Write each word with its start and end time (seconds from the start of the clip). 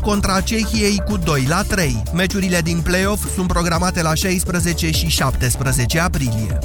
contra 0.00 0.40
Cehiei 0.40 1.02
cu 1.04 1.16
2 1.16 1.44
la 1.48 1.62
3. 1.62 2.02
Meciurile 2.14 2.60
din 2.60 2.80
play-off 2.80 3.34
sunt 3.34 3.46
programate 3.46 4.02
la 4.02 4.14
16 4.14 4.90
și 4.90 5.08
17 5.08 6.00
aprilie. 6.00 6.58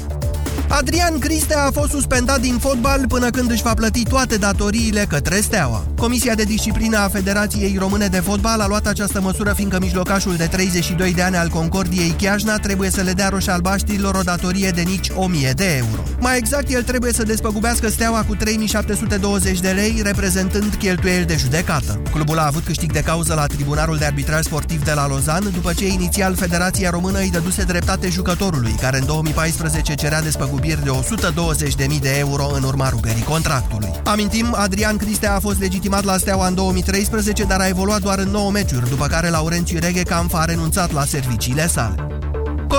Adrian 0.72 1.18
Cristea 1.18 1.64
a 1.64 1.70
fost 1.70 1.90
suspendat 1.90 2.40
din 2.40 2.58
fotbal 2.58 3.04
până 3.08 3.30
când 3.30 3.50
își 3.50 3.62
va 3.62 3.74
plăti 3.74 4.02
toate 4.02 4.36
datoriile 4.36 5.04
către 5.08 5.40
Steaua. 5.40 5.84
Comisia 5.96 6.34
de 6.34 6.42
disciplină 6.42 6.98
a 6.98 7.08
Federației 7.08 7.76
Române 7.78 8.06
de 8.06 8.20
Fotbal 8.20 8.60
a 8.60 8.66
luat 8.66 8.86
această 8.86 9.20
măsură 9.20 9.52
fiindcă 9.52 9.78
mijlocașul 9.80 10.36
de 10.36 10.46
32 10.46 11.12
de 11.12 11.22
ani 11.22 11.36
al 11.36 11.48
Concordiei 11.48 12.10
Chiajna 12.10 12.56
trebuie 12.56 12.90
să 12.90 13.00
le 13.00 13.12
dea 13.12 13.28
roșalbaștrilor 13.28 14.14
o 14.14 14.22
datorie 14.22 14.70
de 14.70 14.80
nici 14.80 15.08
1000 15.14 15.52
de 15.56 15.76
euro. 15.76 16.02
Mai 16.20 16.38
exact, 16.38 16.70
el 16.70 16.82
trebuie 16.82 17.12
să 17.12 17.22
despăgubească 17.22 17.88
Steaua 17.88 18.24
cu 18.28 18.34
3720 18.34 19.60
de 19.60 19.70
lei, 19.70 20.00
reprezentând 20.02 20.74
cheltuieli 20.74 21.24
de 21.24 21.36
judecată. 21.36 22.00
Clubul 22.12 22.38
a 22.38 22.46
avut 22.46 22.64
câștig 22.64 22.92
de 22.92 23.00
cauză 23.00 23.34
la 23.34 23.46
Tribunalul 23.46 23.96
de 23.96 24.04
Arbitraj 24.04 24.44
Sportiv 24.44 24.84
de 24.84 24.92
la 24.92 25.08
Lozan, 25.08 25.50
după 25.54 25.72
ce 25.72 25.86
inițial 25.86 26.34
Federația 26.34 26.90
Română 26.90 27.18
îi 27.18 27.30
dăduse 27.30 27.62
dreptate 27.62 28.08
jucătorului, 28.08 28.74
care 28.80 28.98
în 28.98 29.06
2014 29.06 29.94
cerea 29.94 30.22
despăgubire 30.22 30.58
despăgubiri 30.60 30.84
de 30.84 31.94
120.000 31.94 32.00
de 32.00 32.18
euro 32.18 32.46
în 32.54 32.62
urma 32.62 32.88
rugării 32.88 33.22
contractului. 33.22 33.90
Amintim, 34.04 34.54
Adrian 34.54 34.96
Cristea 34.96 35.34
a 35.34 35.40
fost 35.40 35.60
legitimat 35.60 36.04
la 36.04 36.16
Steaua 36.16 36.46
în 36.46 36.54
2013, 36.54 37.44
dar 37.44 37.60
a 37.60 37.68
evoluat 37.68 38.00
doar 38.00 38.18
în 38.18 38.28
9 38.28 38.50
meciuri, 38.50 38.88
după 38.88 39.06
care 39.06 39.28
Laurențiu 39.28 39.78
Reghecamp 39.78 40.34
a 40.34 40.44
renunțat 40.44 40.92
la 40.92 41.04
serviciile 41.04 41.66
sale. 41.66 41.94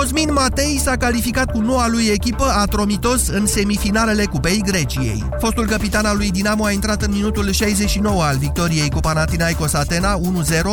Cosmin 0.02 0.32
Matei 0.32 0.78
s-a 0.78 0.96
calificat 0.96 1.50
cu 1.50 1.60
noua 1.60 1.88
lui 1.88 2.06
echipă 2.06 2.44
Atromitos 2.44 3.28
în 3.28 3.46
semifinalele 3.46 4.24
Cupei 4.24 4.62
Greciei. 4.64 5.28
Fostul 5.38 5.66
capitan 5.66 6.04
al 6.04 6.16
lui 6.16 6.30
Dinamo 6.30 6.64
a 6.64 6.70
intrat 6.70 7.02
în 7.02 7.12
minutul 7.12 7.50
69 7.50 8.22
al 8.22 8.36
victoriei 8.36 8.90
cu 8.90 9.00
Panathinaikos 9.00 9.72
Atena 9.72 10.18
1-0 10.18 10.20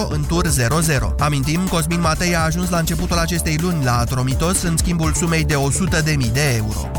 în 0.10 0.26
tur 0.28 0.48
0-0. 0.48 0.52
Amintim, 1.20 1.68
Cosmin 1.68 2.00
Matei 2.00 2.36
a 2.36 2.44
ajuns 2.44 2.70
la 2.70 2.78
începutul 2.78 3.18
acestei 3.18 3.58
luni 3.62 3.84
la 3.84 3.98
Atromitos 3.98 4.62
în 4.62 4.78
schimbul 4.78 5.14
sumei 5.14 5.44
de 5.44 5.56
100.000 5.56 6.32
de 6.32 6.56
euro. 6.56 6.92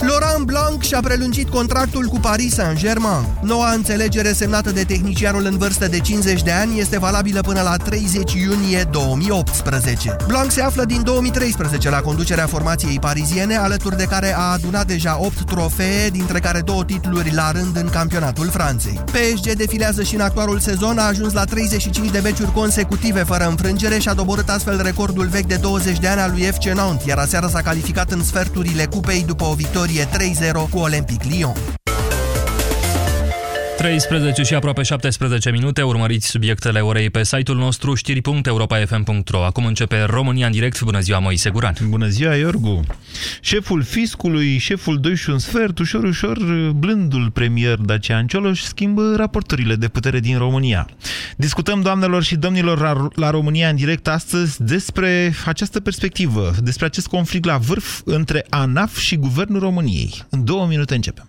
Laurent 0.00 0.44
Blanc 0.44 0.82
și-a 0.82 1.00
prelungit 1.00 1.48
contractul 1.48 2.06
cu 2.06 2.18
Paris 2.18 2.54
Saint-Germain. 2.54 3.26
Noua 3.42 3.72
înțelegere 3.72 4.32
semnată 4.32 4.70
de 4.70 4.82
tehnicianul 4.82 5.44
în 5.44 5.58
vârstă 5.58 5.88
de 5.88 5.98
50 5.98 6.42
de 6.42 6.50
ani 6.50 6.80
este 6.80 6.98
valabilă 6.98 7.40
până 7.40 7.60
la 7.60 7.76
30 7.76 8.32
iunie 8.32 8.88
2018. 8.90 10.16
Blanc 10.26 10.50
se 10.50 10.62
află 10.62 10.84
din 10.84 11.02
2013 11.02 11.90
la 11.90 12.00
conducerea 12.00 12.46
formației 12.46 12.98
pariziene, 12.98 13.56
alături 13.56 13.96
de 13.96 14.04
care 14.04 14.34
a 14.36 14.52
adunat 14.52 14.86
deja 14.86 15.18
8 15.20 15.44
trofee, 15.44 16.08
dintre 16.10 16.38
care 16.38 16.60
două 16.60 16.84
titluri 16.84 17.34
la 17.34 17.50
rând 17.50 17.76
în 17.76 17.88
campionatul 17.88 18.48
Franței. 18.48 19.00
PSG 19.04 19.52
defilează 19.52 20.02
și 20.02 20.14
în 20.14 20.20
actualul 20.20 20.58
sezon, 20.58 20.98
a 20.98 21.06
ajuns 21.06 21.32
la 21.32 21.44
35 21.44 22.10
de 22.10 22.18
meciuri 22.18 22.52
consecutive 22.52 23.22
fără 23.22 23.46
înfrângere 23.48 23.98
și 23.98 24.08
a 24.08 24.14
doborât 24.14 24.48
astfel 24.48 24.80
recordul 24.82 25.26
vechi 25.26 25.46
de 25.46 25.56
20 25.56 25.98
de 25.98 26.08
ani 26.08 26.20
al 26.20 26.30
lui 26.30 26.42
FC 26.42 26.64
Nantes, 26.64 27.06
iar 27.06 27.18
aseară 27.18 27.48
s-a 27.52 27.60
calificat 27.60 28.10
în 28.10 28.24
sferturile 28.24 28.86
cupei 28.86 29.24
după 29.26 29.44
o 29.44 29.54
victorie 29.54 29.83
victorie 29.84 30.32
3-0 30.50 30.68
cu 30.70 30.78
Olympic 30.78 31.22
Lyon. 31.24 31.83
13 33.84 34.42
și 34.42 34.54
aproape 34.54 34.82
17 34.82 35.50
minute, 35.50 35.82
urmăriți 35.82 36.26
subiectele 36.26 36.80
orei 36.80 37.10
pe 37.10 37.24
site-ul 37.24 37.58
nostru 37.58 37.94
știri.europa.fm.ro. 37.94 39.44
Acum 39.44 39.66
începe 39.66 40.02
România 40.02 40.46
în 40.46 40.52
direct. 40.52 40.82
Bună 40.82 41.00
ziua, 41.00 41.18
Moise 41.18 41.50
Guran. 41.50 41.74
Bună 41.88 42.06
ziua, 42.06 42.34
Iorgu. 42.34 42.84
Șeful 43.40 43.82
fiscului, 43.82 44.58
șeful 44.58 45.00
2 45.00 45.16
și 45.16 45.30
un 45.30 45.38
sfert, 45.38 45.78
ușor, 45.78 46.02
ușor, 46.04 46.38
blândul 46.72 47.30
premier 47.30 47.76
Dacian 47.76 48.26
Cioloș 48.26 48.60
schimbă 48.60 49.14
raporturile 49.16 49.74
de 49.74 49.88
putere 49.88 50.20
din 50.20 50.38
România. 50.38 50.88
Discutăm, 51.36 51.80
doamnelor 51.80 52.22
și 52.22 52.36
domnilor, 52.36 53.08
la 53.14 53.30
România 53.30 53.68
în 53.68 53.76
direct 53.76 54.08
astăzi 54.08 54.62
despre 54.62 55.34
această 55.44 55.80
perspectivă, 55.80 56.54
despre 56.62 56.86
acest 56.86 57.06
conflict 57.06 57.44
la 57.44 57.56
vârf 57.56 58.00
între 58.04 58.46
ANAF 58.48 58.98
și 58.98 59.16
Guvernul 59.16 59.60
României. 59.60 60.22
În 60.28 60.44
două 60.44 60.66
minute 60.66 60.94
începem. 60.94 61.28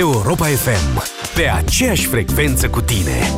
Europa 0.00 0.46
FM. 0.46 1.02
Pe 1.34 1.48
aceeași 1.48 2.06
frecvență 2.06 2.68
cu 2.68 2.80
tine. 2.80 3.30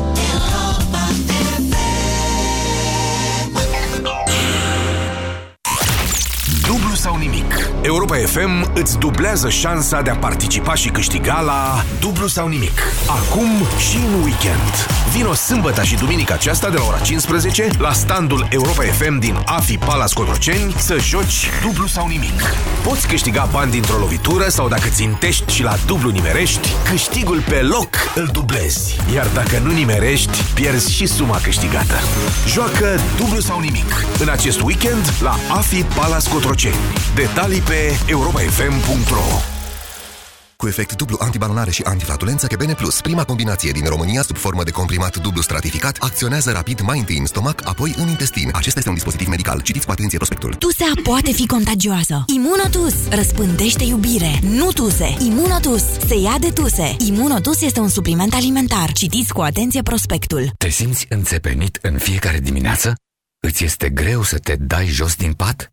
Dublu 6.67 6.93
sau 6.95 7.15
nimic. 7.15 7.72
Europa 7.85 8.15
FM 8.15 8.71
îți 8.73 8.97
dublează 8.97 9.49
șansa 9.49 10.01
de 10.01 10.09
a 10.09 10.15
participa 10.15 10.75
și 10.75 10.89
câștiga 10.89 11.41
la 11.41 11.83
Dublu 11.99 12.27
sau 12.27 12.47
nimic. 12.47 12.81
Acum 13.07 13.49
și 13.89 13.95
în 13.95 14.23
weekend. 14.23 14.87
Vino 15.11 15.33
sâmbătă 15.33 15.83
și 15.83 15.95
duminica 15.95 16.33
aceasta 16.33 16.69
de 16.69 16.77
la 16.77 16.83
ora 16.87 16.97
15 16.99 17.67
la 17.77 17.91
standul 17.91 18.47
Europa 18.49 18.83
FM 18.83 19.19
din 19.19 19.35
AFI 19.45 19.77
Palace 19.77 20.13
Cotroceni 20.13 20.73
să 20.77 20.97
joci 20.99 21.49
dublu 21.61 21.87
sau 21.87 22.07
nimic. 22.07 22.41
Poți 22.83 23.07
câștiga 23.07 23.47
bani 23.51 23.71
dintr-o 23.71 23.97
lovitură 23.97 24.47
sau 24.47 24.67
dacă 24.67 24.87
țintești 24.89 25.53
și 25.53 25.63
la 25.63 25.75
dublu 25.85 26.09
nimerești, 26.09 26.69
câștigul 26.89 27.43
pe 27.49 27.61
loc 27.61 27.89
îl 28.15 28.29
dublezi. 28.31 28.95
Iar 29.13 29.27
dacă 29.33 29.59
nu 29.63 29.71
nimerești, 29.71 30.43
pierzi 30.53 30.93
și 30.93 31.05
suma 31.05 31.39
câștigată. 31.43 31.95
Joacă 32.47 32.99
dublu 33.17 33.39
sau 33.39 33.59
nimic 33.59 34.05
în 34.19 34.29
acest 34.29 34.61
weekend 34.61 35.13
la 35.21 35.35
AFI 35.49 35.83
Palace 35.83 36.29
Cotroceni. 36.29 36.75
Detalii 37.15 37.59
pe 37.59 37.72
europafm.ro 38.07 39.53
cu 40.63 40.69
efect 40.69 40.95
dublu 40.95 41.17
antibalonare 41.19 41.71
și 41.71 41.81
antiflatulență 41.81 42.47
Kebene 42.47 42.73
Plus, 42.73 43.01
prima 43.01 43.23
combinație 43.23 43.71
din 43.71 43.85
România 43.85 44.21
sub 44.21 44.37
formă 44.37 44.63
de 44.63 44.71
comprimat 44.71 45.17
dublu 45.17 45.41
stratificat, 45.41 45.97
acționează 45.99 46.51
rapid 46.51 46.81
mai 46.81 46.99
întâi 46.99 47.17
în 47.17 47.25
stomac, 47.25 47.67
apoi 47.67 47.93
în 47.97 48.07
intestin. 48.07 48.49
Acesta 48.53 48.77
este 48.77 48.89
un 48.89 48.95
dispozitiv 48.95 49.27
medical. 49.27 49.61
Citiți 49.61 49.85
cu 49.85 49.91
atenție 49.91 50.17
prospectul. 50.17 50.53
Tusea 50.53 50.91
poate 51.03 51.31
fi 51.31 51.47
contagioasă. 51.47 52.23
Imunotus 52.27 53.07
răspândește 53.09 53.83
iubire, 53.83 54.39
nu 54.41 54.71
tuse. 54.71 55.15
Imunotus 55.19 55.83
se 56.07 56.15
ia 56.15 56.35
de 56.39 56.49
tuse. 56.49 56.95
Imunotus 57.07 57.61
este 57.61 57.79
un 57.79 57.89
supliment 57.89 58.33
alimentar. 58.33 58.91
Citiți 58.91 59.33
cu 59.33 59.41
atenție 59.41 59.81
prospectul. 59.81 60.51
Te 60.57 60.69
simți 60.69 61.05
înțepenit 61.09 61.79
în 61.81 61.97
fiecare 61.97 62.39
dimineață? 62.39 62.95
Îți 63.39 63.63
este 63.63 63.89
greu 63.89 64.23
să 64.23 64.37
te 64.37 64.55
dai 64.55 64.85
jos 64.85 65.15
din 65.15 65.33
pat? 65.33 65.72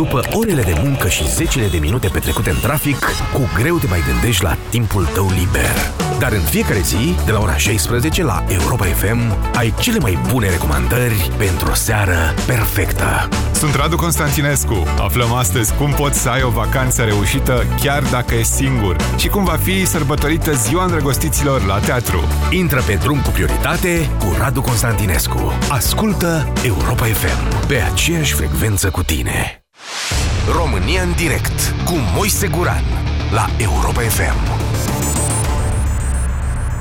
După 0.00 0.20
orele 0.32 0.62
de 0.62 0.74
muncă 0.82 1.08
și 1.08 1.30
zecile 1.30 1.66
de 1.66 1.78
minute 1.78 2.08
petrecute 2.08 2.50
în 2.50 2.60
trafic, 2.60 2.98
cu 3.32 3.50
greu 3.54 3.76
te 3.76 3.86
mai 3.86 4.02
gândești 4.10 4.42
la 4.42 4.56
timpul 4.70 5.04
tău 5.04 5.30
liber. 5.38 5.74
Dar 6.18 6.32
în 6.32 6.40
fiecare 6.40 6.80
zi, 6.80 7.14
de 7.24 7.30
la 7.32 7.40
ora 7.40 7.56
16 7.56 8.22
la 8.22 8.44
Europa 8.48 8.84
FM, 8.84 9.36
ai 9.56 9.74
cele 9.80 9.98
mai 9.98 10.18
bune 10.28 10.48
recomandări 10.48 11.30
pentru 11.38 11.70
o 11.70 11.74
seară 11.74 12.34
perfectă. 12.46 13.28
Sunt 13.52 13.74
Radu 13.74 13.96
Constantinescu. 13.96 14.86
Aflăm 14.98 15.32
astăzi 15.32 15.74
cum 15.74 15.90
poți 15.90 16.18
să 16.18 16.28
ai 16.28 16.42
o 16.42 16.50
vacanță 16.50 17.02
reușită 17.02 17.64
chiar 17.80 18.02
dacă 18.02 18.34
e 18.34 18.42
singur 18.42 18.96
și 19.16 19.28
cum 19.28 19.44
va 19.44 19.58
fi 19.62 19.86
sărbătorită 19.86 20.52
ziua 20.52 20.84
îndrăgostiților 20.84 21.64
la 21.64 21.78
teatru. 21.78 22.24
Intră 22.50 22.82
pe 22.86 22.94
drum 22.94 23.20
cu 23.20 23.30
prioritate 23.30 24.10
cu 24.18 24.36
Radu 24.38 24.60
Constantinescu. 24.60 25.52
Ascultă 25.68 26.52
Europa 26.64 27.04
FM 27.04 27.66
pe 27.66 27.76
aceeași 27.92 28.34
frecvență 28.34 28.90
cu 28.90 29.02
tine. 29.02 29.59
România 30.56 31.02
în 31.02 31.12
direct 31.16 31.74
cu 31.84 31.94
Moise 32.14 32.48
Guran 32.48 32.82
la 33.32 33.46
Europa 33.58 34.00
FM. 34.00 34.68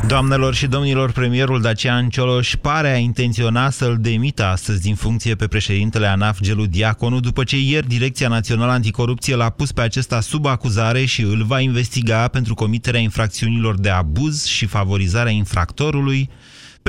Doamnelor 0.07 0.53
și 0.53 0.67
domnilor, 0.67 1.11
premierul 1.11 1.61
Dacian 1.61 2.09
Cioloș 2.09 2.55
pare 2.55 2.93
a 2.93 2.97
intenționa 2.97 3.69
să-l 3.69 3.97
demită 3.99 4.45
astăzi 4.45 4.81
din 4.81 4.95
funcție 4.95 5.35
pe 5.35 5.47
președintele 5.47 6.07
ANAF 6.07 6.39
Gelu 6.39 6.65
Diaconu, 6.65 7.19
după 7.19 7.43
ce 7.43 7.57
ieri 7.57 7.87
Direcția 7.87 8.27
Națională 8.27 8.71
Anticorupție 8.71 9.35
l-a 9.35 9.49
pus 9.49 9.71
pe 9.71 9.81
acesta 9.81 10.21
sub 10.21 10.45
acuzare 10.45 11.05
și 11.05 11.21
îl 11.21 11.43
va 11.43 11.59
investiga 11.59 12.27
pentru 12.27 12.53
comiterea 12.53 12.99
infracțiunilor 12.99 13.79
de 13.79 13.89
abuz 13.89 14.45
și 14.45 14.65
favorizarea 14.65 15.31
infractorului, 15.31 16.29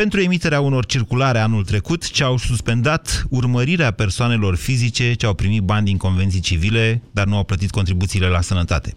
pentru 0.01 0.21
emiterea 0.21 0.61
unor 0.61 0.87
circulare 0.87 1.39
anul 1.39 1.65
trecut 1.65 2.11
ce 2.11 2.23
au 2.25 2.37
suspendat 2.37 3.25
urmărirea 3.29 3.91
persoanelor 3.91 4.57
fizice 4.57 5.13
ce 5.13 5.27
au 5.27 5.35
primit 5.35 5.63
bani 5.63 5.85
din 5.85 5.97
convenții 5.97 6.41
civile, 6.41 7.03
dar 7.11 7.27
nu 7.27 7.37
au 7.37 7.45
plătit 7.45 7.71
contribuțiile 7.71 8.27
la 8.27 8.41
sănătate. 8.41 8.95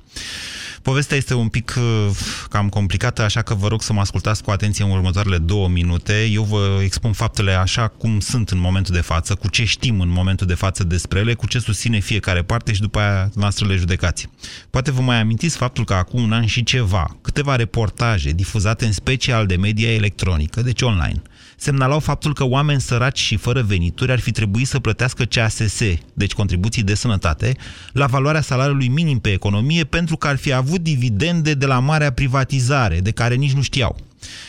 Povestea 0.84 1.18
este 1.18 1.34
un 1.34 1.48
pic 1.48 1.76
uh, 1.78 2.10
cam 2.50 2.70
complicată, 2.70 3.22
așa 3.22 3.42
că 3.42 3.54
vă 3.54 3.68
rog 3.68 3.82
să 3.82 3.94
mă 3.94 4.00
ascultați 4.00 4.44
cu 4.44 4.52
atenție 4.52 4.84
în 4.84 4.92
următoarele 4.92 5.38
două 5.38 5.68
minute. 5.68 6.26
Eu 6.32 6.44
vă 6.44 6.80
expun 6.82 7.12
faptele 7.12 7.52
așa 7.52 7.88
cum 7.88 8.20
sunt 8.20 8.50
în 8.50 8.60
momentul 8.60 8.94
de 8.96 9.02
față, 9.02 9.36
cu 9.36 9.50
ce 9.50 9.64
știm 9.64 10.00
în 10.00 10.10
momentul 10.10 10.48
de 10.48 10.54
față 10.54 10.84
despre 10.84 11.20
ele, 11.20 11.34
cu 11.34 11.48
ce 11.48 11.60
susține 11.60 12.00
fiecare 12.00 12.42
parte 12.42 12.74
și 12.74 12.82
după 12.82 13.00
aia 13.00 13.30
noastră 13.36 13.68
le 13.68 13.76
judecați. 13.76 14.30
Poate 14.70 14.92
vă 14.92 15.02
mai 15.02 15.20
amintiți 15.20 15.58
faptul 15.58 15.86
că 15.86 15.94
acum 15.94 16.24
un 16.24 16.32
an 16.32 16.46
și 16.46 16.64
ceva, 16.64 17.18
câteva 17.22 17.56
reportaje 17.56 18.32
difuzate 18.32 18.86
în 18.86 18.92
special 18.92 19.46
de 19.46 19.56
media 19.56 19.94
electronică, 19.94 20.62
deci 20.62 20.82
online, 20.82 21.22
semnalau 21.64 22.00
faptul 22.00 22.34
că 22.34 22.46
oameni 22.46 22.82
săraci 22.82 23.20
și 23.20 23.36
fără 23.36 23.62
venituri 23.62 24.12
ar 24.12 24.20
fi 24.20 24.32
trebuit 24.32 24.68
să 24.68 24.80
plătească 24.80 25.24
CASS, 25.24 25.82
deci 26.14 26.34
contribuții 26.34 26.84
de 26.84 26.96
sănătate, 26.96 27.56
la 27.92 28.06
valoarea 28.06 28.42
salariului 28.42 28.88
minim 28.88 29.20
pe 29.20 29.32
economie 29.32 29.84
pentru 29.84 30.18
că 30.18 30.28
ar 30.28 30.38
fi 30.38 30.54
avut 30.54 30.82
dividende 30.82 31.54
de 31.54 31.66
la 31.66 31.80
marea 31.80 32.12
privatizare, 32.12 33.00
de 33.00 33.12
care 33.12 33.36
nici 33.36 33.52
nu 33.52 33.62
știau. 33.62 33.98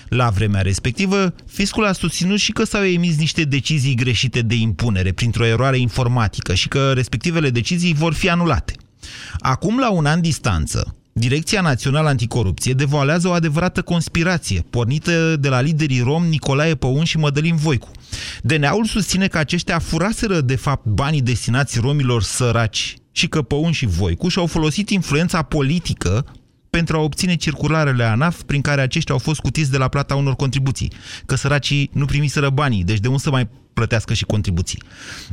La 0.08 0.28
vremea 0.28 0.60
respectivă, 0.60 1.34
fiscul 1.46 1.84
a 1.84 1.92
susținut 1.92 2.38
și 2.38 2.52
că 2.52 2.64
s-au 2.64 2.84
emis 2.84 3.16
niște 3.16 3.44
decizii 3.44 3.94
greșite 3.94 4.40
de 4.40 4.54
impunere 4.54 5.12
printr-o 5.12 5.46
eroare 5.46 5.78
informatică 5.78 6.54
și 6.54 6.68
că 6.68 6.92
respectivele 6.92 7.50
decizii 7.50 7.94
vor 7.94 8.14
fi 8.14 8.28
anulate. 8.28 8.74
Acum, 9.38 9.78
la 9.78 9.90
un 9.90 10.06
an 10.06 10.20
distanță, 10.20 10.94
Direcția 11.16 11.60
Națională 11.60 12.08
Anticorupție 12.08 12.72
devoalează 12.72 13.28
o 13.28 13.32
adevărată 13.32 13.82
conspirație, 13.82 14.64
pornită 14.70 15.36
de 15.36 15.48
la 15.48 15.60
liderii 15.60 16.00
rom 16.00 16.24
Nicolae 16.24 16.74
Păun 16.74 17.04
și 17.04 17.18
Mădălin 17.18 17.56
Voicu. 17.56 17.90
DNA-ul 18.42 18.84
susține 18.84 19.26
că 19.28 19.38
aceștia 19.38 19.78
furaseră, 19.78 20.40
de 20.40 20.56
fapt, 20.56 20.86
banii 20.86 21.22
destinați 21.22 21.78
romilor 21.78 22.22
săraci 22.22 22.96
și 23.12 23.28
că 23.28 23.42
Păun 23.42 23.72
și 23.72 23.86
Voicu 23.86 24.28
și-au 24.28 24.46
folosit 24.46 24.90
influența 24.90 25.42
politică 25.42 26.26
pentru 26.70 26.96
a 26.96 27.00
obține 27.00 27.34
circularele 27.34 28.04
ANAF 28.04 28.42
prin 28.42 28.60
care 28.60 28.80
aceștia 28.80 29.14
au 29.14 29.20
fost 29.20 29.38
scutiți 29.38 29.70
de 29.70 29.76
la 29.76 29.88
plata 29.88 30.14
unor 30.14 30.34
contribuții. 30.36 30.92
Că 31.26 31.34
săracii 31.34 31.90
nu 31.92 32.04
primiseră 32.04 32.50
banii, 32.50 32.84
deci 32.84 33.00
de 33.00 33.08
unde 33.08 33.20
să 33.20 33.30
mai 33.30 33.48
plătească 33.74 34.14
și 34.14 34.24
contribuții. 34.24 34.82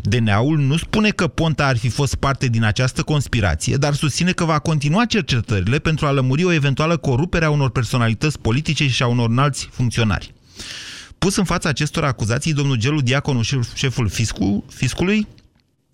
DNA-ul 0.01 0.57
nu 0.57 0.77
spune 0.77 1.09
că 1.09 1.27
Ponta 1.27 1.65
ar 1.65 1.77
fi 1.77 1.89
fost 1.89 2.15
parte 2.15 2.47
din 2.47 2.63
această 2.63 3.03
conspirație, 3.03 3.75
dar 3.75 3.93
susține 3.93 4.31
că 4.31 4.45
va 4.45 4.59
continua 4.59 5.05
cercetările 5.05 5.79
pentru 5.79 6.05
a 6.05 6.11
lămuri 6.11 6.43
o 6.43 6.51
eventuală 6.51 6.97
corupere 6.97 7.45
a 7.45 7.49
unor 7.49 7.69
personalități 7.69 8.39
politice 8.39 8.87
și 8.87 9.03
a 9.03 9.07
unor 9.07 9.29
înalți 9.29 9.69
funcționari. 9.71 10.33
Pus 11.17 11.35
în 11.35 11.43
fața 11.43 11.69
acestor 11.69 12.03
acuzații, 12.03 12.53
domnul 12.53 12.75
Gelu 12.75 13.01
Diaconu, 13.01 13.41
șeful 13.73 14.09
fiscu, 14.09 14.65
fiscului, 14.69 15.27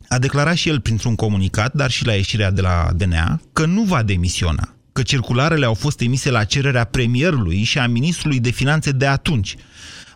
a 0.07 0.19
declarat 0.19 0.55
și 0.55 0.69
el 0.69 0.79
printr-un 0.79 1.15
comunicat, 1.15 1.73
dar 1.73 1.91
și 1.91 2.05
la 2.05 2.13
ieșirea 2.13 2.51
de 2.51 2.61
la 2.61 2.89
DNA, 2.95 3.41
că 3.53 3.65
nu 3.65 3.83
va 3.83 4.03
demisiona 4.03 4.77
că 4.97 5.03
circularele 5.03 5.65
au 5.65 5.73
fost 5.73 6.01
emise 6.01 6.29
la 6.29 6.43
cererea 6.43 6.83
premierului 6.83 7.63
și 7.63 7.79
a 7.79 7.87
ministrului 7.87 8.39
de 8.39 8.49
finanțe 8.49 8.91
de 8.91 9.05
atunci. 9.05 9.55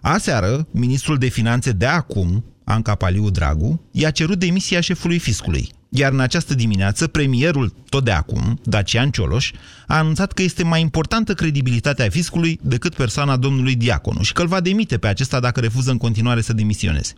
Aseară, 0.02 0.68
ministrul 0.72 1.18
de 1.18 1.28
finanțe 1.28 1.72
de 1.72 1.86
acum, 1.86 2.44
Anca 2.64 2.96
Paliu 2.96 3.30
Dragu, 3.30 3.82
i-a 3.92 4.12
cerut 4.12 4.40
demisia 4.40 4.80
șefului 4.80 5.20
fiscului. 5.20 5.72
Iar 5.94 6.12
în 6.12 6.20
această 6.20 6.56
dimineață, 6.56 7.08
premierul, 7.08 7.74
tot 7.90 8.04
de 8.04 8.12
acum, 8.12 8.60
Dacian 8.64 9.10
Cioloș, 9.10 9.52
a 9.88 9.98
anunțat 9.98 10.32
că 10.32 10.42
este 10.42 10.64
mai 10.64 10.82
importantă 10.82 11.34
credibilitatea 11.34 12.10
fiscului 12.10 12.60
decât 12.62 12.96
persoana 12.96 13.38
domnului 13.38 13.76
Diaconu 13.76 14.22
și 14.22 14.34
că 14.34 14.42
îl 14.42 14.48
va 14.48 14.60
demite 14.60 14.98
pe 14.98 15.08
acesta 15.08 15.40
dacă 15.40 15.60
refuză 15.60 15.92
în 15.92 15.98
continuare 15.98 16.42
să 16.42 16.54
demisioneze. 16.54 17.14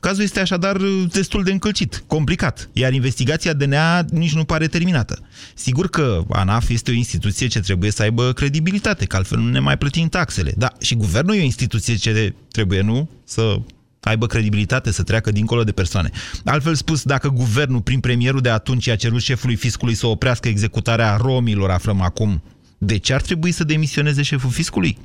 Cazul 0.00 0.22
este 0.22 0.40
așadar 0.40 0.76
destul 1.12 1.42
de 1.42 1.52
încălcit, 1.52 2.04
complicat, 2.06 2.68
iar 2.72 2.92
investigația 2.92 3.52
DNA 3.52 4.04
nici 4.10 4.34
nu 4.34 4.44
pare 4.44 4.66
terminată. 4.66 5.18
Sigur 5.54 5.88
că 5.88 6.24
ANAF 6.30 6.68
este 6.68 6.90
o 6.90 6.94
instituție 6.94 7.46
ce 7.46 7.60
trebuie 7.60 7.90
să 7.90 8.02
aibă 8.02 8.32
credibilitate, 8.32 9.04
că 9.04 9.16
altfel 9.16 9.38
nu 9.38 9.48
ne 9.48 9.58
mai 9.58 9.78
plătim 9.78 10.08
taxele. 10.08 10.52
Da, 10.56 10.72
și 10.80 10.94
guvernul 10.94 11.34
e 11.34 11.40
o 11.40 11.44
instituție 11.44 11.94
ce 11.94 12.34
trebuie, 12.52 12.80
nu, 12.80 13.08
să 13.24 13.60
aibă 14.08 14.26
credibilitate, 14.26 14.92
să 14.92 15.02
treacă 15.02 15.30
dincolo 15.30 15.64
de 15.64 15.72
persoane. 15.72 16.10
Altfel 16.44 16.74
spus, 16.74 17.02
dacă 17.02 17.28
guvernul, 17.28 17.80
prin 17.80 18.00
premierul 18.00 18.40
de 18.40 18.50
atunci, 18.50 18.88
a 18.88 18.96
cerut 18.96 19.20
șefului 19.20 19.56
fiscului 19.56 19.94
să 19.94 20.06
oprească 20.06 20.48
executarea 20.48 21.16
romilor, 21.16 21.70
aflăm 21.70 22.00
acum, 22.00 22.42
de 22.78 22.96
ce 22.96 23.14
ar 23.14 23.20
trebui 23.20 23.50
să 23.50 23.64
demisioneze 23.64 24.22
șeful 24.22 24.50
fiscului? 24.50 24.98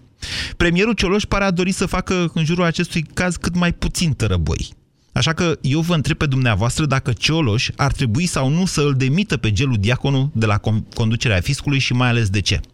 Premierul 0.58 0.94
Cioloș 0.94 1.24
pare 1.24 1.44
a 1.44 1.52
dori 1.52 1.72
să 1.72 1.86
facă 1.86 2.32
în 2.34 2.46
jurul 2.46 2.64
acestui 2.64 3.06
caz 3.14 3.36
cât 3.36 3.56
mai 3.56 3.74
puțin 3.74 4.14
tărăboi. 4.14 4.74
Așa 5.12 5.34
că 5.34 5.58
eu 5.62 5.80
vă 5.80 5.94
întreb 5.94 6.18
pe 6.18 6.26
dumneavoastră 6.26 6.86
dacă 6.86 7.12
Cioloș 7.12 7.70
ar 7.76 7.92
trebui 7.92 8.26
sau 8.26 8.50
nu 8.50 8.66
să 8.66 8.82
îl 8.82 8.94
demită 8.94 9.38
pe 9.38 9.52
Gelu 9.52 9.76
Diaconu 9.76 10.32
de 10.36 10.46
la 10.46 10.62
conducerea 10.94 11.40
fiscului 11.40 11.80
și 11.80 11.94
mai 11.94 12.10
ales 12.10 12.30
de 12.30 12.42
ce. 12.42 12.60
0372069599 12.60 12.73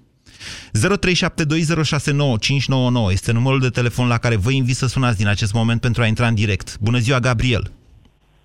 este 3.11 3.31
numărul 3.31 3.59
de 3.59 3.69
telefon 3.69 4.07
la 4.07 4.17
care 4.17 4.35
vă 4.35 4.51
invit 4.51 4.75
să 4.75 4.87
sunați 4.87 5.17
din 5.17 5.27
acest 5.27 5.53
moment 5.53 5.81
pentru 5.81 6.01
a 6.01 6.05
intra 6.05 6.27
în 6.27 6.35
direct. 6.35 6.79
Bună 6.79 6.97
ziua, 6.97 7.19
Gabriel! 7.19 7.71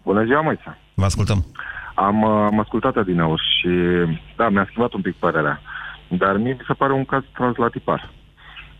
Bună 0.02 0.24
ziua, 0.24 0.40
Moise! 0.40 0.78
Vă 0.94 1.04
ascultăm! 1.04 1.44
Am, 1.94 2.24
am 2.24 2.60
ascultat 2.60 2.96
adineauri 2.96 3.42
și, 3.58 3.68
da, 4.36 4.48
mi-a 4.48 4.66
schimbat 4.68 4.92
un 4.92 5.00
pic 5.00 5.14
părerea. 5.14 5.60
Dar 6.08 6.36
mie 6.36 6.52
mi 6.52 6.64
se 6.66 6.72
pare 6.72 6.92
un 6.92 7.04
caz 7.04 7.22
translatipar. 7.32 8.10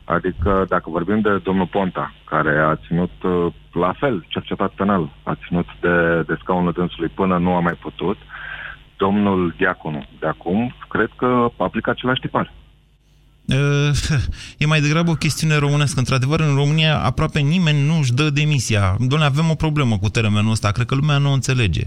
Adică, 0.05 0.65
dacă 0.69 0.91
vorbim 0.91 1.21
de 1.21 1.39
domnul 1.39 1.67
Ponta, 1.67 2.15
care 2.25 2.59
a 2.59 2.77
ținut 2.87 3.11
uh, 3.23 3.53
la 3.73 3.93
fel, 3.93 4.25
cercetat 4.29 4.71
penal, 4.71 5.11
a 5.23 5.37
ținut 5.47 5.67
de, 5.81 6.23
de 6.27 6.37
scaunul 6.41 6.73
dânsului 6.73 7.09
până 7.09 7.39
nu 7.39 7.55
a 7.55 7.61
mai 7.61 7.73
putut, 7.73 8.19
domnul 8.97 9.55
Diaconu 9.57 10.07
de 10.19 10.27
acum, 10.27 10.75
cred 10.89 11.11
că 11.17 11.49
aplică 11.57 11.91
același 11.91 12.21
tipar. 12.21 12.53
E 14.59 14.67
mai 14.67 14.81
degrabă 14.81 15.11
o 15.11 15.15
chestiune 15.15 15.57
românescă. 15.57 15.99
Într-adevăr, 15.99 16.41
în 16.41 16.55
România 16.55 16.99
aproape 16.99 17.41
nimeni 17.41 17.87
nu 17.87 17.99
își 17.99 18.13
dă 18.13 18.31
demisia. 18.31 18.97
Doamne, 19.01 19.27
avem 19.27 19.51
o 19.51 19.55
problemă 19.55 19.99
cu 19.99 20.09
termenul 20.09 20.51
ăsta. 20.51 20.71
Cred 20.71 20.87
că 20.87 20.95
lumea 20.95 21.19
nu 21.19 21.31
o 21.31 21.33
înțelege. 21.33 21.83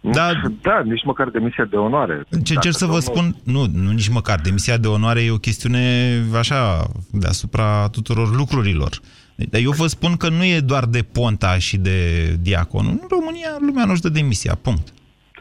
Da, 0.00 0.32
da, 0.62 0.82
nici 0.84 1.04
măcar 1.04 1.28
demisia 1.28 1.64
de 1.64 1.76
onoare. 1.76 2.26
Ce 2.44 2.54
încerc 2.54 2.74
să 2.76 2.86
vă 2.86 2.98
spun, 2.98 3.36
nu, 3.42 3.66
nu 3.72 3.90
nici 3.90 4.08
măcar, 4.08 4.40
demisia 4.40 4.76
de 4.76 4.86
onoare 4.86 5.22
e 5.22 5.30
o 5.30 5.36
chestiune 5.36 6.14
așa, 6.38 6.86
deasupra 7.10 7.88
tuturor 7.88 8.36
lucrurilor. 8.36 9.00
Dar 9.34 9.60
eu 9.60 9.70
vă 9.70 9.86
spun 9.86 10.16
că 10.16 10.28
nu 10.28 10.44
e 10.44 10.60
doar 10.60 10.84
de 10.84 11.02
Ponta 11.02 11.58
și 11.58 11.76
de 11.76 12.26
Diacon. 12.40 12.86
În 12.86 13.00
România 13.10 13.56
lumea 13.60 13.84
nu-și 13.84 14.00
dă 14.00 14.08
demisia, 14.08 14.58
punct. 14.62 14.92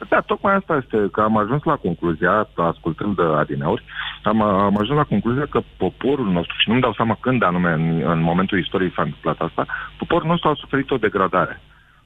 Da, 0.09 0.19
tocmai 0.19 0.55
asta 0.55 0.75
este, 0.75 1.09
că 1.11 1.21
am 1.21 1.37
ajuns 1.37 1.63
la 1.63 1.75
concluzia, 1.75 2.47
ascultând 2.55 3.15
de 3.15 3.21
adineuri, 3.21 3.83
am, 4.23 4.41
am 4.41 4.77
ajuns 4.77 4.97
la 4.97 5.03
concluzia 5.03 5.45
că 5.49 5.61
poporul 5.77 6.31
nostru, 6.31 6.55
și 6.57 6.69
nu-mi 6.69 6.81
dau 6.81 6.93
seama 6.93 7.17
când 7.19 7.43
anume 7.43 7.71
în, 7.71 8.01
în 8.05 8.21
momentul 8.21 8.59
istoriei 8.59 8.93
s-a 8.95 9.01
întâmplat 9.01 9.39
asta, 9.39 9.65
poporul 9.97 10.27
nostru 10.27 10.49
a 10.49 10.53
suferit 10.53 10.91
o 10.91 10.97
degradare. 10.97 11.61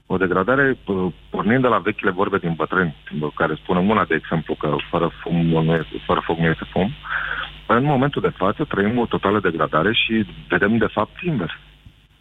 O 0.06 0.16
degradare 0.16 0.78
pornind 1.30 1.62
de 1.62 1.68
la 1.68 1.78
vechile 1.78 2.10
vorbe 2.10 2.38
din 2.38 2.52
bătrâni, 2.56 2.96
care 3.34 3.54
spun 3.54 3.76
una, 3.76 4.04
de 4.04 4.14
exemplu, 4.14 4.54
că 4.54 4.76
fără, 4.90 5.10
fum 5.22 5.36
nu 5.46 5.72
este, 5.72 6.02
fără 6.06 6.20
foc 6.24 6.38
nu 6.38 6.46
este 6.46 6.64
fum. 6.70 6.90
În 7.66 7.84
momentul 7.84 8.22
de 8.22 8.32
față 8.36 8.64
trăim 8.64 8.98
o 8.98 9.06
totală 9.06 9.40
degradare 9.40 9.92
și 9.92 10.26
vedem 10.48 10.76
de 10.76 10.86
fapt 10.86 11.22
invers. 11.22 11.52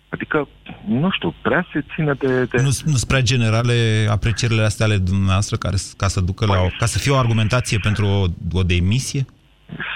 Adică, 0.10 0.48
nu 0.88 1.10
știu, 1.12 1.34
prea 1.42 1.68
se 1.74 1.86
ține 1.96 2.14
de... 2.14 2.44
de... 2.44 2.62
Nu 2.62 2.70
sunt 2.70 3.04
prea 3.04 3.22
generale 3.22 4.08
aprecierile 4.10 4.64
astea 4.64 4.86
ale 4.86 4.98
dumneavoastră 4.98 5.58
care, 5.58 5.76
ca 5.98 6.08
să 6.08 6.22
ducă 6.22 6.46
la 6.46 6.62
o, 6.62 6.68
ca 6.78 6.86
să 6.86 7.00
fie 7.00 7.12
o 7.12 7.18
argumentație 7.18 7.78
pentru 7.78 8.06
o, 8.06 8.26
o 8.52 8.64
demisie? 8.64 9.26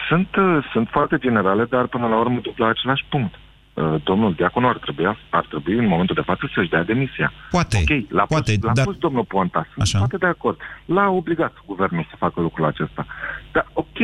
Sunt, 0.08 0.28
sunt 0.72 0.88
foarte 0.92 1.18
generale, 1.18 1.66
dar 1.70 1.88
până 1.88 2.08
la 2.08 2.20
urmă 2.20 2.40
duc 2.42 2.58
la 2.58 2.68
același 2.68 3.06
punct. 3.10 3.34
Uh, 3.74 3.96
domnul 4.04 4.34
Diaconu 4.34 4.68
ar 4.68 4.78
trebui, 4.78 5.06
ar 5.30 5.46
trebui 5.50 5.78
în 5.78 5.88
momentul 5.88 6.16
de 6.16 6.22
față 6.22 6.50
să-și 6.54 6.70
dea 6.70 6.84
demisia. 6.84 7.34
Poate, 7.52 7.78
okay, 7.82 8.08
l-a 8.10 8.26
poate, 8.26 8.54
pus, 8.54 8.64
l-a 8.64 8.74
dar... 8.74 8.86
pus 8.86 8.98
domnul 8.98 9.24
Ponta, 9.24 9.68
sunt 9.74 9.82
Așa. 9.82 9.98
poate 9.98 10.18
de 10.18 10.26
acord. 10.26 10.58
L-a 10.86 11.08
obligat 11.10 11.54
guvernul 11.66 12.08
să 12.10 12.16
facă 12.18 12.42
lucrul 12.42 12.66
acesta. 12.66 13.06
Dar 13.52 13.68
ok, 13.74 13.98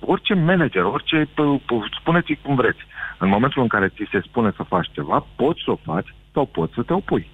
orice 0.00 0.34
manager, 0.34 0.82
orice, 0.82 1.28
spuneți 2.00 2.38
cum 2.42 2.54
vreți, 2.54 2.80
în 3.20 3.28
momentul 3.28 3.62
în 3.62 3.68
care 3.68 3.88
ți 3.88 4.10
se 4.10 4.20
spune 4.28 4.52
să 4.56 4.62
faci 4.62 4.90
ceva, 4.92 5.26
poți 5.36 5.60
să 5.64 5.70
o 5.70 5.78
faci 5.84 6.14
sau 6.32 6.44
poți 6.46 6.74
să 6.74 6.82
te 6.82 6.92
opui. 6.92 7.30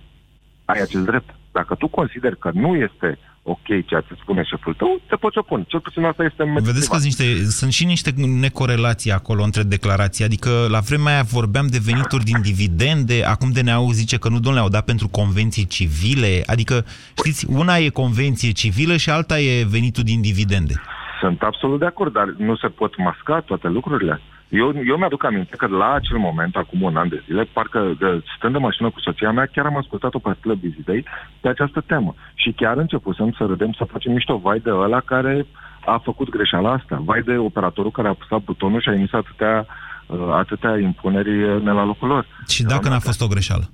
Ai 0.65 0.81
acest 0.81 1.05
drept. 1.05 1.35
Dacă 1.53 1.75
tu 1.75 1.89
consideri 1.89 2.39
că 2.39 2.51
nu 2.55 2.75
este 2.75 3.19
ok 3.43 3.67
ceea 3.87 4.01
ce 4.01 4.15
spune 4.21 4.43
șeful 4.43 4.75
tău, 4.75 5.01
te 5.09 5.17
poți 5.17 5.39
opune. 5.39 5.65
Cel 5.67 5.81
puțin 5.81 6.05
asta 6.05 6.25
este 6.25 6.45
Vedeți 6.55 6.91
că 6.91 6.97
niște, 7.03 7.25
sunt 7.45 7.73
și 7.73 7.85
niște 7.85 8.11
necorelații 8.41 9.13
acolo 9.13 9.43
între 9.43 9.63
declarații. 9.63 10.25
Adică 10.25 10.51
la 10.69 10.79
vremea 10.79 11.13
aia 11.13 11.23
vorbeam 11.23 11.67
de 11.67 11.79
venituri 11.85 12.25
din 12.25 12.41
dividende, 12.43 13.25
acum 13.25 13.51
de 13.53 13.61
ne 13.61 13.73
zice 13.93 14.19
că 14.19 14.29
nu, 14.29 14.39
domnule, 14.41 14.65
au 14.65 14.69
dat 14.69 14.85
pentru 14.85 15.09
convenții 15.09 15.67
civile. 15.67 16.43
Adică, 16.47 16.85
știți, 17.17 17.47
una 17.49 17.77
e 17.77 17.89
convenție 17.89 18.51
civilă 18.51 18.97
și 18.97 19.11
alta 19.11 19.39
e 19.39 19.65
venitul 19.65 20.03
din 20.03 20.21
dividende. 20.21 20.75
Sunt 21.21 21.43
absolut 21.43 21.79
de 21.79 21.87
acord, 21.87 22.13
dar 22.13 22.35
nu 22.39 22.57
se 22.57 22.69
pot 22.69 22.97
masca 22.97 23.41
toate 23.41 23.69
lucrurile. 23.69 24.21
Eu, 24.49 24.73
eu 24.87 24.97
mi-aduc 24.97 25.25
aminte 25.25 25.57
că 25.57 25.67
la 25.67 25.93
acel 25.93 26.19
moment, 26.19 26.57
acum 26.57 26.83
un 26.83 26.97
an 26.97 27.09
de 27.09 27.23
zile, 27.27 27.43
parcă 27.53 27.97
de, 27.99 28.23
stând 28.37 28.53
de 28.53 28.59
mașină 28.59 28.91
cu 28.91 29.01
soția 29.01 29.31
mea, 29.31 29.47
chiar 29.47 29.67
am 29.67 29.77
ascultat 29.77 30.15
o 30.15 30.19
pastilă 30.19 30.55
Bizidei 30.55 31.05
pe 31.41 31.49
această 31.49 31.83
temă. 31.87 32.15
Și 32.35 32.53
chiar 32.53 32.77
începusem 32.77 33.35
să 33.39 33.45
râdem, 33.45 33.73
să 33.73 33.85
facem 33.85 34.13
mișto 34.13 34.37
vai 34.37 34.59
de 34.59 34.71
ăla 34.71 35.01
care 35.01 35.47
a 35.85 36.01
făcut 36.05 36.29
greșeala 36.29 36.73
asta. 36.73 37.03
Vai 37.05 37.23
de 37.23 37.37
operatorul 37.37 37.91
care 37.91 38.07
a 38.07 38.11
apăsat 38.11 38.45
butonul 38.45 38.81
și 38.81 38.89
a 38.89 38.95
emis 38.95 39.13
atâtea, 39.13 39.67
uh, 40.07 40.19
atâtea 40.33 40.79
impuneri 40.79 41.63
ne 41.65 41.73
la 41.73 41.85
locul 41.85 42.09
lor. 42.09 42.27
Și 42.49 42.63
dacă 42.63 42.89
n-a 42.89 42.99
fost 42.99 43.23
o 43.23 43.27
greșeală? 43.27 43.71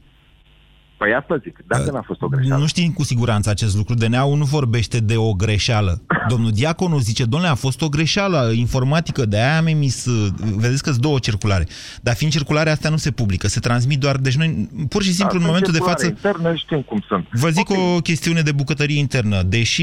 Păi 1.02 1.14
asta 1.14 1.36
zic, 1.42 1.58
dacă 1.66 1.90
n-a 1.90 2.02
fost 2.06 2.22
o 2.22 2.28
greșeală. 2.28 2.60
Nu 2.60 2.66
știm 2.66 2.92
cu 2.92 3.02
siguranță 3.02 3.50
acest 3.50 3.76
lucru. 3.76 3.94
DNA-ul 3.94 4.38
nu 4.38 4.44
vorbește 4.44 5.00
de 5.00 5.16
o 5.16 5.32
greșeală. 5.32 6.02
Domnul 6.28 6.50
Diaconu 6.50 6.98
zice, 6.98 7.24
domnule, 7.24 7.52
a 7.52 7.54
fost 7.54 7.82
o 7.82 7.88
greșeală 7.88 8.52
informatică, 8.54 9.26
de 9.26 9.36
aia 9.36 9.56
am 9.56 9.66
emis, 9.66 10.06
vedeți 10.56 10.82
că 10.82 10.90
sunt 10.90 11.02
două 11.02 11.18
circulare. 11.18 11.66
Dar 12.02 12.14
fiind 12.14 12.32
circulare, 12.32 12.70
astea 12.70 12.90
nu 12.90 12.96
se 12.96 13.10
publică, 13.10 13.48
se 13.48 13.60
transmit 13.60 13.98
doar, 13.98 14.16
deci 14.16 14.36
noi, 14.36 14.68
pur 14.88 15.02
și 15.02 15.12
simplu, 15.12 15.38
Da, 15.38 15.44
în 15.44 15.46
momentul 15.50 15.72
de 15.72 15.78
față, 15.78 16.06
Interne 16.06 16.54
știm 16.56 16.82
cum 16.82 17.04
sunt. 17.08 17.26
Vă 17.30 17.48
zic 17.48 17.70
o 17.70 18.00
chestiune 18.00 18.40
de 18.40 18.52
bucătărie 18.52 18.98
internă. 18.98 19.42
Deși 19.42 19.82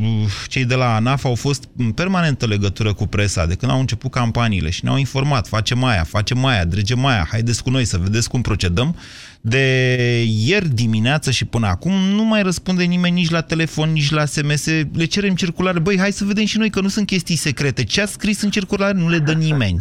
uh, 0.00 0.06
cei 0.48 0.64
de 0.64 0.74
la 0.74 0.94
ANAF 0.94 1.24
au 1.24 1.34
fost 1.34 1.68
în 1.76 1.92
permanentă 1.92 2.46
legătură 2.46 2.92
cu 2.92 3.06
presa 3.06 3.46
de 3.46 3.54
când 3.54 3.72
au 3.72 3.80
început 3.80 4.10
campaniile 4.10 4.70
și 4.70 4.84
ne-au 4.84 4.96
informat, 4.96 5.46
facem 5.46 5.84
aia, 5.84 6.04
facem 6.04 6.44
aia, 6.44 6.64
dregem 6.64 7.04
aia, 7.04 7.26
haideți 7.30 7.62
cu 7.62 7.70
noi 7.70 7.84
să 7.84 7.98
vedeți 7.98 8.28
cum 8.28 8.40
procedăm, 8.40 8.96
de 9.46 9.66
ieri 10.46 10.68
dimineață 10.68 11.30
și 11.30 11.44
până 11.46 11.66
acum 11.66 11.92
nu 11.92 12.24
mai 12.24 12.42
răspunde 12.42 12.84
nimeni 12.84 13.14
nici 13.14 13.30
la 13.30 13.40
telefon, 13.40 13.88
nici 13.92 14.10
la 14.10 14.24
SMS. 14.24 14.66
Le 15.00 15.04
cerem 15.04 15.34
circulare. 15.34 15.78
Băi, 15.78 15.98
hai 15.98 16.10
să 16.10 16.24
vedem 16.24 16.44
și 16.44 16.58
noi 16.58 16.70
că 16.70 16.80
nu 16.80 16.88
sunt 16.88 17.06
chestii 17.06 17.36
secrete. 17.36 17.84
Ce 17.84 18.00
a 18.00 18.06
scris 18.06 18.42
în 18.42 18.50
circulare 18.50 18.98
nu 18.98 19.08
le 19.08 19.18
dă 19.18 19.32
nimeni. 19.32 19.78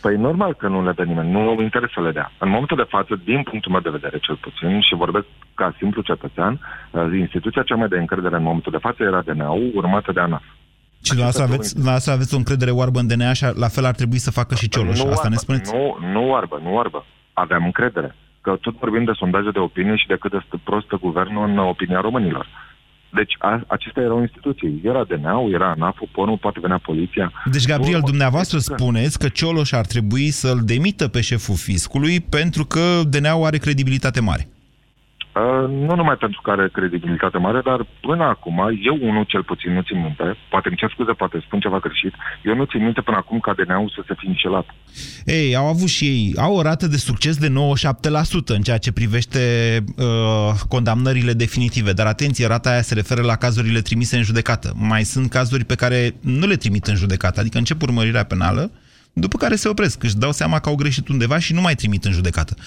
Păi 0.00 0.16
normal 0.16 0.54
că 0.54 0.68
nu 0.68 0.84
le 0.84 0.92
dă 0.92 1.04
nimeni, 1.04 1.30
nu 1.30 1.50
îmi 1.50 1.62
interesă 1.62 1.92
să 1.94 2.00
le 2.00 2.12
dea. 2.12 2.32
În 2.38 2.48
momentul 2.48 2.76
de 2.76 2.86
față, 2.88 3.20
din 3.24 3.42
punctul 3.42 3.72
meu 3.72 3.80
de 3.80 3.96
vedere 3.98 4.18
cel 4.18 4.36
puțin, 4.36 4.80
și 4.80 4.94
vorbesc 4.94 5.26
ca 5.54 5.74
simplu 5.78 6.02
cetățean, 6.02 6.60
uh, 6.90 7.02
instituția 7.18 7.62
cea 7.62 7.74
mai 7.74 7.88
de 7.88 7.96
încredere 7.98 8.36
în 8.36 8.42
momentul 8.42 8.72
de 8.72 8.84
față 8.86 9.02
era 9.02 9.20
DNA-ul, 9.22 9.70
urmată 9.74 10.12
de 10.12 10.20
ANAF. 10.20 10.42
Și 11.04 11.10
dumneavoastră 11.14 11.44
aveți, 11.44 11.72
dumneavoastră 11.72 12.12
aveți 12.12 12.34
o 12.34 12.36
încredere 12.36 12.70
oarbă 12.70 12.98
în 12.98 13.06
DNA 13.06 13.32
și 13.32 13.44
la 13.64 13.68
fel 13.68 13.84
ar 13.84 13.94
trebui 13.94 14.18
să 14.18 14.30
facă 14.30 14.54
și 14.54 14.68
Cioloș. 14.68 14.98
Nu 15.02 15.10
Asta 15.10 15.28
ne 15.28 15.36
oarbă, 15.36 15.44
spuneți? 15.44 15.74
Nu, 15.74 15.84
nu 16.12 16.22
oarbă, 16.30 16.60
nu 16.62 16.74
oarbă. 16.74 17.06
Aveam 17.32 17.64
încredere. 17.64 18.14
Că 18.42 18.56
tot 18.60 18.78
vorbim 18.78 19.04
de 19.04 19.12
sondaje 19.14 19.50
de 19.50 19.58
opinie 19.58 19.96
și 19.96 20.06
de 20.06 20.16
cât 20.20 20.30
de 20.30 20.38
st- 20.44 20.62
prostă 20.64 20.96
guvernul 21.00 21.48
în 21.48 21.58
opinia 21.58 22.00
românilor. 22.00 22.46
Deci 23.14 23.34
a, 23.38 23.62
acestea 23.66 24.02
erau 24.02 24.20
instituții. 24.20 24.80
Era 24.84 25.04
DNA-ul, 25.04 25.52
era 25.52 25.70
ANAF-ul, 25.70 26.08
PONul, 26.12 26.38
poate 26.38 26.58
venea 26.60 26.78
poliția. 26.78 27.32
Deci, 27.50 27.66
Gabriel, 27.66 27.98
Nu, 27.98 28.04
dumneavoastră 28.06 28.58
deci 28.58 28.66
că- 28.66 28.74
spuneți 28.78 29.18
că 29.18 29.28
Cioloș 29.28 29.72
ar 29.72 29.86
trebui 29.86 30.30
să-l 30.30 30.60
demită 30.64 31.08
pe 31.08 31.20
șeful 31.20 31.54
fiscului 31.56 32.20
pentru 32.20 32.64
că 32.64 33.00
DNA-ul 33.10 33.44
are 33.46 33.58
credibilitate 33.58 34.20
mare. 34.20 34.48
Uh, 35.34 35.68
nu 35.68 35.94
numai 35.94 36.16
pentru 36.16 36.40
că 36.40 36.50
are 36.50 36.68
credibilitate 36.72 37.38
mare, 37.38 37.60
dar 37.64 37.86
până 38.00 38.24
acum, 38.24 38.58
eu 38.82 38.98
unul 39.00 39.24
cel 39.24 39.42
puțin 39.42 39.72
nu 39.72 39.80
țin 39.80 40.00
minte, 40.00 40.36
poate 40.50 40.68
îmi 40.68 40.76
cer 40.76 40.90
scuze, 40.92 41.12
poate 41.12 41.42
spun 41.46 41.60
ceva 41.60 41.78
greșit, 41.78 42.14
eu 42.42 42.54
nu 42.54 42.64
țin 42.64 42.82
minte 42.84 43.00
până 43.00 43.16
acum 43.16 43.38
ca 43.40 43.52
DNA-ul 43.52 43.92
să 43.94 44.02
se 44.06 44.14
fi 44.18 44.26
înșelat. 44.26 44.66
Ei, 45.24 45.56
au 45.56 45.66
avut 45.66 45.88
și 45.88 46.04
ei, 46.04 46.34
au 46.36 46.54
o 46.54 46.62
rată 46.62 46.86
de 46.86 46.96
succes 46.96 47.36
de 47.36 47.48
97% 47.48 47.52
în 48.46 48.62
ceea 48.62 48.78
ce 48.78 48.92
privește 48.92 49.40
uh, 49.96 50.04
condamnările 50.68 51.32
definitive. 51.32 51.92
Dar 51.92 52.06
atenție, 52.06 52.46
rata 52.46 52.70
aia 52.70 52.82
se 52.82 52.94
referă 52.94 53.22
la 53.22 53.36
cazurile 53.36 53.80
trimise 53.80 54.16
în 54.16 54.22
judecată. 54.22 54.72
Mai 54.76 55.02
sunt 55.02 55.30
cazuri 55.30 55.64
pe 55.64 55.74
care 55.74 56.14
nu 56.20 56.46
le 56.46 56.56
trimit 56.56 56.86
în 56.86 56.94
judecată, 56.94 57.40
adică 57.40 57.58
încep 57.58 57.82
urmărirea 57.82 58.24
penală, 58.24 58.70
după 59.12 59.36
care 59.36 59.54
se 59.54 59.68
opresc, 59.68 60.02
își 60.02 60.16
dau 60.16 60.32
seama 60.32 60.58
că 60.58 60.68
au 60.68 60.74
greșit 60.74 61.08
undeva 61.08 61.38
și 61.38 61.52
nu 61.52 61.60
mai 61.60 61.74
trimit 61.74 62.04
în 62.04 62.12
judecată. 62.12 62.54
0372069599 62.54 62.60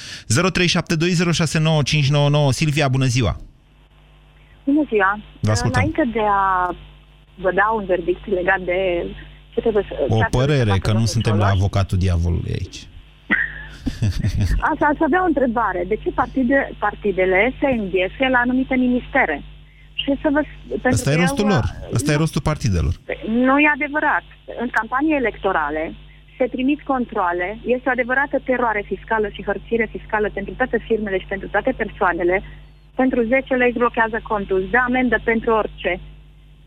Silvia, 2.49 2.87
bună 2.87 3.05
ziua! 3.05 3.37
Bună 4.63 4.83
ziua! 4.89 5.19
Vă 5.39 5.51
ascultăm. 5.51 5.81
Înainte 5.81 6.09
de 6.19 6.23
a 6.29 6.75
vă 7.35 7.51
da 7.51 7.67
un 7.75 7.85
verdict 7.85 8.27
legat 8.27 8.59
de 8.59 9.05
ce 9.53 9.59
trebuie 9.59 9.85
să... 9.89 9.93
ce 9.97 10.13
O 10.13 10.21
ar 10.21 10.29
trebui 10.29 10.29
să 10.31 10.37
părere, 10.37 10.69
facă 10.69 10.79
că 10.79 10.87
nu 10.87 10.93
domnul 10.93 11.13
suntem 11.15 11.37
la 11.37 11.45
Cioloș, 11.45 11.57
avocatul 11.57 11.97
diavolului 11.97 12.51
aici. 12.59 12.79
Asta 14.71 14.85
aș 14.91 14.99
avea 15.07 15.21
o 15.23 15.31
întrebare. 15.33 15.81
De 15.87 15.95
ce 16.03 16.09
partide, 16.11 16.75
partidele 16.79 17.53
se 17.59 17.67
înghesuie 17.67 18.29
la 18.35 18.39
anumite 18.45 18.75
ministere? 18.75 19.43
Și 19.93 20.11
să 20.21 20.27
vă... 20.31 20.41
pentru 20.69 20.89
Asta 20.89 21.11
e 21.11 21.15
că 21.15 21.19
rostul 21.21 21.45
eu, 21.45 21.51
lor. 21.53 21.63
Asta 21.93 22.11
e 22.11 22.13
nu, 22.13 22.21
rostul 22.23 22.41
partidelor. 22.41 22.93
Nu 23.27 23.55
e 23.59 23.67
adevărat. 23.77 24.25
În 24.63 24.69
campanii 24.77 25.15
electorale 25.21 25.83
se 26.37 26.45
trimit 26.45 26.81
controle, 26.81 27.57
este 27.65 27.87
o 27.87 27.91
adevărată 27.91 28.37
teroare 28.43 28.83
fiscală 28.85 29.27
și 29.29 29.43
hărțire 29.43 29.87
fiscală 29.91 30.29
pentru 30.33 30.53
toate 30.53 30.77
firmele 30.87 31.17
și 31.19 31.25
pentru 31.33 31.47
toate 31.47 31.71
persoanele. 31.77 32.41
Pentru 32.95 33.21
10 33.21 33.53
lei 33.55 33.69
îți 33.69 33.77
blochează 33.77 34.19
contul, 34.23 34.61
îți 34.61 34.71
dă 34.71 34.81
amendă 34.87 35.17
pentru 35.23 35.51
orice. 35.51 35.99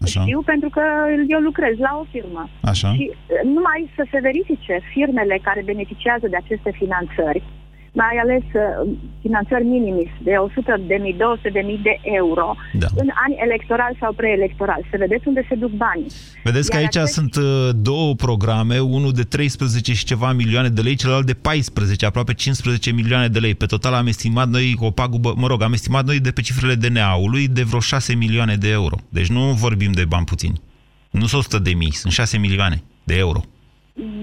Așa. 0.03 0.21
Știu 0.21 0.41
pentru 0.43 0.69
că 0.69 0.83
eu 1.29 1.41
lucrez 1.41 1.79
la 1.79 1.93
o 2.01 2.05
firmă. 2.11 2.49
Așa. 2.63 2.93
Și 2.95 3.11
uh, 3.11 3.41
numai 3.45 3.91
să 3.97 4.07
se 4.11 4.19
verifice 4.29 4.81
firmele 4.93 5.39
care 5.43 5.63
beneficiază 5.65 6.27
de 6.29 6.37
aceste 6.37 6.71
finanțări, 6.81 7.43
mai 8.02 8.14
ales 8.25 8.45
uh, 8.55 8.64
finanțări 9.25 9.64
minimis 9.76 10.11
de 10.28 10.33
100 10.37 10.81
de 10.90 10.97
mii, 11.05 11.14
200 11.14 11.49
de 11.59 11.62
mii 11.69 11.81
de 11.88 11.95
euro 12.19 12.49
Da. 12.83 12.87
în 13.02 13.09
ani 13.25 13.35
electoral 13.47 13.93
sau 14.00 14.12
preelectoral. 14.12 14.81
Să 14.90 14.97
vedeți 14.99 15.28
unde 15.28 15.43
se 15.49 15.55
duc 15.55 15.71
banii. 15.87 16.11
Vedeți 16.49 16.69
că 16.71 16.76
Iar 16.76 16.85
aici 16.85 16.97
acești- 16.97 17.17
sunt 17.19 17.35
uh, 17.37 17.69
două 17.90 18.14
programe, 18.14 18.78
unul 18.78 19.12
de 19.12 19.23
13 19.23 19.93
și 19.95 20.05
ceva 20.05 20.33
milioane 20.33 20.69
de 20.69 20.81
lei, 20.81 20.95
celălalt 20.95 21.26
de 21.26 21.35
14, 21.35 22.07
aproape 22.07 22.35
15 22.35 22.90
milioane 22.93 23.28
de 23.28 23.38
lei. 23.38 23.55
Pe 23.55 23.67
total 23.67 23.93
am 23.95 24.07
estimat 24.07 24.49
noi 24.49 24.75
o 24.78 24.90
pagubă, 24.90 25.31
mă 25.37 25.47
rog, 25.47 25.62
am 25.62 25.73
estimat 25.73 26.05
noi 26.07 26.21
de 26.21 26.31
pe 26.31 26.40
cifrele 26.40 26.75
DNA-ului 26.75 27.49
de 27.49 27.62
vreo 27.62 27.81
6 27.81 28.14
milioane 28.14 28.55
de 28.55 28.69
euro. 28.71 28.97
Deci 29.09 29.26
nu 29.28 29.40
vorbim 29.52 29.93
de 29.93 30.05
bani 30.05 30.25
puțini. 30.25 30.61
Nu 31.11 31.26
sunt 31.26 31.40
100 31.43 31.59
de 31.59 31.73
mii, 31.75 31.93
sunt 31.93 32.12
6 32.12 32.38
milioane 32.38 32.83
de 33.05 33.17
euro. 33.17 33.40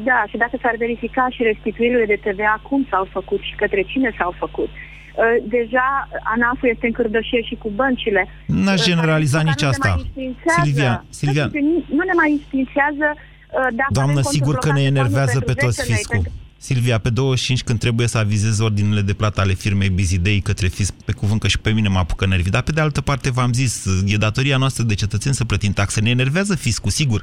Da, 0.08 0.20
și 0.30 0.38
dacă 0.44 0.56
s-ar 0.62 0.76
verifica 0.86 1.28
și 1.36 1.44
restituirile 1.44 2.06
de 2.14 2.20
TVA, 2.26 2.56
cum 2.70 2.88
s-au 2.90 3.06
făcut 3.18 3.42
și 3.48 3.54
către 3.62 3.82
cine 3.92 4.10
s-au 4.20 4.34
făcut. 4.44 4.70
Uh, 4.70 5.24
Deja 5.56 5.88
ANAF-ul 6.34 6.70
este 6.74 6.86
în 6.88 6.92
cârdășie 7.00 7.42
și 7.50 7.56
cu 7.64 7.70
băncile. 7.82 8.22
N-aș 8.46 8.80
Uh, 8.80 8.86
generaliza 8.92 9.38
care 9.38 9.50
nici 9.50 9.62
nu 9.62 9.68
ne 9.68 9.74
asta. 9.74 9.88
mai 9.90 9.98
înștiințează. 10.04 10.62
Silvia, 10.64 11.06
Silvia. 11.10 11.46
Da, 11.48 11.60
Nu 11.98 12.04
ne 12.10 12.16
mai 12.22 12.30
înștiințează 12.38 13.08
uh, 13.16 13.68
dacă 13.80 13.92
Doamnă, 13.98 14.12
avem 14.12 14.24
conturi 14.24 14.36
sigur 14.38 14.56
că 14.66 14.68
ne 14.68 14.72
blocate, 14.72 14.84
banii 14.84 14.94
enervează 14.96 15.38
pentru 15.40 15.54
pe 15.54 15.62
toți 15.66 15.76
10 15.76 15.88
lei, 15.88 15.98
fiscul. 15.98 16.16
pentru- 16.16 16.34
Silvia, 16.58 16.98
pe 17.06 17.10
25 17.10 17.64
când 17.64 17.80
trebuie 17.80 18.08
să 18.08 18.18
avizez 18.18 18.60
ordinele 18.60 19.02
de 19.02 19.14
plată 19.14 19.42
ale 19.42 19.54
firmei 19.54 19.90
Bizidei 19.90 20.40
către 20.40 20.68
fisc, 20.68 20.94
pe 21.06 21.12
cuvânt 21.12 21.40
că 21.42 21.48
și 21.48 21.60
pe 21.60 21.72
mine 21.72 21.88
mă 21.88 21.98
apucă 22.00 22.26
nervii, 22.26 22.52
dar 22.52 22.62
pe 22.62 22.72
de 22.72 22.82
altă 22.82 23.02
parte 23.02 23.32
v-am 23.32 23.54
zis, 23.54 23.86
e 24.06 24.18
datoria 24.18 24.58
noastră 24.58 24.84
de 24.84 24.94
cetățeni 24.94 25.36
să 25.36 25.46
plătim 25.46 25.72
taxe. 25.72 26.02
Ne 26.02 26.10
enervează 26.10 26.56
fiscul, 26.56 26.92
sigur. 26.92 27.22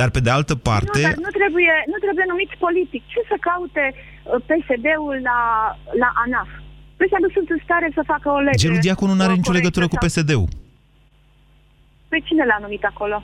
Dar 0.00 0.10
pe 0.16 0.20
de 0.26 0.30
altă 0.38 0.54
parte, 0.68 1.00
Nu, 1.02 1.06
dar 1.08 1.16
nu 1.26 1.32
trebuie, 1.40 1.74
nu 1.92 1.98
trebuie 2.04 2.24
numiți 2.32 2.54
politic. 2.66 3.02
Ce 3.12 3.20
să 3.30 3.36
caute 3.48 3.84
uh, 3.94 4.38
PSD-ul 4.48 5.16
la, 5.28 5.38
la 6.02 6.08
ANAF? 6.22 6.50
Ăștia 7.02 7.20
nu 7.24 7.30
sunt 7.36 7.48
în 7.54 7.60
stare 7.66 7.88
să 7.98 8.02
facă 8.12 8.28
o 8.36 8.38
lege. 8.46 8.62
Gelul 8.64 8.84
Diaconu 8.86 9.12
nu 9.14 9.22
are 9.26 9.34
uh, 9.34 9.38
nicio 9.40 9.50
corectă 9.50 9.60
legătură 9.60 9.86
cu 9.90 9.96
sau- 9.96 10.04
PSD-ul. 10.06 10.48
Pe 12.12 12.18
cine 12.26 12.44
l-a 12.50 12.58
numit 12.64 12.84
acolo? 12.92 13.16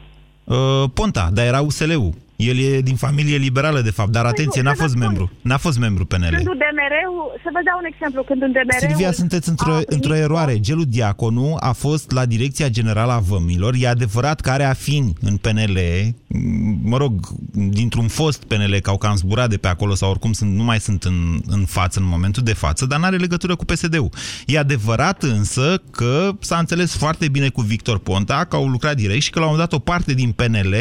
Uh, 0.44 0.84
Ponta, 0.98 1.24
dar 1.36 1.44
era 1.52 1.60
USL-ul. 1.68 2.12
El 2.36 2.58
e 2.58 2.80
din 2.80 2.96
familie 2.96 3.36
liberală, 3.36 3.80
de 3.80 3.90
fapt, 3.90 4.10
dar 4.10 4.24
atenție, 4.24 4.62
nu, 4.62 4.68
n-a 4.68 4.74
să 4.74 4.76
vă 4.76 4.82
fost 4.82 4.96
spun. 4.96 5.06
membru. 5.06 5.30
N-a 5.42 5.56
fost 5.56 5.78
membru 5.78 6.04
PNL. 6.04 6.34
Când 6.34 6.46
UDMR-ul, 6.46 7.40
să 7.42 7.48
vă 7.52 7.60
dau 7.64 7.78
un 7.78 7.84
exemplu, 7.92 8.22
când 8.22 8.42
UDMR-ul... 8.42 8.88
Silvia, 8.88 9.12
sunteți 9.12 9.48
într-o, 9.48 9.72
a 9.72 9.74
primit 9.74 9.92
într-o 9.92 10.14
eroare. 10.14 10.60
Gelul 10.60 10.84
Diaconu 10.88 11.56
a 11.60 11.72
fost 11.72 12.10
la 12.10 12.26
Direcția 12.26 12.68
Generală 12.68 13.12
a 13.12 13.18
Vămilor. 13.18 13.74
E 13.78 13.88
adevărat 13.88 14.40
că 14.40 14.50
are 14.50 14.64
afini 14.64 15.12
în 15.20 15.36
PNL, 15.36 15.78
m, 16.26 16.78
mă 16.82 16.96
rog, 16.96 17.28
dintr-un 17.52 18.08
fost 18.08 18.44
PNL, 18.44 18.78
că 18.82 18.90
au 18.90 18.98
cam 18.98 19.16
zburat 19.16 19.48
de 19.48 19.56
pe 19.56 19.68
acolo 19.68 19.94
sau 19.94 20.10
oricum 20.10 20.32
sunt, 20.32 20.54
nu 20.54 20.64
mai 20.64 20.80
sunt 20.80 21.02
în, 21.02 21.40
în 21.46 21.64
față 21.64 22.00
în 22.00 22.06
momentul 22.06 22.42
de 22.42 22.54
față, 22.54 22.86
dar 22.86 22.98
n-are 22.98 23.16
legătură 23.16 23.56
cu 23.56 23.64
PSD-ul. 23.64 24.10
E 24.46 24.58
adevărat 24.58 25.22
însă 25.22 25.82
că 25.90 26.30
s-a 26.40 26.58
înțeles 26.58 26.96
foarte 26.96 27.28
bine 27.28 27.48
cu 27.48 27.60
Victor 27.60 27.98
Ponta, 27.98 28.44
că 28.44 28.56
au 28.56 28.66
lucrat 28.66 28.96
direct 28.96 29.22
și 29.22 29.30
că 29.30 29.38
la 29.38 29.44
un 29.44 29.50
moment 29.50 29.70
dat 29.70 29.80
o 29.80 29.82
parte 29.82 30.14
din 30.14 30.32
PNL 30.32 30.74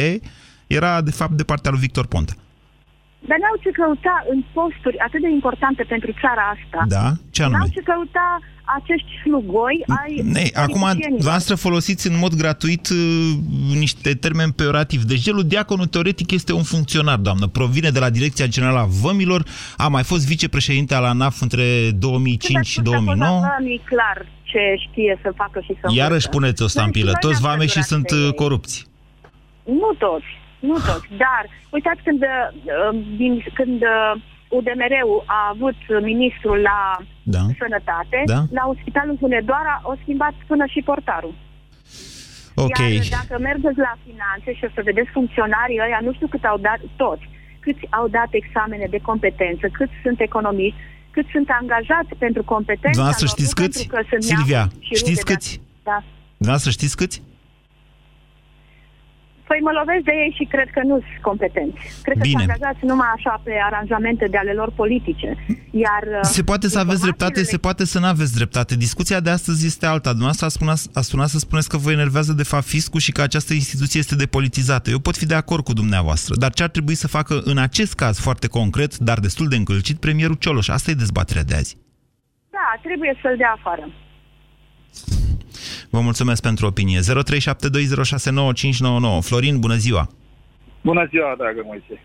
era 0.66 1.00
de 1.00 1.10
fapt 1.10 1.32
de 1.32 1.44
partea 1.44 1.70
lui 1.70 1.80
Victor 1.80 2.06
Ponta. 2.06 2.32
Dar 3.28 3.38
n-au 3.42 3.56
ce 3.62 3.70
căuta 3.70 4.24
în 4.32 4.44
posturi 4.52 4.98
atât 4.98 5.20
de 5.20 5.28
importante 5.28 5.82
pentru 5.88 6.10
țara 6.20 6.44
asta. 6.56 6.84
Da? 6.96 7.12
Ce 7.30 7.42
anume? 7.42 7.58
N-au 7.58 7.68
ce 7.68 7.80
căuta 7.80 8.38
acești 8.80 9.08
slugoi 9.22 9.84
ai 10.02 10.20
Ne, 10.22 10.42
acum, 10.54 10.80
politicienilor. 10.80 11.22
voastră 11.24 11.54
folosiți 11.54 12.06
în 12.10 12.18
mod 12.18 12.34
gratuit 12.34 12.88
uh, 12.88 13.32
niște 13.78 14.14
termeni 14.14 14.52
peorativi. 14.52 15.04
Deci 15.06 15.22
gelul 15.22 15.44
diaconul 15.46 15.86
teoretic 15.86 16.30
este 16.30 16.52
un 16.52 16.62
funcționar, 16.62 17.18
doamnă. 17.18 17.46
Provine 17.46 17.90
de 17.90 17.98
la 17.98 18.10
Direcția 18.10 18.46
Generală 18.46 18.78
a 18.78 18.88
Vămilor, 19.02 19.44
a 19.76 19.88
mai 19.88 20.02
fost 20.02 20.26
vicepreședinte 20.26 20.94
al 20.94 21.04
ANAF 21.04 21.40
între 21.40 21.90
2005 21.90 22.66
și 22.66 22.80
2009. 22.80 23.40
Nu 23.60 23.80
clar 23.84 24.26
ce 24.42 24.58
știe 24.90 25.18
să 25.22 25.32
facă 25.36 25.60
și 25.60 25.72
să 25.80 25.86
Iarăși 25.88 26.02
învăță. 26.26 26.28
puneți 26.28 26.62
o 26.62 26.66
stampilă. 26.66 27.04
Noi- 27.04 27.18
noi 27.22 27.30
Toți 27.30 27.42
ne-am 27.42 27.52
vame 27.54 27.66
și 27.66 27.82
săturat 27.82 27.88
sunt 27.88 28.06
de 28.08 28.14
uh, 28.16 28.24
ei. 28.24 28.34
corupți. 28.34 28.86
Nu 29.64 29.90
toți, 29.98 30.24
nu 30.68 30.74
toți, 30.88 31.08
dar 31.24 31.42
uitați 31.76 32.00
când, 32.06 32.20
uh, 32.22 32.46
din, 33.20 33.32
când 33.58 33.78
uh, 33.82 34.12
UDMR-ul 34.56 35.20
a 35.38 35.40
avut 35.54 35.78
ministrul 36.12 36.58
la 36.70 36.80
Da. 37.36 37.42
sănătate, 37.62 38.18
Da. 38.34 38.40
la 38.58 38.62
Spitalul 38.80 39.16
Hunedoara 39.22 39.74
au 39.88 39.94
schimbat 40.02 40.34
până 40.50 40.64
și 40.72 40.80
portarul. 40.90 41.34
Ok. 42.66 42.78
Iar 42.78 43.06
dacă 43.20 43.34
mergeți 43.48 43.78
la 43.88 43.94
finanțe 44.08 44.50
și 44.58 44.64
o 44.68 44.70
să 44.74 44.80
vedeți 44.90 45.10
funcționarii 45.18 45.80
ăia, 45.86 45.98
nu 46.06 46.12
știu 46.16 46.26
cât 46.34 46.44
au 46.52 46.58
dat 46.68 46.80
toți, 47.02 47.24
câți 47.64 47.84
au 47.98 48.06
dat 48.08 48.30
examene 48.40 48.86
de 48.94 49.00
competență, 49.10 49.64
câți 49.78 49.92
sunt 50.04 50.18
economiști, 50.20 50.78
cât 51.10 51.26
sunt 51.34 51.48
angajați 51.60 52.12
pentru 52.24 52.42
competența 52.54 52.96
Dumneavoastră 52.98 53.26
lor, 53.28 53.34
știți 53.36 53.54
nu 53.56 53.60
câți? 53.62 53.78
pentru 53.78 53.96
că 53.96 54.00
sunt 54.10 54.22
Silvia, 54.32 54.56
neamuri 54.62 54.84
și 54.86 54.92
rude 54.94 55.02
știți 55.04 55.24
de- 55.24 55.28
câți? 55.32 55.50
Da. 55.90 55.98
Dumneavoastră 56.36 56.70
știți 56.78 56.96
câți? 57.00 57.16
Păi 59.54 59.68
mă 59.68 59.76
lovesc 59.80 60.04
de 60.10 60.14
ei 60.22 60.32
și 60.38 60.44
cred 60.54 60.68
că 60.76 60.80
nu 60.90 60.96
sunt 61.06 61.20
competenți. 61.30 61.78
Cred 62.06 62.16
că 62.16 62.26
Bine. 62.28 62.38
sunt 62.38 62.50
angajați 62.50 62.84
numai 62.92 63.10
așa 63.16 63.40
pe 63.44 63.52
aranjamente 63.68 64.24
de 64.32 64.36
ale 64.36 64.52
lor 64.60 64.70
politice. 64.82 65.28
Iar 65.86 66.02
uh, 66.12 66.18
Se 66.22 66.42
poate 66.42 66.68
să 66.68 66.78
aveți 66.78 67.02
dreptate, 67.06 67.38
informațiile 67.38 67.56
se 67.56 67.66
poate 67.66 67.84
să 67.84 67.98
nu 67.98 68.06
aveți 68.06 68.34
dreptate. 68.34 68.72
Discuția 68.86 69.20
de 69.20 69.30
astăzi 69.30 69.66
este 69.66 69.86
alta. 69.86 70.10
Dumneavoastră 70.10 70.46
a 70.46 70.52
sunat, 70.58 70.80
a 71.00 71.00
sunat 71.00 71.28
să 71.28 71.38
spuneți 71.38 71.68
că 71.68 71.76
vă 71.76 71.90
enervează 71.90 72.32
de 72.32 72.42
fapt 72.52 72.64
fiscul 72.64 73.00
și 73.00 73.12
că 73.12 73.22
această 73.22 73.52
instituție 73.52 74.00
este 74.00 74.14
depolitizată. 74.24 74.90
Eu 74.90 74.98
pot 74.98 75.16
fi 75.16 75.26
de 75.26 75.34
acord 75.34 75.64
cu 75.64 75.72
dumneavoastră, 75.72 76.34
dar 76.42 76.52
ce 76.52 76.62
ar 76.62 76.68
trebui 76.76 76.94
să 76.94 77.08
facă 77.08 77.34
în 77.44 77.58
acest 77.58 77.94
caz 77.94 78.18
foarte 78.20 78.46
concret, 78.48 78.92
dar 78.98 79.18
destul 79.18 79.48
de 79.48 79.56
încălcit, 79.56 79.96
premierul 80.00 80.36
Cioloș? 80.44 80.68
Asta 80.68 80.90
e 80.90 80.94
dezbaterea 81.04 81.44
de 81.50 81.54
azi. 81.54 81.76
Da, 82.50 82.66
trebuie 82.82 83.18
să-l 83.22 83.36
dea 83.36 83.54
afară. 83.58 83.84
Vă 85.90 86.00
mulțumesc 86.00 86.42
pentru 86.42 86.66
opinie. 86.66 86.98
0372069599. 87.00 87.02
Florin, 89.20 89.60
bună 89.60 89.74
ziua! 89.74 90.08
Bună 90.82 91.06
ziua, 91.10 91.34
dragă 91.38 91.62
Moise. 91.64 92.00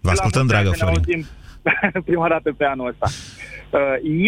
Vă 0.00 0.10
ascultăm, 0.10 0.46
La 0.46 0.52
mulți 0.60 0.62
dragă 0.62 0.68
ani, 0.68 0.78
ne 0.78 0.84
Florin. 0.84 1.04
auzim 1.04 2.02
prima 2.10 2.28
dată 2.28 2.52
pe 2.52 2.64
anul 2.64 2.88
ăsta. 2.88 3.06
Uh, 3.70 3.80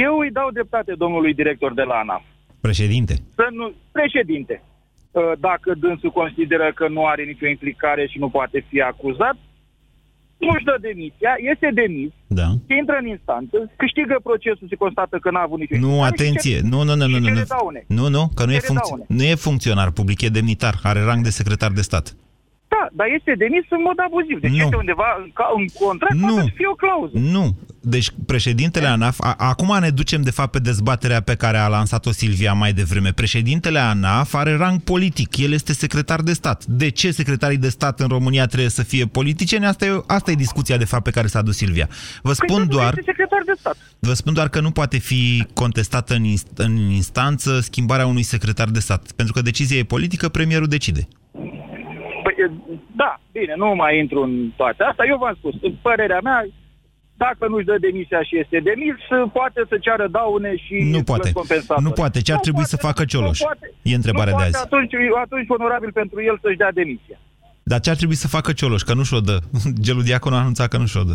Eu 0.06 0.18
îi 0.18 0.30
dau 0.30 0.50
dreptate 0.50 0.94
domnului 0.98 1.34
director 1.34 1.74
de 1.74 1.82
la 1.82 1.94
ANAF. 1.94 2.22
Președinte. 2.60 3.14
Să 3.34 3.46
nu, 3.50 3.72
președinte, 3.92 4.62
uh, 5.10 5.22
dacă 5.38 5.74
dânsul 5.78 6.10
consideră 6.10 6.72
că 6.74 6.88
nu 6.88 7.06
are 7.06 7.22
nicio 7.24 7.46
implicare 7.46 8.06
și 8.06 8.18
nu 8.18 8.28
poate 8.28 8.64
fi 8.68 8.80
acuzat, 8.80 9.36
nu-și 10.46 10.64
dă 10.70 10.76
demisia, 10.88 11.32
este 11.52 11.68
demis, 11.82 12.10
Da. 12.40 12.48
se 12.68 12.74
intră 12.82 12.96
în 13.02 13.06
instanță, 13.16 13.56
câștigă 13.82 14.16
procesul, 14.28 14.66
se 14.72 14.80
constată 14.84 15.14
că 15.24 15.28
n-a 15.30 15.44
avut 15.48 15.58
nicio 15.62 15.76
Nu, 15.76 15.86
implicare 15.86 16.14
și 16.16 16.22
atenție. 16.22 16.56
ce- 16.60 16.66
Nu, 16.72 16.78
nu, 16.88 16.94
nu, 17.00 17.06
nu, 17.12 17.16
și 17.16 17.22
nu. 17.22 17.26
cere 17.28 17.38
Nu, 17.46 17.54
daune. 17.56 17.80
nu, 17.98 18.04
nu 18.16 18.22
că 18.36 18.42
nu 18.44 18.52
e, 18.52 18.58
Cere 18.60 18.66
funcț- 18.70 18.88
daune. 18.88 19.04
nu 19.16 19.22
e 19.32 19.34
funcționar 19.46 19.88
public, 19.98 20.18
e 20.26 20.28
demnitar, 20.38 20.74
are 20.90 21.00
rang 21.08 21.20
de 21.26 21.30
secretar 21.38 21.70
de 21.78 21.82
stat. 21.88 22.06
Da, 22.82 22.88
dar 22.98 23.06
este 23.18 23.32
demis 23.44 23.64
în 23.76 23.82
mod 23.88 23.98
abuziv. 24.06 24.40
Deci 24.40 24.50
Nu. 24.50 24.56
este 24.64 24.76
undeva 24.76 25.08
în, 25.22 25.30
ca, 25.38 25.46
în 25.58 25.64
contract, 25.84 26.14
Nu. 26.14 26.26
poate 26.26 26.40
să 26.48 26.52
fie 26.54 26.68
o 26.74 26.74
clauză. 26.74 27.14
Nu. 27.36 27.56
Deci 27.84 28.08
președintele 28.26 28.86
ANAF, 28.86 29.16
a, 29.20 29.34
acum 29.38 29.76
ne 29.80 29.90
ducem 29.90 30.22
de 30.22 30.30
fapt 30.30 30.50
pe 30.50 30.58
dezbaterea 30.58 31.20
pe 31.20 31.34
care 31.34 31.56
a 31.58 31.68
lansat-o 31.68 32.10
Silvia 32.12 32.52
mai 32.52 32.72
devreme. 32.72 33.12
Președintele 33.12 33.78
ANAF 33.78 34.34
are 34.34 34.56
rang 34.56 34.80
politic, 34.80 35.36
el 35.36 35.52
este 35.52 35.72
secretar 35.72 36.20
de 36.20 36.32
stat. 36.32 36.64
De 36.64 36.88
ce 36.88 37.10
secretarii 37.10 37.56
de 37.56 37.68
stat 37.68 38.00
în 38.00 38.08
România 38.08 38.46
trebuie 38.46 38.68
să 38.68 38.82
fie 38.82 39.06
politicieni? 39.06 39.66
Asta 39.66 39.84
e, 39.84 40.02
asta 40.06 40.30
e 40.30 40.34
discuția 40.34 40.76
de 40.76 40.84
fapt 40.84 41.02
pe 41.02 41.10
care 41.10 41.26
s-a 41.26 41.42
dus 41.42 41.56
Silvia. 41.56 41.88
Vă 42.22 42.32
Păi 42.32 42.34
spun 42.34 42.56
dânsul 42.56 42.66
doar... 42.76 42.88
Este 42.98 43.02
secretar 43.06 43.42
de 43.46 43.52
stat. 43.58 43.76
Vă 43.98 44.12
spun 44.12 44.32
doar 44.34 44.48
că 44.48 44.60
nu 44.60 44.70
poate 44.70 44.98
fi 44.98 45.46
contestată 45.54 46.14
în, 46.14 46.24
inst- 46.24 46.54
în 46.56 46.76
instanță 46.76 47.60
schimbarea 47.60 48.06
unui 48.06 48.22
secretar 48.22 48.68
de 48.68 48.80
stat. 48.80 49.12
Pentru 49.16 49.34
că 49.34 49.42
decizia 49.42 49.78
e 49.78 49.84
politică, 49.84 50.28
premierul 50.28 50.66
decide. 50.66 51.08
Păi, 52.46 52.74
e, 52.74 52.78
da, 53.02 53.20
bine, 53.32 53.54
nu 53.56 53.74
mai 53.74 53.98
intru 53.98 54.22
în 54.22 54.50
toate 54.56 54.82
astea. 54.82 55.04
Eu 55.08 55.18
v-am 55.18 55.34
spus, 55.38 55.54
în 55.62 55.74
părerea 55.82 56.20
mea, 56.22 56.46
dacă 57.16 57.42
nu-și 57.48 57.64
dă 57.70 57.76
demisia 57.78 58.22
și 58.22 58.38
este 58.38 58.58
demis, 58.70 58.94
poate 59.32 59.60
să 59.68 59.76
ceară 59.80 60.06
daune 60.18 60.56
și 60.56 60.74
Nu 60.74 61.02
poate. 61.02 61.20
plăți 61.20 61.32
compensatorii. 61.40 61.88
Nu 61.88 61.94
poate. 62.00 62.20
Ce 62.20 62.30
ar 62.32 62.36
Nu 62.36 62.42
trebui 62.46 62.64
poate, 62.64 62.76
să 62.76 62.86
facă 62.86 63.04
Cioloș? 63.04 63.38
Nu 63.40 63.44
poate. 63.46 63.66
E 63.82 63.94
întrebarea 63.94 64.32
nu 64.32 64.38
de 64.38 64.42
poate, 64.42 64.56
azi. 64.56 64.64
Atunci, 64.66 64.92
atunci 65.24 65.46
onorabil 65.48 65.92
pentru 65.92 66.22
el 66.22 66.38
să-și 66.42 66.56
dea 66.62 66.72
demisia. 66.72 67.18
Dar 67.62 67.80
ce 67.80 67.90
ar 67.90 67.96
trebui 67.96 68.14
să 68.14 68.28
facă 68.36 68.52
Cioloș? 68.52 68.82
Că 68.82 68.94
nu 68.94 69.02
și-o 69.02 69.20
dă. 69.20 69.38
Gelu 69.84 70.00
Diaconu 70.02 70.36
a 70.36 70.38
anunțat 70.38 70.68
că 70.68 70.76
nu 70.78 70.86
și-o 70.86 71.02
dă. 71.02 71.12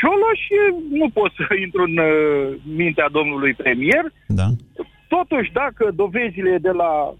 Cioloș, 0.00 0.40
e- 0.60 0.96
nu 1.00 1.08
pot 1.10 1.30
să 1.38 1.44
intru 1.64 1.82
în 1.82 1.96
uh, 1.96 2.56
mintea 2.76 3.08
domnului 3.18 3.52
premier. 3.54 4.04
Da? 4.26 4.46
Totuși, 5.08 5.52
dacă 5.52 5.90
dovezile 5.94 6.58
de 6.60 6.70
la 6.70 7.14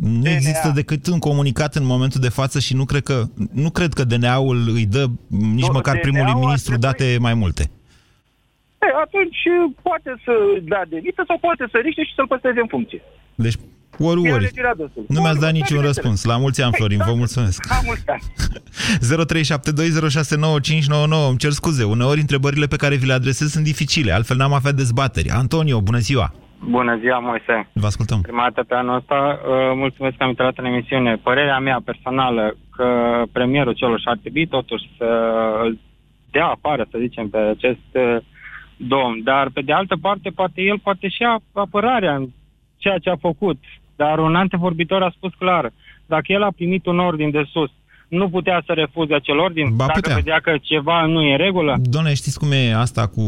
Nu 0.00 0.28
există 0.28 0.72
decât 0.74 1.06
un 1.06 1.18
comunicat 1.18 1.74
în 1.74 1.84
momentul 1.84 2.20
de 2.20 2.28
față 2.28 2.58
și 2.58 2.74
nu 2.74 2.84
cred 2.84 3.02
că, 3.02 3.24
nu 3.52 3.70
cred 3.70 3.92
că 3.92 4.04
DNA-ul 4.04 4.68
îi 4.74 4.86
dă 4.86 5.06
nici 5.26 5.66
Nu, 5.66 5.72
măcar 5.72 5.92
DNA-ul 5.94 6.00
primului 6.02 6.32
ar 6.32 6.38
ministru 6.38 6.76
trebui- 6.78 6.88
date 6.88 7.16
mai 7.20 7.34
multe. 7.34 7.62
E, 7.62 8.86
atunci 9.04 9.40
uh, 9.58 9.74
poate 9.82 10.10
să 10.24 10.32
dea 10.62 10.84
demită 10.88 11.24
sau 11.26 11.38
poate 11.38 11.64
să 11.70 11.78
riște 11.84 12.02
și 12.04 12.12
să-l 12.16 12.26
păstreze 12.26 12.60
în 12.60 12.66
funcție. 12.66 13.00
Deci, 13.34 13.56
ori, 13.98 14.20
E 14.24 14.32
ori. 14.32 14.44
alegerea 14.44 14.74
dânsului. 14.76 15.06
Nu 15.08 15.20
mi-ați 15.20 15.40
dat 15.40 15.50
Ori, 15.50 15.58
niciun 15.60 15.76
ori, 15.76 15.86
răspuns. 15.86 16.24
La 16.24 16.36
mulți 16.36 16.62
ani, 16.62 16.72
Florin, 16.76 17.02
vă 17.06 17.14
mulțumesc. 17.14 17.66
La 17.68 17.80
mulți 17.84 18.04
ani. 18.06 18.22
0372069599. 21.24 21.28
Îmi 21.28 21.38
cer 21.38 21.50
scuze, 21.50 21.84
uneori 21.84 22.20
întrebările 22.20 22.66
pe 22.66 22.76
care 22.76 22.94
vi 22.96 23.06
le 23.06 23.12
adresez 23.12 23.50
sunt 23.50 23.64
dificile, 23.64 24.12
altfel 24.12 24.36
n-am 24.36 24.52
avea 24.52 24.72
dezbateri. 24.72 25.30
Antonio, 25.30 25.80
bună 25.80 25.98
ziua! 25.98 26.34
Bună 26.68 26.96
ziua, 26.96 27.18
Moise. 27.18 27.68
Vă 27.72 27.86
ascultăm. 27.86 28.20
Prima 28.20 28.42
dată 28.42 28.62
pe 28.62 28.74
anul 28.74 28.94
ăsta, 28.94 29.40
uh, 29.40 29.72
mulțumesc 29.74 30.16
că 30.16 30.22
am 30.22 30.28
intrat 30.28 30.58
în 30.58 30.64
emisiune. 30.64 31.16
Părerea 31.16 31.58
mea 31.58 31.80
personală 31.84 32.56
că 32.76 33.22
premierul 33.32 33.72
Cioloș 33.72 34.02
ar 34.04 34.16
trebui 34.16 34.46
totuși 34.46 34.90
să 34.96 35.04
îl 35.62 35.78
dea 36.30 36.46
afară, 36.46 36.86
să 36.90 36.98
zicem, 36.98 37.28
pe 37.28 37.36
acest 37.36 37.88
uh, 37.92 38.16
domn. 38.76 39.22
Dar, 39.22 39.50
pe 39.50 39.60
de 39.60 39.72
altă 39.72 39.96
parte, 40.00 40.30
poate 40.30 40.62
el 40.62 40.78
poate 40.78 41.08
și 41.08 41.22
ia 41.22 41.40
apărarea 41.52 42.14
în 42.14 42.28
ceea 42.76 42.98
ce 42.98 43.10
a 43.10 43.16
făcut. 43.16 43.58
Dar 43.96 44.18
un 44.18 44.34
antevorbitor 44.34 45.02
a 45.02 45.12
spus 45.16 45.32
clar, 45.38 45.72
dacă 46.06 46.32
el 46.32 46.42
a 46.42 46.52
primit 46.56 46.86
un 46.86 46.98
ordin 46.98 47.30
de 47.30 47.42
sus, 47.52 47.70
nu 48.08 48.28
putea 48.28 48.62
să 48.66 48.72
refuze 48.72 49.14
acel 49.14 49.38
ordin 49.38 49.76
Ba, 49.76 49.86
dacă 49.86 50.00
putea. 50.00 50.14
vedea 50.14 50.38
că 50.40 50.54
ceva 50.62 51.06
nu 51.06 51.22
e 51.22 51.30
în 51.30 51.38
regulă? 51.38 51.76
Doamne, 51.82 52.14
știți 52.14 52.38
cum 52.38 52.52
e 52.52 52.74
asta 52.74 53.06
cu... 53.06 53.22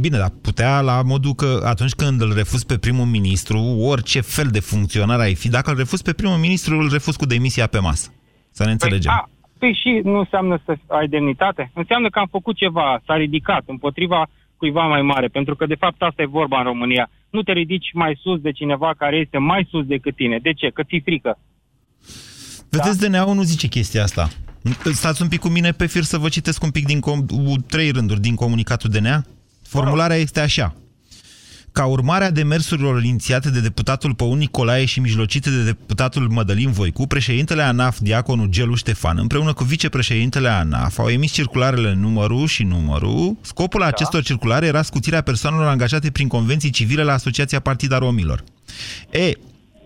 Bine, 0.00 0.18
dar 0.18 0.32
putea 0.42 0.80
la 0.80 1.02
modul 1.02 1.32
că 1.32 1.60
atunci 1.64 1.92
când 1.92 2.20
îl 2.20 2.32
refuz 2.34 2.62
pe 2.62 2.78
primul 2.78 3.04
ministru, 3.04 3.58
orice 3.92 4.20
fel 4.20 4.46
de 4.50 4.60
funcționar 4.60 5.20
ai 5.20 5.34
fi, 5.34 5.48
dacă 5.48 5.70
îl 5.70 5.76
refuz 5.76 6.02
pe 6.02 6.12
primul 6.12 6.36
ministru, 6.36 6.78
îl 6.78 6.88
refuz 6.92 7.16
cu 7.16 7.26
demisia 7.26 7.66
pe 7.66 7.78
masă. 7.78 8.12
Să 8.50 8.64
ne 8.64 8.70
înțelegem. 8.70 9.12
A, 9.12 9.28
păi 9.58 9.78
și 9.82 10.00
nu 10.04 10.18
înseamnă 10.18 10.60
să 10.64 10.76
ai 10.86 11.08
demnitate? 11.08 11.70
Înseamnă 11.74 12.08
că 12.08 12.18
am 12.18 12.28
făcut 12.30 12.56
ceva, 12.56 13.00
s-a 13.06 13.16
ridicat 13.16 13.62
împotriva 13.66 14.28
cuiva 14.56 14.86
mai 14.86 15.02
mare, 15.02 15.26
pentru 15.26 15.56
că 15.56 15.66
de 15.66 15.74
fapt 15.74 16.02
asta 16.02 16.22
e 16.22 16.36
vorba 16.40 16.58
în 16.58 16.64
România. 16.64 17.10
Nu 17.30 17.42
te 17.42 17.52
ridici 17.52 17.90
mai 17.92 18.18
sus 18.22 18.40
de 18.40 18.52
cineva 18.52 18.94
care 18.98 19.16
este 19.16 19.38
mai 19.38 19.66
sus 19.70 19.84
decât 19.86 20.14
tine. 20.16 20.38
De 20.42 20.52
ce? 20.52 20.68
Că 20.68 20.82
ți 20.82 21.00
frică. 21.04 21.38
Vedeți, 22.68 22.98
DNA-ul 22.98 23.34
nu 23.34 23.42
zice 23.42 23.66
chestia 23.66 24.02
asta. 24.02 24.30
Stați 24.92 25.22
un 25.22 25.28
pic 25.28 25.40
cu 25.40 25.48
mine 25.48 25.72
pe 25.72 25.86
fir 25.86 26.02
să 26.02 26.18
vă 26.18 26.28
citesc 26.28 26.62
un 26.62 26.70
pic 26.70 26.86
din 26.86 27.00
com- 27.00 27.66
trei 27.66 27.90
rânduri 27.90 28.20
din 28.20 28.34
comunicatul 28.34 28.90
DNA. 28.90 29.24
Formularea 29.62 30.16
este 30.16 30.40
așa. 30.40 30.74
Ca 31.72 31.84
urmare 31.84 32.24
a 32.24 32.30
demersurilor 32.30 33.02
inițiate 33.02 33.50
de 33.50 33.60
deputatul 33.60 34.14
Păun 34.14 34.38
Nicolae 34.38 34.84
și 34.84 35.00
mijlocite 35.00 35.50
de 35.50 35.62
deputatul 35.62 36.28
Mădălin 36.28 36.70
Voicu, 36.70 37.06
președintele 37.06 37.62
ANAF, 37.62 37.98
diaconul 37.98 38.46
Gelu 38.46 38.74
Ștefan, 38.74 39.18
împreună 39.18 39.52
cu 39.52 39.64
vicepreședintele 39.64 40.48
ANAF, 40.48 40.98
au 40.98 41.08
emis 41.08 41.32
circularele 41.32 41.94
numărul 41.94 42.46
și 42.46 42.62
numărul. 42.62 43.36
Scopul 43.40 43.82
acestor 43.82 44.22
circulare 44.22 44.66
era 44.66 44.82
scuțirea 44.82 45.20
persoanelor 45.20 45.66
angajate 45.66 46.10
prin 46.10 46.28
convenții 46.28 46.70
civile 46.70 47.02
la 47.02 47.12
Asociația 47.12 47.60
Partida 47.60 47.98
Romilor. 47.98 48.44
E, 49.10 49.32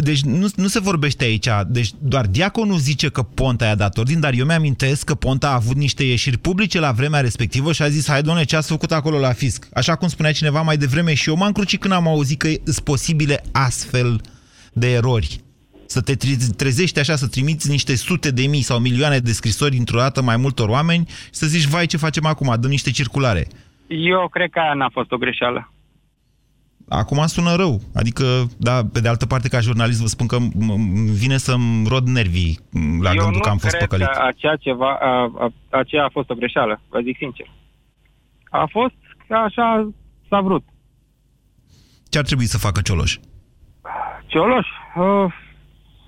deci 0.03 0.23
nu, 0.23 0.47
nu 0.57 0.67
se 0.67 0.81
vorbește 0.81 1.25
aici, 1.25 1.49
deci 1.67 1.91
doar 1.99 2.27
diaconul 2.27 2.79
zice 2.79 3.09
că 3.09 3.23
Ponta 3.23 3.65
i-a 3.65 3.75
dat 3.75 3.99
ordin, 3.99 4.21
dar 4.21 4.33
eu 4.33 4.45
mi-amintesc 4.45 5.05
că 5.05 5.15
Ponta 5.15 5.49
a 5.49 5.55
avut 5.55 5.77
niște 5.77 6.05
ieșiri 6.05 6.39
publice 6.39 6.81
la 6.81 6.93
vremea 6.93 7.21
respectivă 7.21 7.73
și 7.73 7.83
a 7.83 7.89
zis, 7.89 8.09
hai 8.09 8.23
doamne, 8.23 8.45
ce 8.45 8.57
ați 8.57 8.69
făcut 8.69 8.93
acolo 8.93 9.19
la 9.19 9.33
fisc? 9.33 9.69
Așa 9.75 9.97
cum 9.97 10.09
spunea 10.09 10.33
cineva 10.33 10.63
mai 10.63 10.77
devreme 10.77 11.15
și 11.15 11.29
eu 11.29 11.37
m-am 11.37 11.53
crucit 11.53 11.81
când 11.81 11.93
am 11.93 12.09
auzit 12.09 12.39
că 12.39 12.49
sunt 12.65 12.81
posibile 12.81 13.43
astfel 13.53 14.21
de 14.73 14.93
erori. 14.93 15.41
Să 15.87 16.01
te 16.01 16.15
tre- 16.15 16.37
trezești 16.57 16.99
așa, 16.99 17.17
să 17.17 17.29
trimiți 17.29 17.71
niște 17.71 17.97
sute 17.97 18.31
de 18.31 18.47
mii 18.47 18.63
sau 18.63 18.79
milioane 18.79 19.19
de 19.19 19.33
scrisori 19.33 19.77
într-o 19.77 19.99
dată 19.99 20.23
mai 20.23 20.37
multor 20.37 20.69
oameni 20.69 21.07
și 21.09 21.15
să 21.31 21.47
zici, 21.47 21.67
vai, 21.67 21.87
ce 21.87 21.97
facem 21.97 22.27
acum? 22.27 22.57
Dăm 22.61 22.71
niște 22.71 22.91
circulare. 22.91 23.47
Eu 23.87 24.29
cred 24.29 24.51
că 24.51 24.59
aia 24.59 24.75
n-a 24.75 24.89
fost 24.93 25.13
o 25.13 25.17
greșeală. 25.17 25.72
Acum 26.89 27.27
sună 27.27 27.55
rău. 27.57 27.81
Adică, 27.95 28.25
da, 28.59 28.81
pe 28.93 29.01
de 29.01 29.09
altă 29.09 29.27
parte, 29.27 29.49
ca 29.49 29.61
jurnalist, 29.61 30.01
vă 30.01 30.07
spun 30.07 30.27
că 30.27 30.37
m- 30.37 30.53
m- 30.53 31.11
vine 31.23 31.37
să-mi 31.37 31.87
rod 31.89 32.07
nervii 32.07 32.59
m, 32.71 33.03
la 33.03 33.11
Eu 33.11 33.15
gândul 33.17 33.35
nu 33.35 33.41
că 33.41 33.49
am 33.49 33.57
fost 33.57 33.75
cred 33.75 33.89
păcălit. 33.89 34.07
că 34.07 34.23
aceea, 34.27 34.57
ceva, 34.57 34.99
a, 35.01 35.33
a, 35.39 35.53
aceea 35.71 36.05
a 36.05 36.09
fost 36.13 36.31
o 36.31 36.35
greșeală, 36.35 36.81
vă 36.89 37.01
zic 37.01 37.17
sincer. 37.17 37.47
A 38.51 38.67
fost 38.71 38.95
că 39.29 39.35
așa 39.35 39.91
s-a 40.29 40.41
vrut. 40.41 40.65
Ce 42.11 42.19
ar 42.19 42.25
trebui 42.25 42.45
să 42.45 42.59
facă 42.59 42.81
Cioloș? 42.81 43.17
Cioloș, 44.27 44.67
uh, 44.97 45.33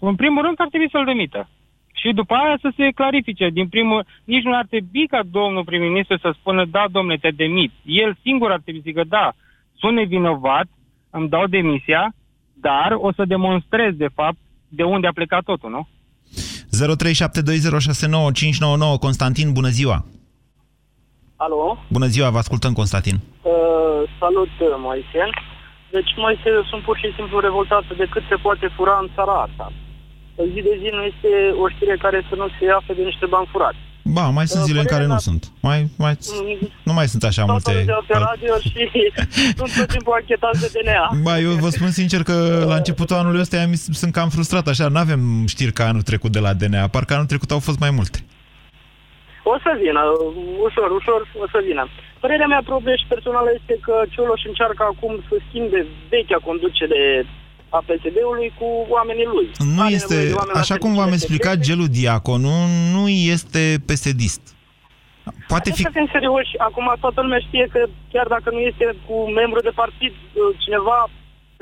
în 0.01 0.15
primul 0.15 0.43
rând 0.43 0.55
ar 0.59 0.69
trebui 0.69 0.91
să-l 0.91 1.05
demită. 1.05 1.49
Și 1.95 2.13
după 2.13 2.35
aia 2.35 2.59
să 2.61 2.73
se 2.77 2.91
clarifice. 2.95 3.49
Din 3.49 3.69
primul, 3.69 4.07
nici 4.25 4.43
nu 4.43 4.57
ar 4.57 4.67
trebui 4.67 5.07
ca 5.07 5.21
domnul 5.31 5.65
prim-ministru 5.65 6.19
să 6.19 6.35
spună, 6.39 6.65
da, 6.65 6.85
domnule, 6.91 7.17
te 7.17 7.31
demit. 7.31 7.73
El 7.85 8.17
singur 8.23 8.51
ar 8.51 8.61
trebui 8.61 8.81
să 8.81 8.87
zică, 8.89 9.05
da, 9.09 9.33
sunt 9.81 9.95
nevinovat, 9.95 10.67
îmi 11.11 11.29
dau 11.29 11.47
demisia, 11.47 12.15
dar 12.55 12.91
o 12.97 13.13
să 13.13 13.25
demonstrez, 13.25 13.95
de 13.95 14.09
fapt, 14.15 14.39
de 14.69 14.83
unde 14.83 15.07
a 15.07 15.13
plecat 15.13 15.43
totul, 15.45 15.71
nu? 15.71 15.89
0372069599 18.97 18.99
Constantin, 19.01 19.53
bună 19.53 19.69
ziua! 19.69 20.05
Alo? 21.37 21.79
Bună 21.97 22.07
ziua, 22.07 22.31
vă 22.31 22.39
ascultăm, 22.39 22.73
Constantin. 22.73 23.17
Uh, 23.17 23.23
salut, 24.21 24.53
Moise. 24.87 25.23
Deci, 25.91 26.13
Moise, 26.17 26.51
sunt 26.71 26.83
pur 26.83 26.97
și 27.03 27.15
simplu 27.17 27.39
revoltat 27.39 27.85
de 28.01 28.07
cât 28.13 28.23
se 28.29 28.37
poate 28.47 28.67
fura 28.77 28.99
în 29.03 29.09
țara 29.15 29.37
asta. 29.47 29.67
Zi 30.53 30.61
de 30.69 30.75
zi 30.83 30.89
nu 30.97 31.03
este 31.13 31.31
o 31.63 31.69
știre 31.69 31.97
care 32.05 32.27
să 32.29 32.35
nu 32.35 32.47
se 32.57 32.65
afle 32.79 32.95
de 32.95 33.03
niște 33.03 33.27
bani 33.27 33.49
furați. 33.53 33.83
Ba, 34.07 34.29
mai 34.29 34.47
sunt 34.47 34.65
zile 34.65 34.81
în 34.81 34.87
care 34.87 35.07
nu 35.07 35.19
sunt. 35.19 35.51
Mai, 35.61 35.89
mai, 35.99 36.17
nu 36.83 36.93
mai 36.93 37.07
sunt 37.09 37.23
așa 37.25 37.45
multe... 37.45 37.85
pe 38.07 38.15
radio 38.29 38.55
și 38.59 38.89
sunt 39.59 39.73
tot 39.79 39.89
timpul 39.89 40.13
anchetați 40.21 40.61
de 40.61 40.69
DNA. 40.81 41.19
Ba, 41.23 41.39
eu 41.39 41.51
vă 41.51 41.69
spun 41.69 41.91
sincer 41.91 42.23
că 42.23 42.65
la 42.67 42.75
începutul 42.75 43.17
anului 43.17 43.41
ăsta 43.41 43.57
am- 43.61 43.75
sunt 43.75 44.13
cam 44.13 44.29
frustrat 44.29 44.67
așa. 44.69 44.89
Nu 44.89 44.99
avem 44.99 45.47
știri 45.47 45.73
ca 45.73 45.85
anul 45.89 46.03
trecut 46.03 46.33
de 46.33 46.39
la 46.39 46.53
DNA. 46.53 46.87
Parcă 46.89 47.15
anul 47.15 47.27
trecut 47.27 47.51
au 47.51 47.59
fost 47.59 47.79
mai 47.79 47.91
multe. 47.91 48.19
O 49.53 49.55
să 49.65 49.71
vină, 49.83 50.03
ușor, 50.67 50.89
ușor 51.01 51.21
o 51.45 51.47
să 51.55 51.59
vină. 51.69 51.83
Părerea 52.23 52.47
mea 52.53 52.63
proprie 52.71 52.97
și 53.01 53.11
personală 53.15 53.49
este 53.59 53.75
că 53.87 53.95
Cioloș 54.13 54.43
încearcă 54.51 54.83
acum 54.93 55.13
să 55.29 55.35
schimbe 55.47 55.81
vechea 56.15 56.39
conducere 56.49 57.01
a 57.79 57.81
PSD-ului 57.89 58.49
cu 58.59 58.69
oamenii 58.97 59.29
lui. 59.35 59.49
Nu 59.75 59.83
Are 59.83 59.95
este, 59.99 60.15
nevoie 60.15 60.29
de 60.29 60.39
oameni 60.41 60.55
la 60.55 60.61
așa 60.65 60.77
cum 60.83 60.91
v-am 60.95 61.11
serviciile 61.11 61.35
explicat, 61.35 61.57
Gelu 61.67 61.87
Diaconu 61.97 62.57
nu 62.95 63.05
este 63.35 63.63
PSD-ist. 63.89 64.43
Poate 65.53 65.69
fi... 65.77 65.83
Să 65.83 65.97
fim 65.99 66.09
serioși, 66.17 66.53
acum 66.69 66.87
toată 67.01 67.21
lumea 67.21 67.39
știe 67.49 67.67
că 67.75 67.81
chiar 68.13 68.27
dacă 68.35 68.49
nu 68.51 68.61
este 68.71 68.85
cu 69.07 69.17
membru 69.41 69.61
de 69.61 69.73
partid, 69.83 70.13
cineva, 70.65 70.99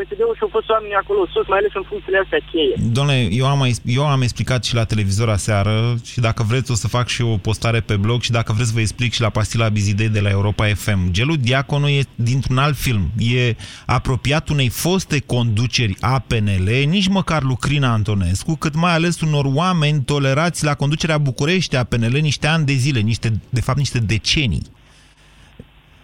PSD-ul 0.09 0.35
și-au 0.37 0.49
fost 0.57 0.69
oamenii 0.69 0.95
acolo 1.03 1.21
sus, 1.33 1.47
mai 1.49 1.59
ales 1.59 1.73
în 1.75 1.85
funcțiile 1.91 2.19
astea 2.25 2.39
cheie. 2.51 2.75
Domnule, 2.97 3.19
eu 3.41 3.47
am, 3.47 3.59
mai- 3.59 3.77
eu 3.85 4.07
am 4.07 4.23
explicat 4.23 4.65
și 4.65 4.75
la 4.75 4.85
televizor 4.85 5.29
aseară 5.29 5.75
și 6.11 6.19
dacă 6.21 6.43
vreți 6.43 6.71
o 6.71 6.75
să 6.75 6.89
fac 6.89 7.07
și 7.09 7.23
o 7.23 7.37
postare 7.37 7.81
pe 7.81 7.97
blog 7.97 8.21
și 8.23 8.31
dacă 8.31 8.53
vreți 8.53 8.73
vă 8.73 8.81
explic 8.81 9.13
și 9.13 9.21
la 9.21 9.31
Pastila 9.31 9.69
Bizidei 9.69 10.09
de 10.09 10.21
la 10.21 10.31
Europa 10.31 10.67
FM. 10.67 11.11
Gelu 11.11 11.37
Diaconu 11.37 11.89
e 11.89 12.03
dintr-un 12.15 12.59
alt 12.59 12.77
film. 12.77 13.11
E 13.19 13.57
apropiat 13.87 14.49
unei 14.49 14.69
foste 14.69 15.19
conduceri 15.27 15.97
a 16.01 16.19
PNL, 16.19 16.69
nici 16.87 17.09
măcar 17.09 17.43
Lucrina 17.43 17.93
Antonescu, 17.93 18.55
cât 18.57 18.75
mai 18.75 18.93
ales 18.95 19.21
unor 19.21 19.45
oameni 19.55 20.03
tolerați 20.03 20.65
la 20.65 20.75
conducerea 20.75 21.19
București 21.19 21.77
a 21.77 21.85
PNL 21.85 22.19
niște 22.21 22.47
ani 22.47 22.65
de 22.67 22.73
zile, 22.73 23.01
niște, 23.01 23.33
de 23.49 23.61
fapt 23.61 23.79
niște 23.79 23.99
decenii. 23.99 24.63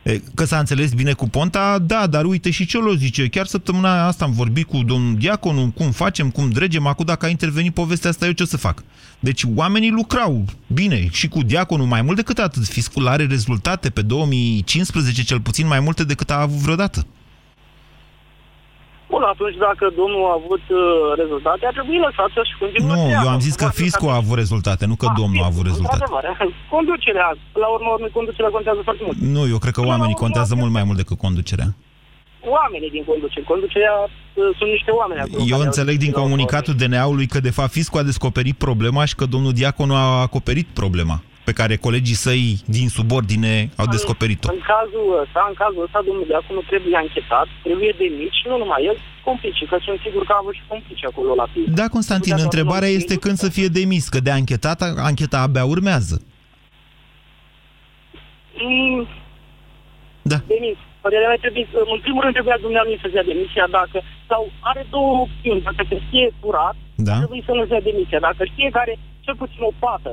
E, 0.09 0.23
Că 0.35 0.45
s-a 0.45 0.59
înțeles 0.59 0.93
bine 0.93 1.13
cu 1.13 1.29
Ponta, 1.29 1.79
da, 1.79 2.07
dar 2.07 2.25
uite 2.25 2.51
și 2.51 2.67
Ciolo 2.67 2.95
zice, 2.95 3.29
chiar 3.29 3.47
săptămâna 3.47 4.07
asta 4.07 4.25
am 4.25 4.33
vorbit 4.33 4.67
cu 4.67 4.83
domnul 4.83 5.17
Diaconu, 5.19 5.73
cum 5.77 5.91
facem, 5.91 6.31
cum 6.31 6.51
dregem, 6.51 6.87
acum 6.87 7.05
dacă 7.05 7.27
a 7.27 7.29
intervenit 7.29 7.75
povestea 7.75 8.11
asta, 8.11 8.27
eu 8.27 8.33
ce 8.33 8.43
o 8.43 8.47
să 8.47 8.57
fac? 8.57 8.83
Deci 9.21 9.45
oamenii 9.55 9.91
lucrau 9.91 10.45
bine 10.67 11.09
și 11.11 11.29
cu 11.29 11.43
Diaconu 11.43 11.87
mai 11.87 12.03
mult 12.03 12.17
decât 12.17 12.39
atât. 12.39 12.65
Fiscul 12.65 13.07
are 13.07 13.27
rezultate 13.27 13.91
pe 13.91 14.03
2015, 14.03 15.23
cel 15.23 15.41
puțin 15.41 15.67
mai 15.67 15.81
multe 15.81 16.05
decât 16.05 16.31
a 16.31 16.41
avut 16.41 16.59
vreodată. 16.59 17.07
Bun, 19.13 19.23
atunci 19.35 19.57
dacă 19.69 19.85
domnul 20.01 20.23
a 20.31 20.35
avut 20.41 20.65
uh, 20.81 20.81
rezultate, 21.23 21.63
ar 21.71 21.75
trebui 21.79 21.99
lăsat 22.07 22.29
să-și 22.37 22.55
continue 22.63 22.89
Nu, 22.95 23.01
treaba. 23.07 23.23
eu 23.25 23.29
am 23.37 23.41
zis 23.47 23.55
că 23.55 23.65
Probabil 23.67 23.83
fiscul 23.85 24.09
a 24.15 24.21
avut 24.23 24.37
rezultate, 24.43 24.83
nu 24.91 24.97
că 25.03 25.07
domnul 25.21 25.43
a 25.45 25.51
avut 25.53 25.65
rezultate. 25.71 26.05
Într-adevăr, 26.05 26.25
conducerea, 26.77 27.29
la 27.63 27.69
urmă, 27.77 27.89
urmei, 27.97 28.13
conducerea 28.19 28.51
contează 28.57 28.81
foarte 28.89 29.03
mult. 29.07 29.17
Nu, 29.37 29.43
eu 29.55 29.59
cred 29.65 29.75
că 29.79 29.83
oamenii 29.93 30.23
contează 30.25 30.53
mult 30.63 30.73
mai 30.77 30.85
mult 30.89 30.99
decât 31.03 31.19
conducerea. 31.27 31.69
Oamenii 32.57 32.91
din 32.97 33.05
conducere. 33.11 33.45
Conducerea 33.55 33.95
uh, 34.03 34.45
sunt 34.59 34.71
niște 34.77 34.91
oameni 35.01 35.21
acolo. 35.21 35.43
Eu 35.53 35.57
care 35.57 35.69
înțeleg 35.69 35.97
au- 35.99 36.05
din 36.07 36.13
comunicatul 36.21 36.75
DNA-ului 36.75 37.27
că 37.27 37.39
de 37.49 37.51
fapt 37.59 37.73
fiscul 37.81 38.01
a 38.01 38.09
descoperit 38.13 38.57
problema 38.67 39.03
și 39.05 39.15
că 39.15 39.25
domnul 39.35 39.53
Diaconu 39.53 39.95
a 39.95 40.21
acoperit 40.29 40.67
problema 40.81 41.17
pe 41.49 41.59
care 41.61 41.75
colegii 41.87 42.23
săi 42.27 42.47
din 42.77 42.89
subordine 42.99 43.55
au 43.81 43.87
descoperit-o. 43.97 44.49
În 44.57 44.63
cazul 44.73 45.07
ăsta, 45.25 45.41
în 45.51 45.57
cazul 45.63 45.83
ăsta, 45.87 45.99
domnul 46.09 46.25
Diaconu 46.31 46.63
trebuie 46.73 46.97
anchetat, 47.05 47.47
trebuie 47.67 47.93
demit 48.03 48.33
și 48.39 48.45
nu 48.51 48.57
numai 48.63 48.81
el, 48.91 48.97
complici, 49.29 49.63
că 49.71 49.77
sunt 49.87 49.99
sigur 50.07 50.23
că 50.29 50.33
a 50.35 50.41
avut 50.43 50.55
și 50.59 50.65
complici 50.73 51.05
acolo 51.11 51.31
la 51.41 51.47
fisc. 51.53 51.71
Da, 51.81 51.87
Constantin, 51.97 52.37
întrebarea 52.49 52.91
este 52.99 53.15
când 53.25 53.37
să 53.45 53.49
fie 53.57 53.69
demis, 53.81 54.05
că 54.13 54.19
de 54.27 54.33
anchetat, 54.41 54.79
ancheta 55.11 55.39
abia 55.47 55.65
urmează. 55.75 56.17
Mm, 58.69 59.03
Da. 60.33 60.39
Demis. 60.55 60.79
Părerea 61.05 61.29
mea 61.33 61.41
trebuie, 61.45 61.67
să- 61.73 61.85
în 61.95 62.01
primul 62.07 62.23
rând 62.25 62.35
trebuia 62.39 62.59
dumneavoastră 62.67 63.01
să-și 63.03 63.17
dea 63.19 63.31
demisia 63.33 63.67
dacă, 63.81 63.99
sau 64.31 64.43
are 64.71 64.83
două 64.95 65.13
opțiuni, 65.27 65.61
dacă 65.69 65.83
se 65.91 65.97
știe 66.07 66.27
furat, 66.41 66.77
Da. 67.07 67.13
ar 67.13 67.19
trebui 67.23 67.43
să 67.47 67.53
nu-și 67.55 67.73
dea 67.75 67.87
demisia. 67.91 68.19
Dacă 68.29 68.43
știe 68.53 68.69
că 68.75 68.79
are 68.85 68.95
cel 69.25 69.37
puțin 69.43 69.63
o 69.71 69.73
pată, 69.85 70.13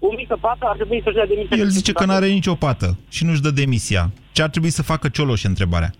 o 0.00 0.14
mică 0.16 0.36
pată, 0.40 0.64
ar 0.70 0.76
trebui 0.76 1.00
să-și 1.04 1.14
dea 1.14 1.26
demisia. 1.26 1.56
El 1.56 1.68
zice 1.68 1.92
că 1.92 2.04
nu 2.04 2.12
are 2.12 2.26
nicio 2.26 2.54
pată 2.54 2.98
și 3.10 3.24
nu-și 3.24 3.44
dă 3.46 3.50
demisia. 3.50 4.10
Ce 4.32 4.42
ar 4.42 4.48
trebui 4.48 4.70
să 4.70 4.82
facă 4.82 5.08
Cioloș, 5.08 5.42
întrebarea? 5.44 5.90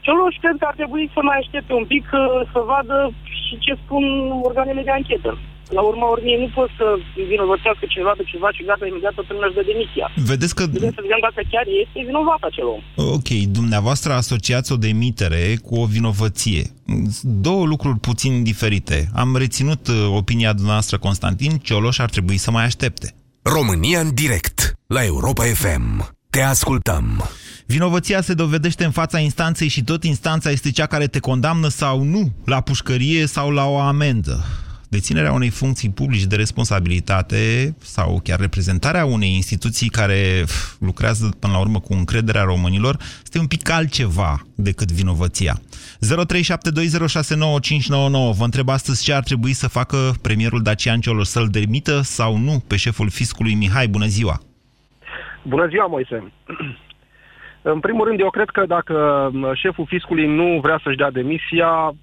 Cioloș 0.00 0.34
cred 0.40 0.56
că 0.58 0.66
ar 0.68 0.74
trebui 0.74 1.10
să 1.14 1.20
mai 1.22 1.38
aștepte 1.38 1.72
un 1.72 1.84
pic 1.84 2.04
uh, 2.12 2.20
să 2.52 2.60
vadă 2.72 3.12
și 3.46 3.58
ce 3.58 3.72
spun 3.84 4.04
organele 4.42 4.82
de 4.82 4.90
anchetă. 4.90 5.38
La 5.68 5.82
urma 5.90 6.06
urmei 6.14 6.36
nu 6.44 6.48
pot 6.58 6.70
să 6.78 6.86
vinovățească 7.32 7.84
cineva 7.88 8.12
de 8.16 8.24
ceva 8.32 8.48
și 8.56 8.64
gata, 8.64 8.86
imediat 8.86 9.14
toată 9.14 9.32
lumea 9.32 9.48
își 9.48 9.58
dă 9.58 9.64
demisia. 9.72 10.06
Vedeți 10.32 10.54
că... 10.54 10.62
Trebuie 10.66 10.96
să 10.98 11.04
vedem 11.06 11.20
dacă 11.28 11.40
chiar 11.52 11.66
este 11.84 11.98
vinovat 12.10 12.40
acel 12.50 12.66
om. 12.74 12.82
Ok, 13.16 13.28
dumneavoastră 13.58 14.12
asociați 14.12 14.72
o 14.72 14.76
demitere 14.76 15.42
cu 15.66 15.74
o 15.82 15.84
vinovăție. 15.84 16.62
Două 17.46 17.64
lucruri 17.66 17.98
puțin 17.98 18.42
diferite. 18.42 18.96
Am 19.14 19.36
reținut 19.36 19.82
uh, 19.88 19.94
opinia 20.20 20.52
dumneavoastră, 20.52 20.98
Constantin, 20.98 21.52
Cioloș 21.66 21.98
ar 21.98 22.10
trebui 22.10 22.36
să 22.36 22.50
mai 22.50 22.64
aștepte. 22.64 23.14
România 23.42 24.00
în 24.00 24.14
direct 24.14 24.74
la 24.86 25.04
Europa 25.04 25.44
FM. 25.44 26.14
Te 26.30 26.40
ascultăm. 26.40 27.28
Vinovăția 27.66 28.20
se 28.20 28.34
dovedește 28.34 28.84
în 28.84 28.90
fața 28.90 29.18
instanței 29.18 29.68
și 29.68 29.84
tot 29.84 30.04
instanța 30.04 30.50
este 30.50 30.70
cea 30.70 30.86
care 30.86 31.06
te 31.06 31.18
condamnă 31.18 31.68
sau 31.68 32.02
nu 32.02 32.32
la 32.44 32.60
pușcărie 32.60 33.26
sau 33.26 33.50
la 33.50 33.66
o 33.66 33.78
amendă. 33.78 34.44
Deținerea 34.98 35.32
unei 35.32 35.50
funcții 35.50 35.90
publice 35.90 36.26
de 36.26 36.36
responsabilitate 36.36 37.74
sau 37.78 38.20
chiar 38.22 38.40
reprezentarea 38.40 39.04
unei 39.04 39.32
instituții 39.34 39.88
care 39.88 40.42
pf, 40.44 40.80
lucrează 40.80 41.28
până 41.40 41.52
la 41.52 41.58
urmă 41.58 41.80
cu 41.80 41.92
încrederea 41.92 42.42
românilor 42.42 42.96
este 43.22 43.38
un 43.38 43.46
pic 43.46 43.70
altceva 43.70 44.40
decât 44.54 44.92
vinovăția. 44.92 45.54
0372069599 45.54 45.58
Vă 48.38 48.44
întreb 48.44 48.68
astăzi 48.68 49.04
ce 49.04 49.12
ar 49.12 49.22
trebui 49.22 49.52
să 49.52 49.68
facă 49.68 49.96
premierul 50.22 50.62
Dacian 50.62 51.00
Cioloș 51.00 51.26
să-l 51.26 51.48
demită 51.50 52.00
sau 52.00 52.36
nu 52.36 52.62
pe 52.68 52.76
șeful 52.76 53.10
fiscului 53.10 53.54
Mihai. 53.54 53.88
Bună 53.88 54.06
ziua! 54.06 54.40
Bună 55.42 55.66
ziua, 55.66 55.86
Moise. 55.86 56.32
În 57.74 57.80
primul 57.80 58.06
rând, 58.06 58.20
eu 58.20 58.30
cred 58.30 58.48
că 58.48 58.64
dacă 58.66 59.28
m, 59.32 59.54
șeful 59.54 59.86
fiscului 59.88 60.26
nu 60.26 60.58
vrea 60.62 60.80
să-și 60.82 60.96
dea 60.96 61.10
demisia, 61.10 61.68
uh, 61.68 61.94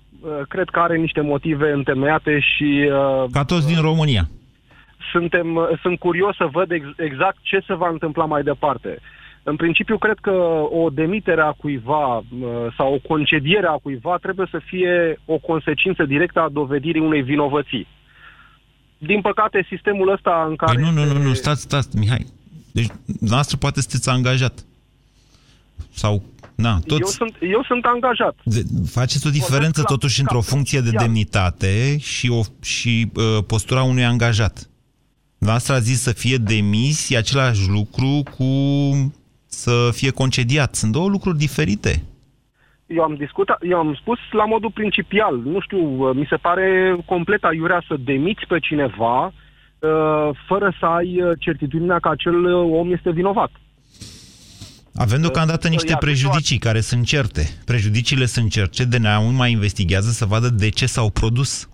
cred 0.47 0.69
că 0.69 0.79
are 0.79 0.97
niște 0.97 1.21
motive 1.21 1.71
întemeiate 1.71 2.39
și... 2.39 2.89
uh, 3.23 3.29
Ca 3.31 3.43
toți 3.43 3.67
din 3.67 3.81
România. 3.81 4.29
Suntem, 5.11 5.55
uh, 5.55 5.63
sunt 5.81 5.99
curios 5.99 6.35
să 6.35 6.47
văd 6.51 6.71
ex- 6.71 6.97
exact 6.97 7.37
ce 7.41 7.63
se 7.67 7.73
va 7.73 7.89
întâmpla 7.89 8.25
mai 8.25 8.43
departe. 8.43 8.99
În 9.43 9.55
principiu, 9.55 9.97
cred 9.97 10.17
că 10.21 10.31
o 10.71 10.89
demitere 10.89 11.41
a 11.41 11.51
cuiva 11.51 12.17
uh, 12.17 12.23
sau 12.77 12.93
o 12.93 13.07
concediere 13.07 13.67
a 13.67 13.79
cuiva 13.83 14.17
trebuie 14.17 14.47
să 14.51 14.59
fie 14.65 15.19
o 15.25 15.37
consecință 15.37 16.03
directă 16.05 16.39
a 16.39 16.49
dovedirii 16.49 17.01
unei 17.01 17.21
vinovății. 17.21 17.87
Din 18.97 19.21
păcate, 19.21 19.65
sistemul 19.69 20.11
ăsta 20.11 20.45
în 20.49 20.55
care... 20.55 20.73
Păi 20.73 20.83
nu, 20.83 21.05
nu, 21.05 21.13
nu, 21.13 21.23
nu, 21.23 21.33
stați, 21.33 21.61
stați, 21.61 21.97
Mihai. 21.97 22.25
Deci, 22.71 22.87
noastră 23.19 23.57
poate 23.57 23.81
sunteți 23.81 24.09
angajat. 24.09 24.65
Sau, 25.93 26.23
na, 26.61 26.79
Eu 26.85 26.97
toți... 26.97 27.13
sunt, 27.13 27.35
eu 27.39 27.63
sunt 27.63 27.85
angajat. 27.85 28.35
De, 28.43 28.61
faceți 28.89 29.27
o 29.27 29.29
diferență 29.29 29.83
totuși 29.83 30.19
între 30.19 30.37
o 30.37 30.41
funcție 30.41 30.79
de 30.79 30.89
demnitate 30.89 31.97
și, 31.97 32.29
o, 32.29 32.41
și 32.61 33.11
uh, 33.15 33.43
postura 33.47 33.83
unui 33.83 34.05
angajat. 34.05 34.69
Noastră 35.37 35.73
a 35.73 35.79
zis 35.79 36.01
să 36.01 36.11
fie 36.11 36.37
demis, 36.37 37.09
e 37.09 37.17
același 37.17 37.69
lucru 37.69 38.23
cu 38.37 38.45
să 39.45 39.89
fie 39.91 40.11
concediat. 40.11 40.75
Sunt 40.75 40.91
două 40.91 41.09
lucruri 41.09 41.37
diferite. 41.37 42.03
Eu 42.85 43.03
am 43.03 43.15
discutat, 43.15 43.57
eu 43.61 43.77
am 43.77 43.93
spus 44.01 44.19
la 44.31 44.45
modul 44.45 44.71
principial. 44.71 45.41
Nu 45.45 45.59
știu, 45.59 46.11
mi 46.11 46.25
se 46.29 46.35
pare 46.35 46.95
complet 47.05 47.43
aiurea 47.43 47.83
să 47.87 47.95
demiți 47.99 48.45
pe 48.47 48.59
cineva 48.59 49.25
uh, 49.25 50.29
fără 50.47 50.73
să 50.79 50.85
ai 50.85 51.21
uh, 51.21 51.31
certitudinea 51.39 51.99
că 51.99 52.09
acel 52.09 52.45
uh, 52.45 52.79
om 52.79 52.91
este 52.91 53.11
vinovat. 53.11 53.51
Avem 54.95 55.21
deocamdată 55.21 55.67
Să 55.67 55.69
niște 55.69 55.91
ia 55.91 55.97
prejudicii 55.97 56.57
care 56.57 56.79
sunt 56.79 57.05
certe. 57.05 57.41
Prejudiciile 57.65 58.25
sunt 58.25 58.51
certe, 58.51 58.85
DNA-ul 58.85 59.31
mai 59.31 59.51
investigează 59.51 60.09
să 60.09 60.25
vadă 60.25 60.49
de 60.49 60.69
ce 60.69 60.85
s-au 60.85 61.09
produs. 61.09 61.69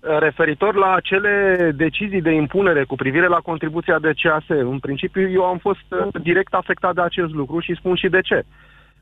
Uh, 0.00 0.18
Referitor 0.18 0.74
la 0.74 0.94
acele 0.94 1.32
decizii 1.76 2.22
de 2.22 2.30
impunere 2.30 2.84
cu 2.84 2.94
privire 2.94 3.26
la 3.26 3.36
contribuția 3.36 3.98
de 3.98 4.12
CAS, 4.22 4.44
în 4.48 4.78
principiu 4.78 5.30
eu 5.30 5.44
am 5.44 5.58
fost 5.58 5.86
uh, 5.88 6.22
direct 6.22 6.52
afectat 6.54 6.94
de 6.94 7.00
acest 7.00 7.32
lucru 7.32 7.60
și 7.60 7.74
spun 7.74 7.94
și 7.94 8.08
de 8.08 8.20
ce. 8.20 8.42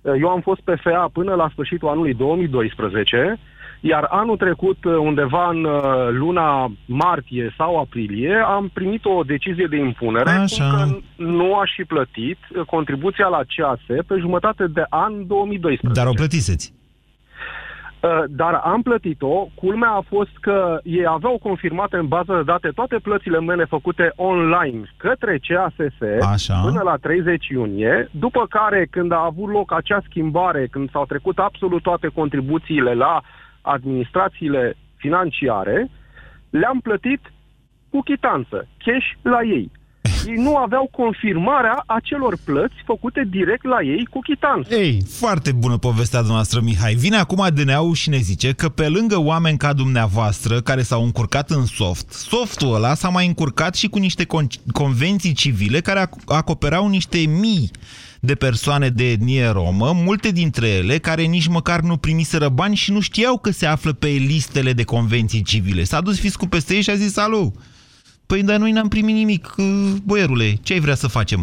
Uh, 0.01 0.15
Eu 0.21 0.29
am 0.29 0.41
fost 0.41 0.61
PFA 0.61 1.11
până 1.13 1.35
la 1.35 1.49
sfârșitul 1.53 1.89
anului 1.89 2.15
2012 2.15 3.39
Iar 3.81 4.07
anul 4.11 4.37
trecut, 4.37 4.85
uh, 4.85 4.97
undeva 4.97 5.49
în 5.51 5.65
uh, 5.65 5.83
luna 6.11 6.73
martie 6.85 7.55
sau 7.57 7.79
aprilie, 7.79 8.35
am 8.47 8.71
primit 8.73 9.05
o 9.05 9.23
decizie 9.23 9.67
de 9.71 9.77
impunere 9.77 10.31
Așa. 10.31 10.65
cum 10.65 10.77
că 10.77 10.99
nu 11.23 11.55
aș 11.55 11.71
fi 11.77 11.85
plătit 11.85 12.39
uh, 12.49 12.65
contribuția 12.65 13.27
la 13.27 13.41
CASE 13.57 14.03
pe 14.07 14.17
jumătate 14.19 14.67
de 14.67 14.85
an 14.89 15.27
2012. 15.27 16.01
Dar 16.01 16.11
o 16.11 16.15
plătiseți. 16.15 16.77
Uh, 18.01 18.25
Dar 18.29 18.55
am 18.55 18.83
plătit-o. 18.83 19.49
Culmea 19.55 19.91
a 19.91 20.05
fost 20.09 20.31
că 20.41 20.81
ei 20.83 21.07
aveau 21.07 21.39
confirmate 21.43 21.97
în 21.97 22.07
bază 22.07 22.35
de 22.35 22.43
date 22.43 22.69
toate 22.75 22.97
plățile 23.03 23.41
mele 23.41 23.65
făcute 23.65 24.13
online 24.17 24.83
către 24.97 25.41
CASS 25.49 26.01
Așa. 26.33 26.61
până 26.65 26.81
la 26.85 26.97
30 26.97 27.49
iunie, 27.49 28.09
după 28.11 28.47
care 28.49 28.87
când 28.91 29.13
a 29.13 29.25
avut 29.25 29.51
loc 29.51 29.73
acea 29.73 30.03
schimbare, 30.09 30.67
când 30.71 30.91
s-au 30.91 31.05
trecut 31.05 31.39
absolut 31.39 31.83
toate 31.83 32.09
contribuțiile 32.09 32.95
la 32.95 33.21
administrațiile 33.69 34.75
financiare, 34.97 35.91
le-am 36.51 36.81
plătit 36.81 37.21
cu 37.91 38.01
chitanță, 38.01 38.69
cash 38.79 39.07
la 39.23 39.43
ei. 39.43 39.71
Ei 40.27 40.35
nu 40.37 40.57
aveau 40.57 40.89
confirmarea 40.93 41.83
acelor 41.87 42.37
plăți 42.45 42.75
făcute 42.87 43.27
direct 43.31 43.65
la 43.65 43.79
ei 43.83 44.07
cu 44.11 44.21
chitanță. 44.21 44.75
Ei, 44.75 45.03
foarte 45.09 45.53
bună 45.53 45.77
povestea 45.79 46.19
dumneavoastră, 46.19 46.61
Mihai. 46.61 46.95
Vine 46.95 47.17
acum 47.17 47.41
ADN-ul 47.41 47.95
și 47.95 48.09
ne 48.09 48.17
zice 48.17 48.53
că 48.53 48.69
pe 48.69 48.89
lângă 48.89 49.21
oameni 49.21 49.59
ca 49.59 49.73
dumneavoastră 49.73 50.61
care 50.61 50.83
s-au 50.83 51.05
încurcat 51.05 51.51
în 51.51 51.67
soft, 51.67 52.13
softul 52.13 52.75
ăla 52.75 52.95
s-a 52.95 53.09
mai 53.09 53.27
încurcat 53.27 53.75
și 53.75 53.89
cu 53.89 53.99
niște 53.99 54.25
con- 54.25 54.73
convenții 54.73 55.33
civile 55.33 55.81
care 55.81 56.07
ac- 56.07 56.25
acoperau 56.27 56.89
niște 56.89 57.19
mii 57.19 57.71
de 58.21 58.35
persoane 58.35 58.89
de 58.89 59.11
etnie 59.11 59.49
romă, 59.49 59.93
multe 59.95 60.31
dintre 60.31 60.69
ele 60.69 60.99
care 60.99 61.23
nici 61.23 61.47
măcar 61.47 61.81
nu 61.81 61.97
primiseră 61.97 62.49
bani 62.49 62.77
și 62.77 62.93
nu 62.93 63.01
știau 63.01 63.39
că 63.39 63.51
se 63.51 63.67
află 63.67 63.93
pe 63.93 64.07
listele 64.07 64.73
de 64.73 64.83
convenții 64.83 65.43
civile. 65.43 65.85
S-a 65.85 66.01
dus 66.01 66.19
fiscul 66.19 66.49
peste 66.49 66.75
ei 66.75 66.83
și 66.83 66.91
a 66.91 66.95
zis, 66.95 67.17
alo, 67.17 67.53
păi 68.29 68.43
dar 68.43 68.59
noi 68.59 68.73
n-am 68.73 68.89
primit 68.89 69.15
nimic, 69.15 69.55
boierule, 70.05 70.49
ce 70.63 70.73
ai 70.73 70.81
vrea 70.81 70.95
să 70.95 71.09
facem? 71.09 71.41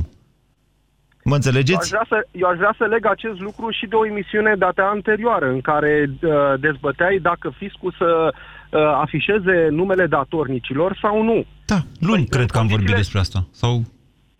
Mă 1.23 1.31
Eu 1.31 1.35
înțelegeți? 1.35 1.81
aș, 1.81 1.87
vrea 1.89 2.05
să, 2.09 2.27
eu 2.31 2.47
aș 2.49 2.57
vrea 2.57 2.75
să 2.77 2.83
leg 2.85 3.05
acest 3.05 3.39
lucru 3.39 3.69
și 3.69 3.85
de 3.85 3.95
o 3.95 4.05
emisiune 4.05 4.55
data 4.57 4.89
anterioară, 4.93 5.47
în 5.49 5.61
care 5.61 6.09
uh, 6.09 6.31
dezbăteai 6.59 7.17
dacă 7.21 7.53
fiscul 7.57 7.93
să 7.97 8.09
uh, 8.33 8.79
afișeze 9.05 9.67
numele 9.71 10.05
datornicilor 10.07 10.97
sau 11.01 11.23
nu. 11.23 11.45
Da, 11.65 11.79
luni 11.99 12.25
Păi, 12.25 12.35
cred 12.35 12.51
că 12.51 12.57
am 12.57 12.67
vorbit 12.67 12.87
condițiile- 12.87 12.97
despre 12.97 13.19
asta. 13.19 13.47
Sau 13.51 13.83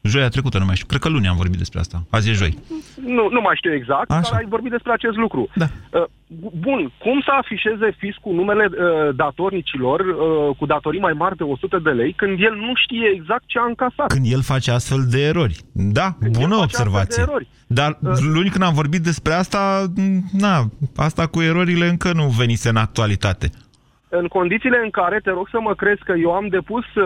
joia 0.06 0.28
trecută, 0.30 0.58
nu 0.58 0.66
mai 0.66 0.76
știu. 0.76 0.88
Cred 0.88 1.02
că 1.02 1.10
luni 1.10 1.28
am 1.28 1.36
vorbit 1.36 1.58
despre 1.58 1.80
asta. 1.80 2.04
Azi 2.10 2.30
e 2.30 2.34
joi. 2.34 2.58
Nu, 3.06 3.28
nu 3.32 3.42
mai 3.42 3.56
știu 3.56 3.74
exact, 3.74 4.12
Așa. 4.12 4.30
dar 4.32 4.40
ai 4.40 4.46
vorbit 4.50 4.72
despre 4.72 4.92
acest 4.92 5.18
lucru. 5.18 5.50
Da. 5.56 5.68
Uh, 5.90 6.04
bun, 6.60 6.92
cum 6.98 7.22
să 7.26 7.32
afișeze 7.42 7.96
fiscul 7.98 8.34
numele 8.34 8.66
uh, 8.70 9.16
datornicilor 9.16 10.00
uh, 10.00 10.56
cu 10.58 10.66
datorii 10.66 11.00
mai 11.00 11.14
mari 11.14 11.38
de 11.38 11.44
100 11.44 11.80
de 11.84 11.90
lei 11.90 12.14
când 12.14 12.40
el 12.42 12.56
nu 12.56 12.72
știe 12.76 13.08
exact 13.16 13.44
ce 13.46 13.60
a 13.60 13.66
încasat? 13.68 14.08
Când 14.08 14.26
el 14.30 14.42
face 14.42 14.72
astfel 14.72 15.06
de 15.10 15.22
erori. 15.22 15.58
Da, 15.72 16.16
Când 16.20 16.36
el 16.36 16.42
bună 16.42 16.54
face 16.54 16.64
observație. 16.64 17.02
astfel 17.08 17.26
de 17.26 17.32
erori. 17.32 17.48
Dar 17.68 17.98
luni 18.34 18.50
când 18.50 18.64
am 18.64 18.74
vorbit 18.74 19.02
despre 19.02 19.34
asta, 19.34 19.86
na, 20.32 20.70
asta 20.96 21.28
cu 21.28 21.42
erorile 21.42 21.88
încă 21.88 22.12
nu 22.14 22.28
venise 22.28 22.70
în 22.70 22.76
actualitate. 22.76 23.50
În 24.20 24.28
condițiile 24.28 24.80
în 24.84 24.90
care 24.90 25.20
te 25.20 25.30
rog 25.30 25.48
să 25.52 25.60
mă 25.62 25.74
crezi 25.76 26.04
că 26.04 26.14
eu 26.18 26.32
am 26.32 26.48
depus 26.48 26.86
uh, 26.96 27.06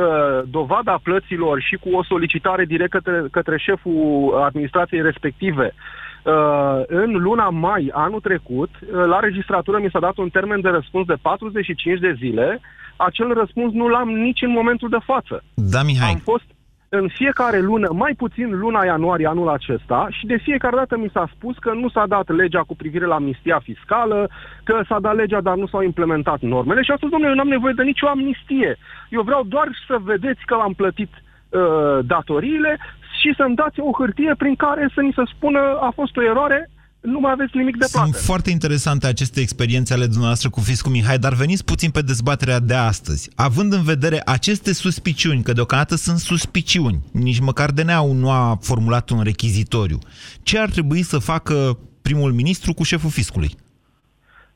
dovada 0.49 0.99
plăților 1.03 1.61
și 1.61 1.75
cu 1.75 1.89
o 1.89 2.03
solicitare 2.03 2.65
direct 2.65 2.91
către, 2.91 3.25
către 3.31 3.57
șeful 3.57 4.41
administrației 4.43 5.01
respective 5.01 5.73
uh, 5.73 6.81
în 6.87 7.11
luna 7.11 7.49
mai 7.49 7.89
anul 7.93 8.19
trecut, 8.19 8.69
uh, 8.81 8.89
la 9.05 9.19
registratură 9.19 9.79
mi 9.79 9.89
s-a 9.91 9.99
dat 9.99 10.17
un 10.17 10.29
termen 10.29 10.61
de 10.61 10.69
răspuns 10.69 11.05
de 11.05 11.17
45 11.21 11.99
de 11.99 12.15
zile, 12.17 12.59
acel 12.95 13.33
răspuns 13.33 13.73
nu 13.73 13.87
l-am 13.87 14.09
nici 14.09 14.41
în 14.41 14.51
momentul 14.51 14.89
de 14.89 15.03
față. 15.05 15.43
Da, 15.53 15.83
Mihai. 15.83 16.09
Am 16.09 16.21
fost 16.23 16.45
în 16.89 17.07
fiecare 17.07 17.59
lună, 17.59 17.89
mai 17.91 18.13
puțin 18.17 18.59
luna 18.59 18.85
ianuarie 18.85 19.27
anul 19.27 19.49
acesta 19.49 20.07
și 20.09 20.25
de 20.25 20.37
fiecare 20.37 20.75
dată 20.75 20.97
mi 20.97 21.09
s-a 21.13 21.29
spus 21.35 21.57
că 21.57 21.73
nu 21.73 21.89
s-a 21.89 22.05
dat 22.07 22.35
legea 22.35 22.61
cu 22.67 22.75
privire 22.75 23.05
la 23.05 23.15
amnistia 23.15 23.59
fiscală, 23.63 24.29
că 24.63 24.81
s-a 24.87 24.99
dat 24.99 25.15
legea, 25.15 25.41
dar 25.41 25.55
nu 25.55 25.67
s-au 25.67 25.81
implementat 25.81 26.39
normele 26.41 26.81
și 26.81 26.91
a 26.91 26.95
spus, 26.95 27.09
domnule, 27.09 27.31
eu 27.31 27.37
n-am 27.37 27.47
nevoie 27.47 27.73
de 27.75 27.83
nicio 27.83 28.07
amnistie. 28.07 28.77
Eu 29.09 29.21
vreau 29.21 29.43
doar 29.43 29.67
să 29.87 29.97
vedeți 30.03 30.45
că 30.45 30.53
am 30.53 30.73
plătit 30.73 31.09
uh, 31.13 31.99
datoriile 32.05 32.77
și 33.19 33.33
să-mi 33.37 33.55
dați 33.55 33.79
o 33.79 33.91
hârtie 33.91 34.33
prin 34.37 34.55
care 34.55 34.89
să 34.93 35.01
ni 35.01 35.13
se 35.15 35.21
spună 35.35 35.59
a 35.59 35.91
fost 35.95 36.17
o 36.17 36.23
eroare, 36.23 36.69
nu 37.01 37.19
mai 37.19 37.31
aveți 37.31 37.57
nimic 37.57 37.77
de 37.77 37.85
plată. 37.91 38.09
Sunt 38.09 38.23
foarte 38.25 38.49
interesante 38.49 39.07
aceste 39.07 39.39
experiențe 39.41 39.93
ale 39.93 40.05
dumneavoastră 40.05 40.49
cu 40.49 40.59
fiscul 40.59 40.91
Mihai, 40.91 41.17
dar 41.17 41.33
veniți 41.33 41.65
puțin 41.65 41.91
pe 41.91 42.01
dezbaterea 42.01 42.59
de 42.59 42.73
astăzi. 42.73 43.29
Având 43.35 43.73
în 43.73 43.83
vedere 43.83 44.21
aceste 44.25 44.73
suspiciuni, 44.73 45.43
că 45.43 45.53
deocamdată 45.53 45.95
sunt 45.95 46.17
suspiciuni, 46.17 46.99
nici 47.11 47.39
măcar 47.39 47.71
DNA-ul 47.71 48.15
nu 48.15 48.29
a 48.29 48.57
formulat 48.61 49.09
un 49.09 49.21
rechizitoriu, 49.23 49.97
ce 50.43 50.59
ar 50.59 50.69
trebui 50.69 51.01
să 51.01 51.17
facă 51.17 51.77
primul 52.01 52.31
ministru 52.31 52.73
cu 52.73 52.83
șeful 52.83 53.09
fiscului? 53.09 53.49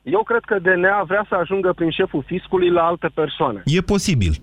Eu 0.02 0.22
cred 0.22 0.40
că 0.46 0.58
DNA 0.58 1.02
vrea 1.06 1.26
să 1.28 1.34
ajungă 1.34 1.72
prin 1.72 1.90
șeful 1.90 2.22
fiscului 2.26 2.70
la 2.70 2.82
alte 2.82 3.08
persoane. 3.14 3.62
E 3.64 3.80
posibil. 3.80 4.34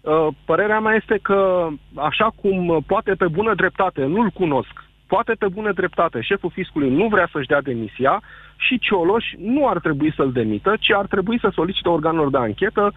Uh, 0.00 0.28
Părerea 0.44 0.80
mea 0.80 0.94
este 0.94 1.18
că, 1.22 1.68
așa 1.94 2.34
cum 2.40 2.68
uh, 2.68 2.82
poate 2.86 3.12
pe 3.12 3.26
bună 3.26 3.54
dreptate, 3.54 4.04
nu-l 4.04 4.30
cunosc, 4.30 4.85
poate 5.06 5.32
pe 5.38 5.48
bună 5.48 5.72
dreptate 5.72 6.20
șeful 6.20 6.50
fiscului 6.54 6.90
nu 6.90 7.08
vrea 7.08 7.28
să-și 7.32 7.46
dea 7.46 7.60
demisia 7.62 8.22
și 8.56 8.78
Cioloș 8.78 9.24
nu 9.38 9.68
ar 9.68 9.78
trebui 9.80 10.12
să-l 10.16 10.32
demită, 10.32 10.76
ci 10.80 10.90
ar 10.90 11.06
trebui 11.06 11.38
să 11.40 11.50
solicite 11.54 11.88
organelor 11.88 12.30
de 12.30 12.36
anchetă 12.38 12.92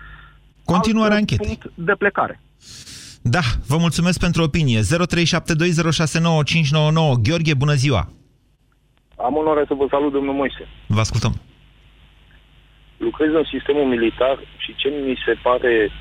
Continuarea 0.66 1.18
alt 1.18 1.20
anchetei. 1.20 1.46
punct 1.48 1.72
de 1.76 1.94
plecare. 1.98 2.40
Da, 3.22 3.40
vă 3.68 3.78
mulțumesc 3.78 4.20
pentru 4.20 4.44
opinie. 4.44 4.80
0372069599. 4.80 4.84
Gheorghe, 7.24 7.54
bună 7.54 7.74
ziua! 7.74 8.08
Am 9.16 9.36
onoarea 9.36 9.66
să 9.68 9.74
vă 9.74 9.86
salut, 9.90 10.12
domnul 10.12 10.34
Moise. 10.34 10.68
Vă 10.88 11.00
ascultăm. 11.00 11.34
Lucrez 12.98 13.34
în 13.34 13.44
sistemul 13.54 13.86
militar 13.86 14.40
și 14.58 14.76
ce 14.76 14.88
mi 15.06 15.18
se 15.26 15.34
pare 15.44 15.92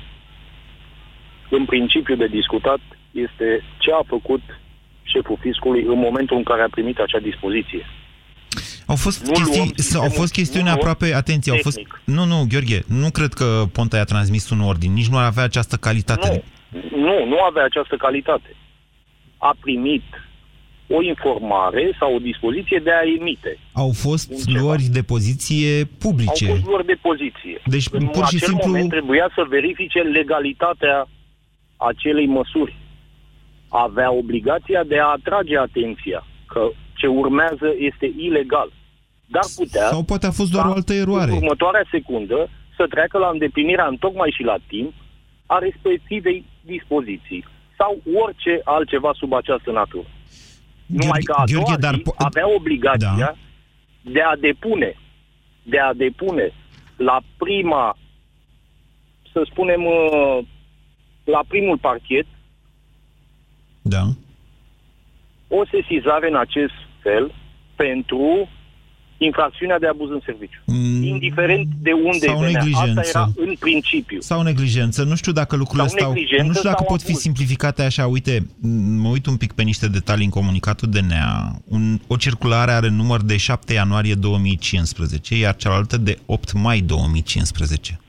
în 1.49 1.65
principiu 1.65 2.15
de 2.15 2.27
discutat 2.27 2.79
este 3.11 3.63
ce 3.77 3.91
a 3.91 4.03
făcut 4.07 4.41
șeful 5.13 5.37
fiscului 5.41 5.81
în 5.93 5.99
momentul 5.99 6.37
în 6.37 6.43
care 6.43 6.61
a 6.61 6.69
primit 6.75 6.97
acea 6.97 7.19
dispoziție. 7.19 7.85
Au 8.85 8.95
fost, 8.95 9.25
Nu 9.25 9.31
luăm 9.31 9.45
chestii, 9.45 9.71
sistemul- 9.75 10.05
au 10.07 10.11
fost 10.11 10.31
chestiuni 10.31 10.65
nu 10.65 10.69
luăm 10.71 10.79
aproape, 10.81 11.13
atenție, 11.15 11.51
au 11.51 11.57
fost... 11.61 11.75
tehnic. 11.75 12.01
Nu, 12.03 12.23
nu, 12.25 12.45
Gheorghe, 12.49 12.79
nu 12.87 13.09
cred 13.11 13.33
că 13.33 13.63
Ponta 13.73 13.97
i-a 13.97 14.03
transmis 14.03 14.49
un 14.49 14.61
ordin, 14.61 14.93
nici 14.93 15.07
nu 15.07 15.17
ar 15.17 15.25
avea 15.25 15.43
această 15.43 15.75
calitate. 15.75 16.43
Nu, 16.95 17.25
nu 17.25 17.37
avea 17.49 17.63
această 17.63 17.95
calitate. 17.95 18.55
A 19.37 19.55
primit 19.59 20.03
o 20.87 21.01
informare 21.01 21.95
sau 21.99 22.15
o 22.15 22.19
dispoziție 22.19 22.79
de 22.83 22.91
a 22.91 23.01
emite. 23.19 23.57
Au 23.71 23.91
fost 23.95 24.49
luări 24.49 24.83
de 24.83 25.01
poziție 25.01 25.83
publice. 25.99 26.45
Au 26.47 26.53
fost 26.55 26.65
luări 26.65 26.85
de 26.85 26.97
poziție. 27.01 27.61
Deci, 27.65 27.85
în 27.91 28.05
pur 28.07 28.25
și 28.27 28.35
acel 28.35 28.47
simplu- 28.47 28.67
moment 28.71 28.89
trebuia 28.89 29.29
să 29.35 29.45
verifice 29.49 29.99
legalitatea 29.99 31.07
acelei 31.77 32.25
măsuri. 32.25 32.75
Avea 33.69 34.11
obligația 34.11 34.83
de 34.83 34.99
a 34.99 35.05
atrage 35.05 35.57
atenția 35.57 36.25
că 36.47 36.69
ce 36.95 37.07
urmează 37.07 37.67
este 37.77 38.11
ilegal. 38.17 38.71
Dar 39.25 39.43
putea... 39.55 39.87
Sau 39.87 40.03
poate 40.03 40.25
a 40.25 40.31
fost 40.31 40.51
doar 40.51 40.65
o 40.65 40.71
altă 40.71 40.93
eroare. 40.93 41.31
În 41.31 41.37
următoarea 41.37 41.85
secundă 41.91 42.49
să 42.77 42.85
treacă 42.89 43.17
la 43.17 43.29
îndeplinirea 43.29 43.87
în 43.87 43.97
tocmai 43.97 44.33
și 44.37 44.43
la 44.43 44.57
timp 44.67 44.93
a 45.45 45.57
respectivei 45.57 46.45
dispoziții 46.61 47.45
sau 47.77 48.01
orice 48.23 48.61
altceva 48.63 49.11
sub 49.15 49.33
această 49.33 49.71
natură. 49.71 50.07
Numai 50.85 51.21
că 51.21 51.33
a 51.37 51.43
doua 51.45 51.63
Gheorghe, 51.63 51.81
dar 51.81 51.93
zi 51.95 52.01
po- 52.01 52.15
avea 52.15 52.55
obligația 52.55 53.15
Da. 53.17 53.33
de 54.01 54.21
a 54.21 54.35
depune 54.35 54.95
de 55.63 55.79
a 55.79 55.93
depune 55.93 56.51
la 56.97 57.19
prima 57.37 57.97
să 59.31 59.47
spunem 59.51 59.85
uh, 59.85 60.39
la 61.23 61.41
primul 61.47 61.77
parchet 61.77 62.25
Da. 63.89 64.03
o 65.47 65.61
sesizare 65.71 66.27
în 66.29 66.35
acest 66.37 66.73
fel 67.03 67.33
pentru 67.75 68.49
infracțiunea 69.17 69.79
de 69.79 69.87
abuz 69.87 70.09
în 70.09 70.21
serviciu. 70.25 70.59
Mm, 70.65 71.03
Indiferent 71.03 71.67
de 71.81 71.91
unde 71.91 72.25
sau 72.25 72.37
venea. 72.39 72.59
Asta 72.59 72.63
neglijență. 72.85 73.09
era 73.09 73.29
în 73.35 73.55
principiu. 73.59 74.19
Sau 74.19 74.41
neglijență. 74.41 75.03
Nu 75.03 75.15
știu 75.15 75.31
dacă 75.31 75.55
lucrurile 75.55 75.87
Sau 75.87 75.97
stau... 75.97 76.11
neglijență 76.13 76.45
Nu 76.45 76.53
știu 76.53 76.69
dacă 76.69 76.83
sau 76.83 76.91
pot 76.95 77.01
fi 77.01 77.09
abuz. 77.09 77.21
simplificate 77.21 77.81
așa. 77.83 78.07
Uite, 78.07 78.39
m- 78.39 78.47
mă 79.03 79.07
uit 79.09 79.25
un 79.25 79.37
pic 79.37 79.51
pe 79.51 79.63
niște 79.63 79.87
detalii 79.87 80.23
în 80.25 80.29
comunicatul 80.31 80.89
DNA. 80.89 81.55
Un, 81.65 81.99
o 82.07 82.15
circulare 82.15 82.71
are 82.71 82.89
număr 82.89 83.21
de 83.21 83.37
7 83.37 83.73
ianuarie 83.73 84.13
2015, 84.13 85.37
iar 85.37 85.55
cealaltă 85.55 85.97
de 85.97 86.17
8 86.25 86.53
mai 86.53 86.79
2015. 86.79 87.99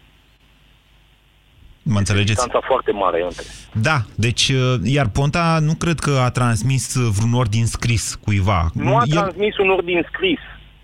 Mă 1.83 1.99
înțelegeți? 1.99 2.33
Distanța 2.35 2.67
foarte 2.67 2.93
mare 2.93 3.23
între. 3.23 3.45
Da, 3.73 3.97
deci, 4.15 4.49
uh, 4.49 4.75
iar 4.85 5.09
Ponta 5.09 5.59
nu 5.61 5.75
cred 5.75 5.99
că 5.99 6.11
a 6.11 6.31
transmis 6.31 6.95
uh, 6.95 7.11
vreun 7.17 7.33
ordin 7.35 7.67
scris 7.67 8.15
cuiva. 8.15 8.71
Nu 8.75 8.97
a 8.97 9.03
El- 9.05 9.17
transmis 9.17 9.57
un 9.57 9.71
ordin 9.71 10.07
scris. 10.13 10.39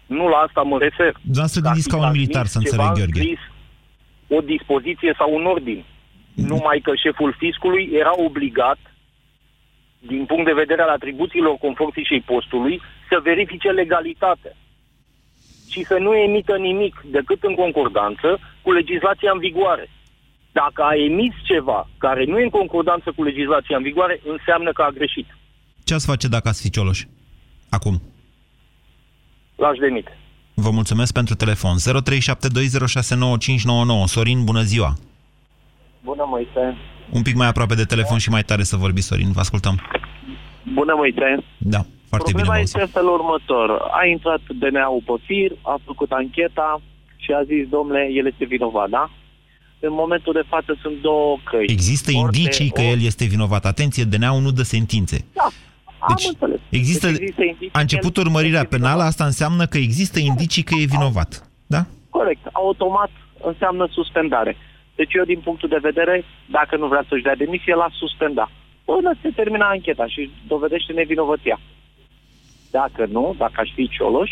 Nu 0.06 0.28
la 0.28 0.36
asta 0.36 0.62
mă 0.62 0.78
refer. 0.78 1.12
Dumneavoastră 1.20 1.60
gândiți 1.60 1.88
ca 1.88 1.96
un 1.96 2.10
militar, 2.10 2.46
să 2.46 2.58
înțeleg, 2.58 2.86
Gheorghe. 2.86 3.20
Scris 3.20 3.38
o 4.28 4.40
dispoziție 4.40 5.14
sau 5.18 5.34
un 5.34 5.44
ordin. 5.46 5.84
Numai 6.34 6.80
că 6.82 6.92
șeful 6.94 7.34
fiscului 7.38 7.90
era 7.92 8.12
obligat, 8.26 8.78
din 9.98 10.24
punct 10.24 10.44
de 10.44 10.52
vedere 10.62 10.82
al 10.82 10.88
atribuțiilor 10.88 11.56
conform 11.56 11.92
fișei 11.92 12.20
postului, 12.20 12.80
să 13.08 13.20
verifice 13.22 13.68
legalitatea 13.70 14.52
și 15.70 15.84
să 15.84 15.96
nu 16.00 16.14
emită 16.14 16.56
nimic 16.56 17.04
decât 17.04 17.42
în 17.42 17.54
concordanță 17.54 18.38
cu 18.62 18.72
legislația 18.72 19.30
în 19.32 19.38
vigoare. 19.38 19.88
Dacă 20.60 20.80
a 20.82 20.94
emis 21.08 21.34
ceva 21.50 21.88
care 21.98 22.24
nu 22.24 22.38
e 22.38 22.42
în 22.42 22.48
concordanță 22.60 23.12
cu 23.16 23.22
legislația 23.22 23.76
în 23.76 23.82
vigoare, 23.82 24.20
înseamnă 24.34 24.72
că 24.72 24.82
a 24.82 24.90
greșit. 24.98 25.26
Ce 25.84 25.94
ați 25.94 26.06
face 26.06 26.28
dacă 26.28 26.48
ați 26.48 26.62
fi 26.62 26.70
Cioloș? 26.70 27.00
Acum. 27.70 28.02
L-aș 29.56 29.78
demite. 29.78 30.18
Vă 30.54 30.70
mulțumesc 30.70 31.12
pentru 31.12 31.34
telefon. 31.34 31.76
0372069599. 31.78 31.80
Sorin, 34.04 34.44
bună 34.44 34.62
ziua! 34.62 34.90
Bună, 36.04 36.24
Moise! 36.28 36.76
Un 37.10 37.22
pic 37.22 37.34
mai 37.34 37.46
aproape 37.46 37.74
de 37.74 37.84
telefon 37.84 38.18
și 38.18 38.30
mai 38.30 38.42
tare 38.42 38.62
să 38.62 38.76
vorbiți, 38.76 39.06
Sorin. 39.06 39.32
Vă 39.32 39.40
ascultăm. 39.40 39.80
Bună, 40.74 40.94
Moise! 40.96 41.44
Da, 41.58 41.80
foarte 42.08 42.30
Problema 42.30 42.52
bine. 42.52 42.62
este 42.62 42.80
în 42.80 42.86
felul 42.86 43.12
următor. 43.12 43.70
A 44.00 44.06
intrat 44.06 44.40
DNA-ul 44.58 45.02
pe 45.06 45.12
fir, 45.26 45.50
a 45.62 45.78
făcut 45.84 46.10
ancheta 46.10 46.80
și 47.16 47.30
a 47.32 47.42
zis, 47.42 47.68
domnule, 47.68 48.08
el 48.12 48.26
este 48.26 48.44
vinovat, 48.44 48.88
da? 48.88 49.10
În 49.86 49.92
momentul 49.92 50.32
de 50.32 50.44
față 50.48 50.78
sunt 50.82 51.00
două 51.00 51.36
căi. 51.44 51.64
Există 51.68 52.10
Orice- 52.10 52.38
indicii 52.40 52.70
că 52.70 52.80
el 52.80 53.00
este 53.02 53.24
vinovat. 53.24 53.64
Atenție, 53.64 54.04
DNA-ul 54.04 54.42
nu 54.42 54.50
dă 54.50 54.62
sentințe. 54.62 55.24
Da, 55.32 55.42
am 55.98 56.14
Deci, 56.16 56.26
înțeles. 56.26 56.60
Există, 56.68 57.06
Deci 57.06 57.16
există 57.20 57.42
indicii 57.42 57.70
a 57.72 57.80
început 57.80 58.12
că 58.14 58.20
el 58.20 58.26
urmărirea 58.26 58.60
este 58.62 58.76
penală, 58.76 59.02
asta 59.02 59.24
înseamnă 59.24 59.66
că 59.66 59.78
există 59.78 60.18
indicii 60.18 60.62
că 60.62 60.74
e 60.74 60.84
vinovat. 60.84 61.50
Da? 61.66 61.86
Corect. 62.10 62.46
Automat 62.52 63.10
înseamnă 63.42 63.88
suspendare. 63.90 64.56
Deci 64.94 65.14
eu, 65.14 65.24
din 65.24 65.40
punctul 65.40 65.68
de 65.68 65.78
vedere, 65.88 66.24
dacă 66.50 66.76
nu 66.76 66.86
vrea 66.86 67.04
să-și 67.08 67.22
dea 67.22 67.36
demisie, 67.36 67.74
l-a 67.74 67.88
suspenda. 67.92 68.50
Până 68.84 69.14
se 69.22 69.28
termină 69.28 69.64
ancheta 69.64 70.06
și 70.06 70.30
dovedește 70.46 70.92
nevinovăția. 70.92 71.60
Dacă 72.70 73.06
nu, 73.10 73.34
dacă 73.38 73.52
aș 73.56 73.70
fi 73.74 73.88
Cioloș, 73.88 74.30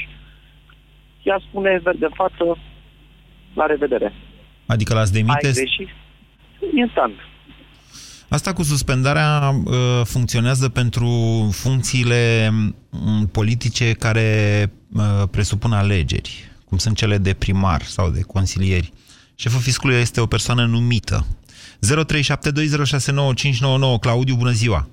ea 1.23 1.39
spune 1.49 1.81
verde 1.83 2.05
în 2.05 2.11
față, 2.15 2.59
la 3.55 3.67
revedere. 3.67 4.13
Adică 4.67 4.95
l-ați 4.95 5.15
Ai 5.15 5.23
demite? 5.23 5.51
greșit 5.53 5.89
instant. 6.77 7.13
Asta 8.29 8.53
cu 8.53 8.63
suspendarea 8.63 9.51
uh, 9.65 9.73
funcționează 10.05 10.69
pentru 10.69 11.09
funcțiile 11.53 12.51
m, 12.91 13.27
politice 13.33 13.93
care 13.93 14.71
uh, 14.95 15.03
presupun 15.31 15.73
alegeri, 15.73 16.45
cum 16.65 16.79
sunt 16.79 16.97
cele 16.97 17.19
de 17.19 17.35
primar 17.35 17.83
sau 17.83 18.11
de 18.11 18.21
consilieri. 18.21 18.93
Șeful 19.35 19.61
fiscului 19.61 19.95
este 19.95 20.21
o 20.21 20.27
persoană 20.27 20.65
numită. 20.65 21.27
0372069599 21.87 21.91
Claudiu, 24.01 24.37
bună 24.37 24.51
ziua! 24.51 24.89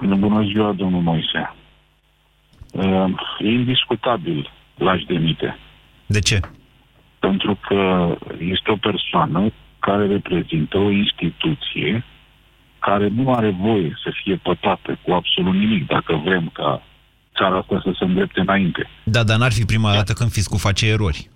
Bună 0.00 0.44
ziua, 0.52 0.72
domnul 0.72 1.02
Moise. 1.02 1.54
Uh, 2.72 3.04
E 3.38 3.48
indiscutabil 3.50 4.50
l-aș 4.76 5.02
demite. 5.02 5.56
De 6.06 6.18
ce? 6.18 6.40
Pentru 7.26 7.58
că 7.66 7.80
este 8.38 8.70
o 8.70 8.76
persoană 8.76 9.40
care 9.78 10.06
reprezintă 10.06 10.76
o 10.78 10.90
instituție 10.90 12.04
care 12.78 13.08
nu 13.08 13.32
are 13.34 13.50
voie 13.50 13.90
să 14.04 14.10
fie 14.22 14.36
pătată 14.36 14.98
cu 15.02 15.12
absolut 15.12 15.54
nimic 15.54 15.86
dacă 15.86 16.20
vrem 16.24 16.50
ca 16.52 16.82
țara 17.36 17.58
asta 17.58 17.80
să 17.84 17.90
se 17.98 18.04
îndrepte 18.04 18.40
înainte. 18.40 18.88
Da, 19.04 19.22
dar 19.22 19.38
n-ar 19.38 19.52
fi 19.52 19.64
prima 19.64 19.92
dată 19.94 20.12
când 20.12 20.30
fiscul 20.30 20.58
face 20.58 20.86
erori. 20.86 21.30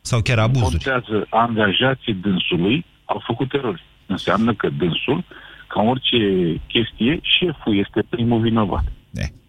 Sau 0.00 0.20
chiar 0.20 0.38
abuzuri. 0.38 0.84
Contează 0.84 1.26
angajații 1.30 2.14
dânsului 2.14 2.84
au 3.04 3.22
făcut 3.26 3.52
erori. 3.52 3.82
Înseamnă 4.06 4.54
că 4.54 4.68
dânsul, 4.68 5.24
ca 5.66 5.80
în 5.80 5.88
orice 5.88 6.18
chestie, 6.66 7.20
șeful 7.22 7.78
este 7.78 8.04
primul 8.08 8.40
vinovat. 8.40 8.84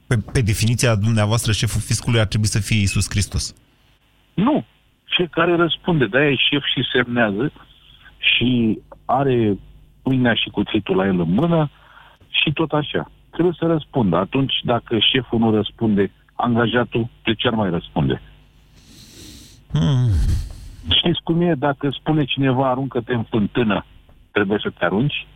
Pe, 0.07 0.15
pe 0.33 0.41
definiția 0.41 0.95
dumneavoastră, 0.95 1.51
șeful 1.51 1.81
fiscului 1.81 2.19
ar 2.19 2.25
trebui 2.25 2.47
să 2.47 2.59
fie 2.59 2.81
Isus 2.81 3.05
Hristos. 3.09 3.55
Nu. 4.33 4.65
Fiecare 5.15 5.55
răspunde, 5.55 6.05
de-aia 6.05 6.29
e 6.29 6.35
șef 6.35 6.63
și 6.63 6.89
semnează 6.91 7.51
și 8.17 8.79
are 9.05 9.57
pâinea 10.01 10.33
și 10.33 10.49
cuțitul 10.49 10.95
la 10.95 11.05
el 11.05 11.19
în 11.19 11.33
mână 11.33 11.69
și 12.29 12.51
tot 12.53 12.71
așa. 12.71 13.11
Trebuie 13.29 13.53
să 13.59 13.65
răspundă. 13.65 14.15
Atunci, 14.15 14.53
dacă 14.63 14.97
șeful 14.99 15.39
nu 15.39 15.55
răspunde, 15.55 16.11
angajatul 16.33 17.09
de 17.23 17.33
ce 17.33 17.47
ar 17.47 17.53
mai 17.53 17.69
răspunde? 17.69 18.21
Hmm. 19.71 20.09
Știți 20.89 21.21
cum 21.23 21.41
e? 21.41 21.53
Dacă 21.53 21.89
spune 21.89 22.25
cineva 22.25 22.69
aruncă-te 22.69 23.13
în 23.13 23.23
fântână, 23.23 23.85
trebuie 24.31 24.59
să 24.61 24.69
te 24.69 24.85
arunci? 24.85 25.27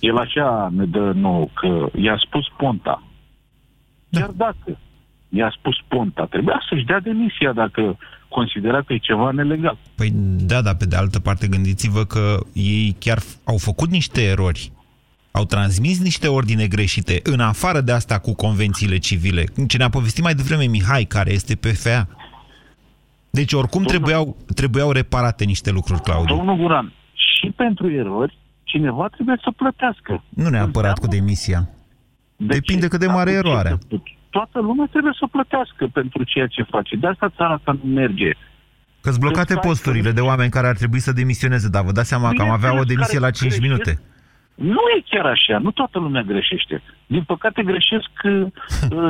El 0.00 0.16
așa 0.16 0.68
ne 0.72 0.84
dă 0.84 1.12
nouă 1.14 1.46
că 1.54 1.88
i-a 1.94 2.16
spus 2.26 2.46
Ponta. 2.56 3.02
Chiar 4.10 4.30
dacă 4.30 4.78
i-a 5.38 5.54
spus 5.58 5.76
Ponta, 5.88 6.24
trebuia 6.24 6.62
să-și 6.68 6.84
dea 6.84 7.00
demisia 7.00 7.52
dacă 7.52 7.98
considera 8.28 8.82
că 8.82 8.92
e 8.92 8.96
ceva 8.98 9.30
nelegal. 9.30 9.76
Păi 9.94 10.10
da, 10.46 10.62
dar 10.62 10.74
pe 10.76 10.84
de 10.86 10.96
altă 10.96 11.20
parte 11.20 11.46
gândiți-vă 11.46 12.04
că 12.04 12.38
ei 12.52 12.96
chiar 12.98 13.18
f- 13.20 13.42
au 13.44 13.56
făcut 13.58 13.90
niște 13.90 14.22
erori. 14.22 14.72
Au 15.30 15.44
transmis 15.44 16.00
niște 16.02 16.28
ordine 16.28 16.66
greșite, 16.66 17.20
în 17.22 17.40
afară 17.40 17.80
de 17.80 17.92
asta 17.92 18.18
cu 18.18 18.34
convențiile 18.34 18.98
civile. 18.98 19.44
Ce 19.68 19.76
ne-a 19.76 19.88
povestit 19.88 20.22
mai 20.22 20.34
devreme 20.34 20.64
Mihai, 20.64 21.04
care 21.04 21.32
este 21.32 21.54
PFA. 21.56 22.08
Deci 23.30 23.52
oricum 23.52 23.82
trebuiau, 23.82 24.36
trebuiau 24.54 24.90
reparate 24.90 25.44
niște 25.44 25.70
lucruri, 25.70 26.00
Claudiu. 26.00 26.36
Domnul 26.36 26.56
Guran, 26.56 26.92
și 27.14 27.50
pentru 27.56 27.90
erori, 27.90 28.38
cineva 28.64 29.08
trebuie 29.08 29.36
să 29.42 29.50
plătească. 29.56 30.22
Nu 30.28 30.48
neapărat 30.48 30.98
cu 30.98 31.06
demisia. 31.06 31.68
De 32.36 32.46
Depinde 32.46 32.82
ce? 32.82 32.88
cât 32.88 33.00
de 33.00 33.06
mare 33.06 33.30
e 33.30 33.36
Atunci, 33.36 33.52
eroarea. 33.52 33.78
Toată 34.36 34.58
lumea 34.68 34.86
trebuie 34.90 35.14
să 35.20 35.26
plătească 35.36 35.82
pentru 35.92 36.20
ceea 36.24 36.46
ce 36.46 36.62
face. 36.74 36.96
De 36.96 37.06
asta 37.06 37.32
țara 37.36 37.52
asta 37.54 37.72
nu 37.82 37.90
merge. 38.00 38.30
Că-s 39.00 39.16
blocate 39.24 39.46
Când 39.52 39.58
ai- 39.58 39.64
posturile 39.68 40.10
de 40.12 40.20
oameni 40.20 40.50
care 40.50 40.66
ar 40.66 40.76
trebui 40.76 40.98
să 41.06 41.12
demisioneze, 41.12 41.68
dar 41.68 41.84
vă 41.84 41.92
dați 41.92 42.08
seama 42.08 42.32
că 42.32 42.42
am 42.42 42.50
avea 42.50 42.78
o 42.80 42.84
demisie 42.92 43.18
la 43.18 43.30
5 43.30 43.60
minute. 43.60 44.00
Nu 44.54 44.80
e 44.96 45.02
chiar 45.10 45.26
așa, 45.26 45.58
nu 45.58 45.70
toată 45.70 45.98
lumea 45.98 46.22
greșește. 46.22 46.82
Din 47.06 47.22
păcate 47.22 47.62
greșesc 47.62 48.10
uh, 48.24 48.46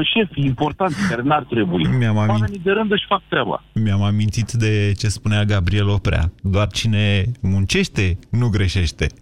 șefii 0.14 0.44
importanți 0.44 1.08
care 1.08 1.22
n-ar 1.22 1.42
trebui. 1.42 1.86
Mi-am 1.86 2.18
amint- 2.18 2.28
Oamenii 2.40 2.58
de 2.64 2.70
rând 2.70 2.92
își 2.92 3.04
fac 3.08 3.22
treaba. 3.28 3.62
Mi-am 3.74 4.02
amintit 4.02 4.50
de 4.52 4.92
ce 4.98 5.08
spunea 5.08 5.44
Gabriel 5.44 5.88
Oprea. 5.88 6.32
Doar 6.42 6.66
cine 6.66 7.24
muncește, 7.40 8.18
nu 8.30 8.48
greșește. 8.48 9.06
0372069599. 9.06 9.12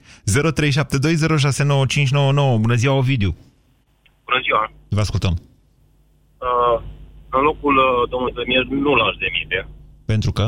Bună 2.60 2.74
ziua, 2.74 2.94
Ovidiu. 2.94 3.36
Bună 4.24 4.40
ziua. 4.42 4.72
Vă 4.88 5.00
ascultăm. 5.00 5.36
Uh, 6.48 6.76
în 7.36 7.42
locul 7.48 7.76
uh, 7.76 8.08
domnului 8.10 8.36
premier 8.38 8.64
nu 8.84 8.92
l-aș 8.94 9.14
demite. 9.24 9.58
Pentru 10.12 10.32
că? 10.32 10.44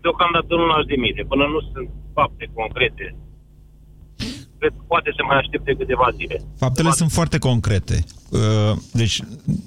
Deocamdată 0.00 0.54
nu 0.60 0.66
l-aș 0.66 0.84
demite. 0.84 1.22
Până 1.32 1.44
nu 1.54 1.60
sunt 1.72 1.88
fapte 2.14 2.50
concrete. 2.54 3.16
Cred 4.58 4.72
că 4.76 4.82
poate 4.86 5.10
să 5.16 5.22
mai 5.28 5.36
aștepte 5.36 5.72
câteva 5.74 6.08
zile. 6.18 6.36
Faptele 6.56 6.90
sunt 6.90 7.10
foarte 7.10 7.38
concrete. 7.38 8.04
Uh, 8.30 8.72
Deci, 8.92 9.20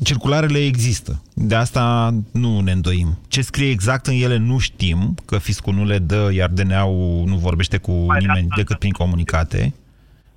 circularele 0.04 0.60
există. 0.66 1.22
De 1.34 1.56
asta 1.56 2.14
nu 2.32 2.60
ne 2.60 2.72
îndoim. 2.72 3.10
Ce 3.28 3.42
scrie 3.42 3.70
exact 3.70 4.06
în 4.08 4.14
ele 4.14 4.38
nu 4.38 4.58
știm, 4.58 5.16
că 5.26 5.38
fiscul 5.38 5.74
nu 5.74 5.86
le 5.86 5.98
dă, 5.98 6.30
iar 6.34 6.50
DNA-ul 6.50 7.24
nu 7.26 7.36
vorbește 7.36 7.78
cu 7.78 7.92
nimeni 7.92 8.48
decât 8.56 8.78
prin 8.78 8.92
comunicate. 8.92 9.74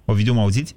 Ovidiu, 0.04 0.32
mă 0.32 0.40
auziți? 0.40 0.76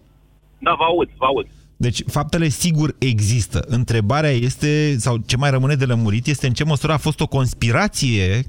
Da, 0.59 0.73
vă 0.77 0.83
aud, 0.83 1.09
vă 1.17 1.25
aud. 1.25 1.47
Deci, 1.81 2.01
faptele 2.07 2.47
sigur 2.47 2.95
există. 2.97 3.63
Întrebarea 3.67 4.29
este, 4.29 4.95
sau 4.97 5.17
ce 5.17 5.37
mai 5.37 5.49
rămâne 5.49 5.75
de 5.75 5.85
lămurit, 5.85 6.27
este 6.27 6.47
în 6.47 6.53
ce 6.53 6.63
măsură 6.63 6.93
a 6.93 6.97
fost 6.97 7.19
o 7.19 7.27
conspirație 7.27 8.43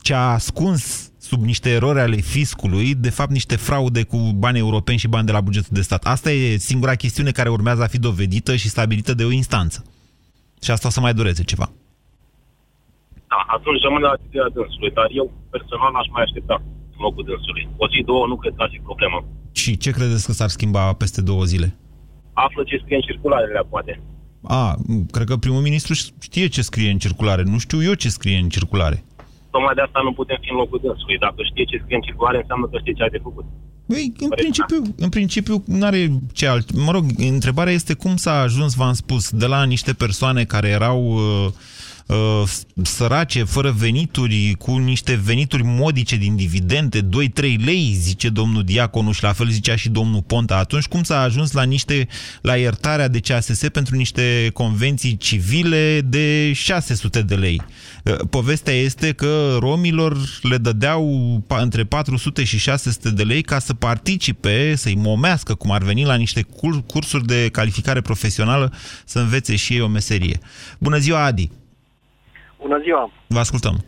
ce 0.00 0.14
a 0.14 0.32
ascuns 0.40 1.12
sub 1.18 1.42
niște 1.42 1.70
erori 1.70 2.00
ale 2.00 2.16
fiscului, 2.16 2.94
de 2.94 3.10
fapt 3.10 3.30
niște 3.30 3.56
fraude 3.56 4.02
cu 4.02 4.16
bani 4.16 4.58
europeni 4.58 4.98
și 4.98 5.08
bani 5.08 5.26
de 5.26 5.32
la 5.32 5.40
bugetul 5.40 5.70
de 5.70 5.80
stat. 5.80 6.04
Asta 6.04 6.30
e 6.30 6.56
singura 6.56 6.94
chestiune 6.94 7.30
care 7.30 7.48
urmează 7.48 7.82
a 7.82 7.86
fi 7.86 7.98
dovedită 7.98 8.56
și 8.56 8.68
stabilită 8.68 9.14
de 9.14 9.24
o 9.24 9.30
instanță. 9.30 9.84
Și 10.62 10.70
asta 10.70 10.88
o 10.88 10.90
să 10.90 11.00
mai 11.00 11.14
dureze 11.14 11.44
ceva. 11.44 11.70
Da, 13.28 13.40
atunci 13.56 13.82
rămâne 13.82 14.04
la 14.04 14.10
atitudinea 14.10 14.50
dânsului, 14.54 14.90
dar 14.90 15.08
eu 15.10 15.32
personal 15.50 15.94
aș 15.94 16.08
mai 16.10 16.22
aștepta 16.22 16.62
în 16.94 17.00
locul 17.06 17.24
dânsului. 17.24 17.68
O 17.76 17.88
zi, 17.88 18.02
două, 18.10 18.26
nu 18.26 18.36
cred 18.36 18.52
că 18.56 18.62
ar 18.62 18.70
fi 18.72 18.80
problemă. 18.88 19.24
Și 19.52 19.76
ce 19.76 19.90
credeți 19.90 20.26
că 20.26 20.32
s-ar 20.32 20.48
schimba 20.48 20.92
peste 20.92 21.20
două 21.22 21.44
zile? 21.44 21.76
Află 22.44 22.62
ce 22.66 22.80
scrie 22.82 22.96
în 22.96 23.06
circularele, 23.08 23.60
poate. 23.74 23.92
A, 24.42 24.76
cred 25.10 25.26
că 25.26 25.36
primul 25.36 25.60
ministru 25.68 25.92
știe 26.28 26.46
ce 26.46 26.62
scrie 26.62 26.90
în 26.90 26.98
circulare. 26.98 27.42
Nu 27.42 27.58
știu 27.58 27.82
eu 27.82 27.94
ce 27.94 28.08
scrie 28.08 28.38
în 28.38 28.48
circulare. 28.48 29.04
Tocmai 29.50 29.74
de 29.74 29.80
asta 29.80 30.00
nu 30.02 30.12
putem 30.12 30.38
fi 30.40 30.50
în 30.50 30.56
locul 30.56 30.80
dânsului. 30.82 31.18
Dacă 31.18 31.40
știe 31.50 31.64
ce 31.64 31.80
scrie 31.82 31.96
în 31.96 32.06
circulare, 32.08 32.38
înseamnă 32.38 32.66
că 32.66 32.76
știe 32.78 32.92
ce 32.92 33.02
are 33.02 33.16
de 33.16 33.26
făcut. 33.28 33.44
Băi, 33.86 34.12
în 34.18 34.28
principiu, 34.28 34.82
în 34.96 35.08
principiu 35.08 35.62
nu 35.66 35.84
are 35.84 36.10
ce 36.32 36.46
alt... 36.46 36.66
Mă 36.86 36.90
rog, 36.92 37.04
întrebarea 37.16 37.72
este 37.72 37.94
cum 37.94 38.16
s-a 38.16 38.40
ajuns, 38.40 38.74
v-am 38.74 38.92
spus, 38.92 39.30
de 39.30 39.46
la 39.46 39.64
niște 39.64 39.92
persoane 39.92 40.44
care 40.44 40.68
erau 40.68 40.98
uh, 41.12 41.46
uh, 41.46 41.52
sărace, 42.82 43.44
fără 43.44 43.70
venituri, 43.70 44.54
cu 44.58 44.76
niște 44.76 45.14
venituri 45.14 45.62
modice 45.64 46.16
din 46.16 46.36
dividende, 46.36 47.00
2-3 47.02 47.04
lei, 47.64 47.96
zice 48.00 48.28
domnul 48.28 48.64
Diaconu 48.64 49.12
și 49.12 49.22
la 49.22 49.32
fel 49.32 49.48
zicea 49.48 49.76
și 49.76 49.88
domnul 49.88 50.22
Ponta. 50.22 50.56
Atunci 50.56 50.84
cum 50.84 51.02
s-a 51.02 51.20
ajuns 51.20 51.52
la 51.52 51.62
niște 51.62 52.08
la 52.40 52.56
iertarea 52.56 53.08
de 53.08 53.20
CASS 53.20 53.68
pentru 53.72 53.96
niște 53.96 54.50
convenții 54.52 55.16
civile 55.16 56.00
de 56.00 56.52
600 56.52 57.22
de 57.22 57.34
lei? 57.34 57.62
Uh, 58.04 58.14
Povestea 58.30 58.74
este 58.74 59.12
că 59.12 59.56
romilor 59.60 60.16
le 60.42 60.56
dădeau 60.56 61.42
pa- 61.46 61.60
între 61.60 61.84
400 61.84 62.44
și 62.44 62.58
600 62.58 63.10
de 63.10 63.22
lei 63.22 63.42
ca 63.42 63.58
să 63.58 63.74
participe, 63.74 64.74
să-i 64.76 64.94
momească, 64.94 65.54
cum 65.54 65.70
ar 65.70 65.82
veni, 65.82 66.04
la 66.04 66.14
niște 66.14 66.42
cur- 66.42 66.82
cursuri 66.86 67.26
de 67.26 67.48
calificare 67.52 68.00
profesională, 68.00 68.72
să 69.04 69.18
învețe 69.18 69.56
și 69.56 69.72
ei 69.72 69.80
o 69.80 69.88
meserie. 69.88 70.38
Bună 70.78 70.98
ziua, 70.98 71.24
Adi! 71.24 71.50
Bună 72.60 72.78
ziua! 72.82 73.10
Vă 73.26 73.38
ascultăm. 73.38 73.84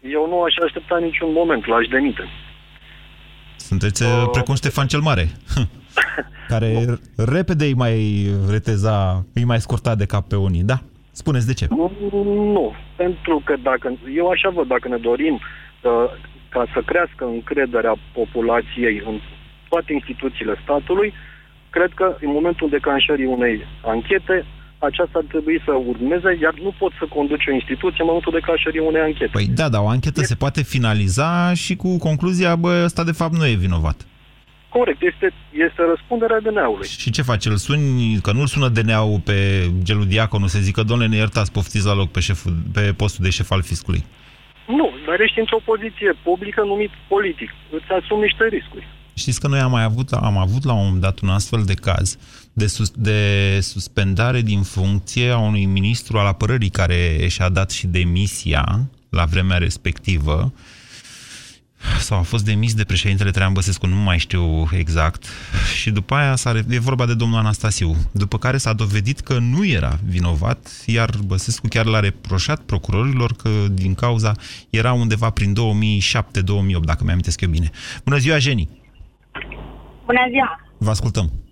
Eu 0.00 0.28
nu 0.28 0.42
aș 0.42 0.54
aștepta 0.64 0.98
niciun 0.98 1.32
moment, 1.32 1.66
l-aș 1.66 1.86
demite. 1.86 2.24
Sunteți 3.56 4.02
uh, 4.02 4.28
precum 4.32 4.54
Ștefan 4.54 4.86
cel 4.86 5.00
Mare, 5.00 5.28
care 6.52 6.84
repede 7.16 7.64
îi 7.64 7.74
mai 7.74 8.26
reteza, 8.50 9.24
îi 9.34 9.44
mai 9.44 9.60
scurta 9.60 9.94
de 9.94 10.06
cap 10.06 10.28
pe 10.28 10.36
unii. 10.36 10.62
Da, 10.62 10.78
spuneți 11.10 11.46
de 11.46 11.54
ce. 11.54 11.66
Nu, 11.70 11.92
nu, 12.52 12.74
pentru 12.96 13.42
că 13.44 13.54
dacă, 13.62 13.98
eu 14.14 14.28
așa 14.28 14.48
văd, 14.48 14.66
dacă 14.66 14.88
ne 14.88 14.96
dorim 14.96 15.34
uh, 15.34 15.90
ca 16.48 16.66
să 16.72 16.80
crească 16.86 17.24
încrederea 17.24 17.94
populației 18.12 19.02
în 19.06 19.20
toate 19.68 19.92
instituțiile 19.92 20.54
statului, 20.62 21.12
cred 21.70 21.92
că 21.94 22.16
în 22.20 22.30
momentul 22.30 22.68
declanșării 22.68 23.26
unei 23.26 23.66
anchete, 23.84 24.46
aceasta 24.84 25.18
ar 25.18 25.24
trebui 25.28 25.62
să 25.64 25.72
urmeze, 25.92 26.38
iar 26.40 26.54
nu 26.62 26.74
pot 26.78 26.92
să 26.98 27.04
conduce 27.16 27.50
o 27.50 27.54
instituție 27.54 28.00
în 28.00 28.06
momentul 28.06 28.32
declanșării 28.32 28.80
unei 28.80 29.00
anchete. 29.00 29.30
Păi 29.32 29.46
da, 29.46 29.68
dar 29.68 29.80
o 29.82 29.88
anchetă 29.88 30.20
se 30.20 30.34
poate 30.34 30.62
finaliza 30.62 31.54
și 31.54 31.76
cu 31.76 31.98
concluzia, 31.98 32.56
bă, 32.56 32.82
ăsta 32.84 33.04
de 33.04 33.12
fapt 33.12 33.34
nu 33.36 33.46
e 33.46 33.64
vinovat. 33.66 34.06
Corect, 34.68 35.02
este, 35.02 35.32
este 35.50 35.82
răspunderea 35.92 36.40
DNA-ului. 36.40 36.88
Și 36.88 37.10
ce 37.10 37.22
face? 37.22 37.48
Îl 37.48 37.56
suni, 37.56 38.18
că 38.22 38.32
nu-l 38.32 38.46
sună 38.46 38.68
DNA-ul 38.68 39.20
pe 39.24 39.36
Gelu 39.82 40.04
Diaconu 40.04 40.46
să 40.46 40.58
zică, 40.58 40.82
domnule, 40.82 41.08
ne 41.08 41.16
iertați, 41.16 41.52
poftiți 41.52 41.86
la 41.86 41.94
loc 41.94 42.10
pe, 42.10 42.20
șeful, 42.20 42.52
pe 42.72 42.94
postul 42.96 43.24
de 43.24 43.30
șef 43.30 43.50
al 43.50 43.62
fiscului. 43.62 44.04
Nu, 44.66 44.90
dar 45.06 45.20
ești 45.20 45.38
într-o 45.38 45.60
poziție 45.64 46.10
publică 46.22 46.60
numit 46.64 46.90
politic. 47.08 47.50
Îți 47.70 47.92
asumi 48.00 48.20
niște 48.20 48.44
riscuri. 48.48 48.86
Știți 49.14 49.40
că 49.40 49.48
noi 49.48 49.58
am 49.58 49.70
mai 49.70 49.82
avut, 49.82 50.12
am 50.12 50.36
avut 50.36 50.64
la 50.64 50.72
un 50.72 50.84
moment 50.84 51.00
dat 51.00 51.20
un 51.20 51.28
astfel 51.28 51.62
de 51.64 51.74
caz 51.74 52.18
de, 52.56 52.66
sus, 52.66 52.90
de 52.96 53.58
suspendare 53.62 54.40
din 54.40 54.62
funcție 54.62 55.30
a 55.30 55.38
unui 55.38 55.64
ministru 55.64 56.18
al 56.18 56.26
apărării 56.26 56.68
care 56.68 57.26
și-a 57.28 57.48
dat 57.48 57.70
și 57.70 57.86
demisia 57.86 58.80
la 59.08 59.24
vremea 59.24 59.58
respectivă 59.58 60.52
sau 61.98 62.18
a 62.18 62.22
fost 62.22 62.44
demis 62.44 62.74
de 62.74 62.84
președintele 62.84 63.30
Traian 63.30 63.52
Băsescu, 63.52 63.86
nu 63.86 63.96
mai 63.96 64.18
știu 64.18 64.68
exact, 64.72 65.24
și 65.74 65.90
după 65.90 66.14
aia 66.14 66.36
s-a, 66.36 66.52
e 66.68 66.78
vorba 66.78 67.06
de 67.06 67.14
domnul 67.14 67.38
Anastasiu, 67.38 67.96
după 68.12 68.38
care 68.38 68.56
s-a 68.56 68.72
dovedit 68.72 69.20
că 69.20 69.38
nu 69.38 69.66
era 69.66 69.98
vinovat, 70.04 70.82
iar 70.86 71.10
Băsescu 71.24 71.66
chiar 71.68 71.84
l-a 71.84 72.00
reproșat 72.00 72.60
procurorilor 72.60 73.32
că 73.32 73.48
din 73.70 73.94
cauza 73.94 74.32
era 74.70 74.92
undeva 74.92 75.30
prin 75.30 75.52
2007-2008, 75.52 76.84
dacă 76.84 77.04
mi-am 77.04 77.20
eu 77.40 77.48
bine. 77.48 77.70
Bună 78.04 78.16
ziua, 78.16 78.38
Jenny! 78.38 78.68
Bună 80.06 80.26
ziua! 80.30 80.60
Vă 80.78 80.90
ascultăm. 80.90 81.43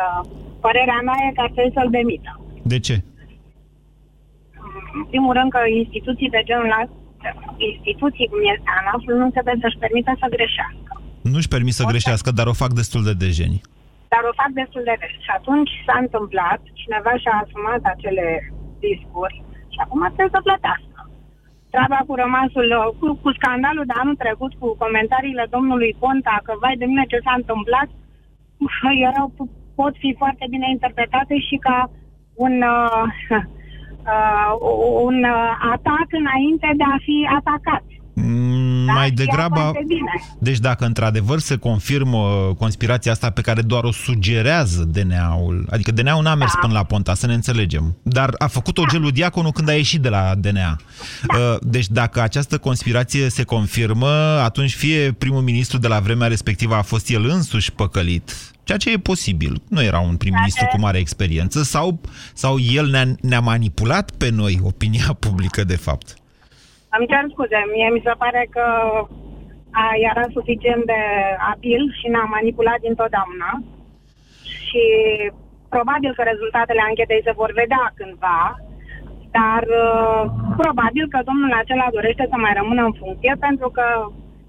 Uh, 0.00 0.20
părerea 0.64 1.00
mea 1.06 1.18
e 1.24 1.34
că 1.36 1.42
ar 1.44 1.50
trebui 1.54 1.76
să-l 1.76 1.90
demită. 1.98 2.32
De 2.72 2.78
ce? 2.86 2.96
În 4.98 5.04
primul 5.10 5.32
rând 5.38 5.50
că 5.54 5.60
instituții 5.82 6.34
de 6.36 6.42
genul 6.48 6.70
ăsta, 6.80 6.96
instituții 7.70 8.30
cum 8.32 8.40
este 8.54 8.68
ANAF, 8.78 9.02
nu 9.22 9.28
trebuie 9.34 9.56
să-și 9.62 9.82
permită 9.84 10.10
să 10.20 10.34
greșească. 10.36 10.92
Nu-și 11.32 11.52
permit 11.54 11.74
să 11.78 11.90
greșească, 11.92 12.30
dar 12.38 12.46
o 12.52 12.60
fac 12.62 12.72
destul 12.80 13.02
de 13.08 13.14
dejeni. 13.24 13.58
Dar 14.12 14.22
o 14.30 14.38
fac 14.40 14.50
destul 14.60 14.82
de 14.88 14.94
des. 15.00 15.14
Și 15.26 15.32
atunci 15.38 15.72
s-a 15.86 15.96
întâmplat, 16.04 16.60
cineva 16.80 17.12
și-a 17.22 17.34
asumat 17.42 17.82
acele 17.94 18.26
discuri 18.86 19.36
și 19.72 19.78
acum 19.84 20.00
trebuie 20.14 20.36
să 20.36 20.46
plătească. 20.48 20.98
Treaba 21.74 21.98
cu 22.06 22.14
rămasul, 22.22 22.68
cu, 22.98 23.06
cu 23.22 23.30
scandalul 23.38 23.86
de 23.90 23.96
anul 24.02 24.16
trecut, 24.24 24.52
cu 24.60 24.68
comentariile 24.84 25.44
domnului 25.54 25.96
Ponta, 26.00 26.36
că 26.46 26.52
vai 26.62 26.76
de 26.80 26.86
mine 26.90 27.04
ce 27.12 27.18
s-a 27.24 27.34
întâmplat, 27.40 27.88
erau, 29.08 29.26
pot 29.74 29.94
fi 30.02 30.14
foarte 30.18 30.46
bine 30.50 30.66
interpretate 30.70 31.34
și 31.38 31.56
ca 31.56 31.90
un, 32.34 32.54
uh, 32.76 33.04
uh, 34.12 34.50
un 35.08 35.18
uh, 35.24 35.50
atac 35.74 36.08
înainte 36.20 36.68
de 36.76 36.84
a 36.94 36.96
fi 37.06 37.16
atacat. 37.38 37.84
Mm, 38.14 38.84
Da, 38.86 38.92
mai 38.92 39.06
și 39.06 39.12
degrabă... 39.14 39.56
ia 39.56 39.62
foarte 39.62 39.84
bine. 39.86 40.12
Deci 40.38 40.58
dacă 40.58 40.84
într-adevăr 40.84 41.38
se 41.38 41.56
confirmă 41.56 42.54
conspirația 42.58 43.12
asta 43.12 43.30
pe 43.30 43.40
care 43.40 43.60
doar 43.62 43.84
o 43.84 43.92
sugerează 43.92 44.84
DNA-ul, 44.92 45.66
adică 45.70 45.90
DNA-ul 45.90 46.22
n-a 46.22 46.34
mers 46.34 46.52
Da. 46.52 46.58
până 46.60 46.72
la 46.72 46.84
Ponta, 46.84 47.14
să 47.14 47.26
ne 47.26 47.34
înțelegem, 47.34 47.96
dar 48.02 48.34
a 48.38 48.46
făcut-o 48.46 48.84
gelul 48.90 49.10
Diaconu 49.10 49.50
când 49.50 49.68
a 49.68 49.72
ieșit 49.72 50.00
de 50.00 50.08
la 50.08 50.34
DNA. 50.34 50.76
Uh, 51.38 51.56
Deci 51.60 51.88
dacă 51.88 52.20
această 52.20 52.58
conspirație 52.58 53.28
se 53.28 53.42
confirmă, 53.42 54.10
atunci 54.44 54.74
fie 54.74 55.12
primul 55.12 55.42
ministru 55.42 55.78
de 55.78 55.88
la 55.88 56.00
vremea 56.00 56.28
respectivă 56.28 56.74
a 56.74 56.82
fost 56.82 57.10
el 57.10 57.24
însuși 57.24 57.72
păcălit, 57.72 58.51
ceea 58.64 58.78
ce 58.78 58.90
e 58.90 59.08
posibil. 59.12 59.54
Nu 59.68 59.82
era 59.82 60.00
un 60.00 60.16
prim-ministru 60.16 60.66
cu 60.72 60.78
mare 60.80 60.98
experiență, 60.98 61.58
sau, 61.62 62.00
sau 62.34 62.54
el 62.78 62.86
ne-a, 62.86 63.04
ne-a 63.20 63.40
manipulat 63.40 64.10
pe 64.20 64.28
noi, 64.30 64.54
opinia 64.62 65.10
publică, 65.26 65.60
de 65.64 65.76
fapt. 65.76 66.06
Îmi 66.96 67.08
cer 67.10 67.24
scuze, 67.32 67.58
mie 67.74 67.88
mi 67.96 68.04
se 68.06 68.14
pare 68.22 68.42
că 68.54 68.66
a, 69.70 69.84
era 70.10 70.24
suficient 70.36 70.84
de 70.92 71.00
abil 71.52 71.82
și 71.98 72.06
ne-a 72.08 72.28
manipulat 72.36 72.78
dintotdeauna 72.86 73.50
și 74.64 74.84
probabil 75.74 76.12
că 76.14 76.22
rezultatele 76.22 76.82
anchetei 76.88 77.26
se 77.26 77.38
vor 77.40 77.50
vedea 77.62 77.84
cândva, 77.98 78.40
dar 79.38 79.62
uh, 79.84 80.22
probabil 80.62 81.04
că 81.12 81.18
domnul 81.28 81.52
acela 81.52 81.86
dorește 81.96 82.24
să 82.30 82.36
mai 82.36 82.52
rămână 82.60 82.82
în 82.84 82.94
funcție 83.02 83.34
pentru 83.46 83.68
că 83.76 83.86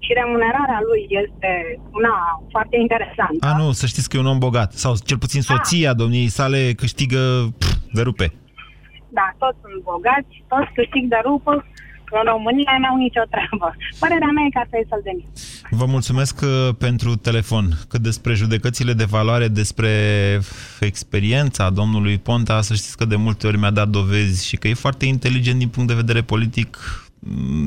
și 0.04 0.12
remunerarea 0.20 0.80
lui 0.88 1.02
este 1.22 1.50
una 1.98 2.16
foarte 2.54 2.76
interesantă. 2.84 3.42
A, 3.48 3.56
nu, 3.62 3.66
să 3.80 3.86
știți 3.86 4.08
că 4.08 4.16
e 4.16 4.24
un 4.24 4.32
om 4.34 4.38
bogat. 4.38 4.70
Sau 4.72 4.92
cel 5.08 5.18
puțin 5.24 5.42
soția 5.42 5.92
domniei 6.02 6.28
sale 6.38 6.60
câștigă 6.82 7.22
pf, 7.58 7.72
de 7.96 8.02
rupe. 8.02 8.26
Da, 9.18 9.26
toți 9.42 9.58
sunt 9.62 9.82
bogați, 9.82 10.34
toți 10.52 10.70
câștig 10.78 11.04
de 11.14 11.20
rupă, 11.28 11.52
în 12.10 12.24
România 12.32 12.74
n-au 12.80 12.96
nicio 12.96 13.24
treabă. 13.30 13.76
Părerea 14.02 14.30
mea 14.34 14.44
e 14.46 14.50
că 14.50 14.58
ar 14.58 14.66
trebui 14.70 14.86
să-l 14.88 15.00
demit. 15.04 15.26
Vă 15.70 15.86
mulțumesc 15.86 16.40
uh, 16.42 16.74
pentru 16.78 17.16
telefon. 17.16 17.66
Cât 17.88 18.00
despre 18.00 18.34
judecățile 18.34 18.92
de 18.92 19.04
valoare, 19.04 19.48
despre 19.48 19.90
experiența 20.80 21.70
domnului 21.70 22.18
Ponta, 22.18 22.60
să 22.60 22.74
știți 22.74 22.96
că 22.96 23.04
de 23.04 23.16
multe 23.16 23.46
ori 23.46 23.58
mi-a 23.58 23.70
dat 23.70 23.88
dovezi 23.88 24.46
și 24.46 24.56
că 24.56 24.68
e 24.68 24.74
foarte 24.74 25.04
inteligent 25.04 25.58
din 25.58 25.68
punct 25.68 25.88
de 25.88 25.94
vedere 25.94 26.22
politic, 26.22 26.78
mm, 26.78 27.13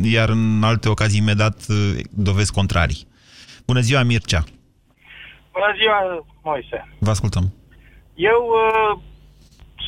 iar 0.03 0.30
în 0.30 0.64
alte 0.64 0.89
ocazii 0.89 1.22
mi-a 1.22 1.34
dat 1.34 1.66
uh, 1.70 1.99
dovezi 2.12 2.53
contrarii. 2.53 3.08
Bună 3.66 3.80
ziua, 3.80 4.03
Mircea! 4.03 4.43
Bună 5.51 5.74
ziua, 5.80 6.26
Moise. 6.43 6.88
Vă 6.99 7.10
ascultăm. 7.10 7.53
Eu 8.16 8.41
uh, 8.47 8.99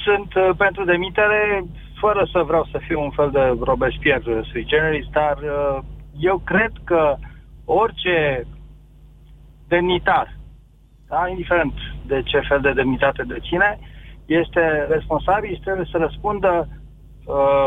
sunt 0.03 0.33
uh, 0.33 0.49
pentru 0.57 0.85
demitere 0.85 1.63
fără 1.99 2.27
să 2.31 2.39
vreau 2.39 2.67
să 2.71 2.77
fiu 2.87 3.01
un 3.01 3.09
fel 3.09 3.29
de 3.31 3.57
Robespierre 3.61 4.35
uh, 4.35 4.47
sui 4.51 4.65
generis, 4.65 5.05
dar 5.11 5.37
uh, 5.37 5.79
eu 6.19 6.41
cred 6.45 6.71
că 6.83 7.15
orice 7.65 8.47
demnitar, 9.67 10.37
da, 11.07 11.27
indiferent 11.29 11.73
de 12.05 12.21
ce 12.23 12.39
fel 12.47 12.61
de 12.61 12.73
demnitate 12.73 13.23
deține, 13.23 13.79
este 14.25 14.85
responsabil 14.89 15.53
și 15.53 15.61
trebuie 15.61 15.87
să 15.91 15.97
răspundă 15.97 16.67
uh, 16.67 16.78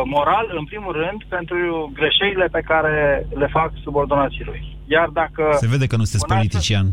moral, 0.05 0.47
în 0.59 0.65
primul 0.65 0.93
rând, 0.93 1.21
pentru 1.29 1.91
greșelile 1.95 2.47
pe 2.53 2.61
care 2.61 3.27
le 3.35 3.47
fac 3.47 3.73
subordonații 3.83 4.45
lui. 4.45 4.77
Iar 4.87 5.09
dacă... 5.09 5.43
Se 5.61 5.67
vede 5.69 5.87
că 5.87 5.97
nu 5.97 6.05
sunteți 6.05 6.25
un 6.29 6.37
astfel- 6.37 6.37
politician. 6.37 6.87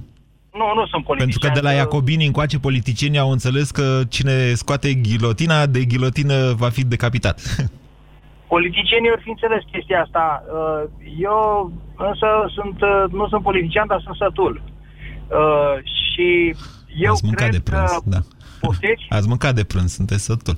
Nu, 0.54 0.68
nu 0.80 0.86
sunt 0.86 1.04
politician. 1.06 1.18
Pentru 1.18 1.40
că 1.40 1.50
de 1.54 1.62
la 1.68 1.72
Iacobini 1.72 2.26
încoace 2.26 2.60
politicienii 2.60 3.20
au 3.20 3.32
înțeles 3.32 3.72
că 3.72 4.02
cine 4.10 4.54
scoate 4.54 4.94
ghilotina, 4.94 5.66
de 5.66 5.86
ghilotină 5.86 6.54
va 6.54 6.70
fi 6.70 6.86
decapitat. 6.86 7.42
Politicienii 8.56 9.10
ori 9.10 9.22
fi 9.22 9.30
înțeles 9.30 9.62
chestia 9.72 10.02
asta. 10.02 10.44
Uh, 10.54 10.90
Eu 11.20 11.72
însă 11.98 12.28
sunt, 12.56 12.82
uh, 12.82 13.04
nu 13.12 13.28
sunt 13.28 13.44
politician, 13.44 13.88
dar 13.88 14.02
sunt 14.04 14.16
sătul. 14.16 14.62
Uh, 15.28 15.76
Și 16.10 16.56
eu 16.98 17.12
Ați 17.12 17.26
mâncat 17.26 17.48
cred 17.48 17.62
de 17.64 17.70
prânz, 17.70 17.92
că... 17.92 18.02
da. 18.04 18.18
Poftiți? 18.60 19.06
Ați 19.18 19.28
mâncat 19.28 19.56
de 19.56 19.64
prânz, 19.64 19.94
sunteți 19.94 20.24
sătul. 20.24 20.56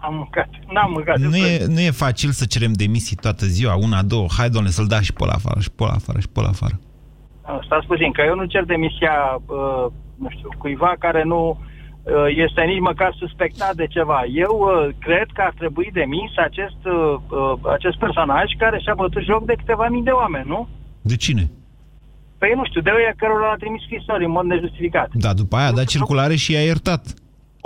Am 0.00 0.14
mâncat. 0.14 0.48
N-am 0.72 0.90
mâncat. 0.90 1.18
Nu 1.18 1.30
de 1.30 1.38
e, 1.38 1.56
prânz. 1.56 1.74
nu 1.74 1.80
e 1.80 1.90
facil 1.90 2.30
să 2.30 2.44
cerem 2.44 2.72
demisii 2.72 3.16
toată 3.16 3.44
ziua, 3.46 3.74
una, 3.74 4.02
două, 4.02 4.26
hai 4.36 4.50
doamne 4.50 4.70
să-l 4.70 4.86
da 4.86 5.00
și 5.00 5.12
pe 5.12 5.22
ăla 5.22 5.32
afară, 5.32 5.60
și 5.60 5.70
pe 5.70 5.82
ăla 5.82 5.92
afară, 5.92 6.18
și 6.20 6.28
pe 6.28 6.40
ăla 6.40 6.48
afară. 6.48 6.80
Stați 7.64 7.86
puțin, 7.86 8.12
că 8.12 8.22
eu 8.26 8.34
nu 8.34 8.44
cer 8.44 8.64
demisia, 8.64 9.14
uh, 9.46 9.86
nu 10.22 10.28
știu, 10.30 10.48
cuiva 10.58 10.92
care 10.98 11.22
nu 11.22 11.40
uh, 11.48 12.26
este 12.46 12.62
nici 12.62 12.80
măcar 12.80 13.14
suspectat 13.18 13.74
de 13.74 13.86
ceva. 13.86 14.20
Eu 14.44 14.54
uh, 14.60 14.94
cred 14.98 15.28
că 15.34 15.42
ar 15.48 15.54
trebui 15.58 15.90
demis 15.92 16.30
acest, 16.36 16.80
uh, 16.84 17.14
uh, 17.28 17.72
acest 17.76 17.98
personaj 17.98 18.46
care 18.58 18.78
și-a 18.78 18.94
bătut 18.94 19.22
joc 19.22 19.44
de 19.44 19.54
câteva 19.60 19.88
mii 19.88 20.02
de 20.02 20.10
oameni, 20.10 20.48
nu? 20.48 20.68
De 21.02 21.16
cine? 21.16 21.50
Păi 22.38 22.52
nu 22.56 22.64
știu, 22.64 22.80
de 22.80 22.90
ăia 22.98 23.12
cărora 23.16 23.50
a 23.50 23.60
trimis 23.62 23.82
scrisori 23.82 24.24
în 24.24 24.30
mod 24.30 24.44
nejustificat. 24.44 25.08
Da, 25.12 25.32
după 25.32 25.56
aia 25.56 25.66
a 25.66 25.72
dat 25.72 25.84
circulare 25.84 26.34
și 26.34 26.52
i-a 26.52 26.62
iertat. 26.62 27.06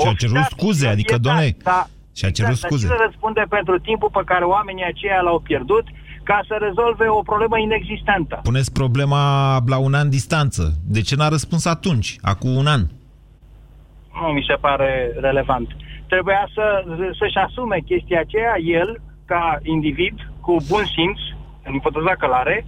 Și 0.01 0.09
a 0.09 0.13
cerut 0.13 0.47
scuze, 0.51 0.87
adică, 0.87 1.19
doamne, 1.19 1.57
da, 1.63 1.87
și 2.17 2.25
a 2.25 2.31
cerut 2.31 2.51
exact, 2.51 2.73
scuze. 2.73 2.87
Dar 2.87 2.97
cine 2.97 3.07
răspunde 3.07 3.43
pentru 3.49 3.79
timpul 3.79 4.11
pe 4.13 4.23
care 4.25 4.45
oamenii 4.45 4.85
aceia 4.85 5.21
l-au 5.21 5.41
pierdut 5.41 5.87
ca 6.23 6.41
să 6.49 6.57
rezolve 6.61 7.09
o 7.09 7.23
problemă 7.23 7.59
inexistentă? 7.59 8.41
Puneți 8.43 8.73
problema 8.73 9.23
la 9.67 9.79
un 9.79 9.95
an 9.95 10.09
distanță. 10.09 10.63
De 10.87 11.01
ce 11.01 11.17
n-a 11.17 11.29
răspuns 11.29 11.65
atunci, 11.67 12.17
acum 12.23 12.57
un 12.57 12.67
an? 12.67 12.81
Nu 14.21 14.29
mi 14.33 14.45
se 14.49 14.57
pare 14.61 15.13
relevant. 15.21 15.69
Trebuia 16.07 16.49
să, 16.55 16.85
să-și 17.19 17.37
asume 17.37 17.79
chestia 17.79 18.21
aceea, 18.21 18.55
el, 18.83 19.01
ca 19.25 19.59
individ, 19.63 20.17
cu 20.41 20.57
bun 20.69 20.85
simț, 20.97 21.21
în 21.65 21.75
ipoteza 21.75 22.15
că 22.19 22.27
l-are, 22.27 22.67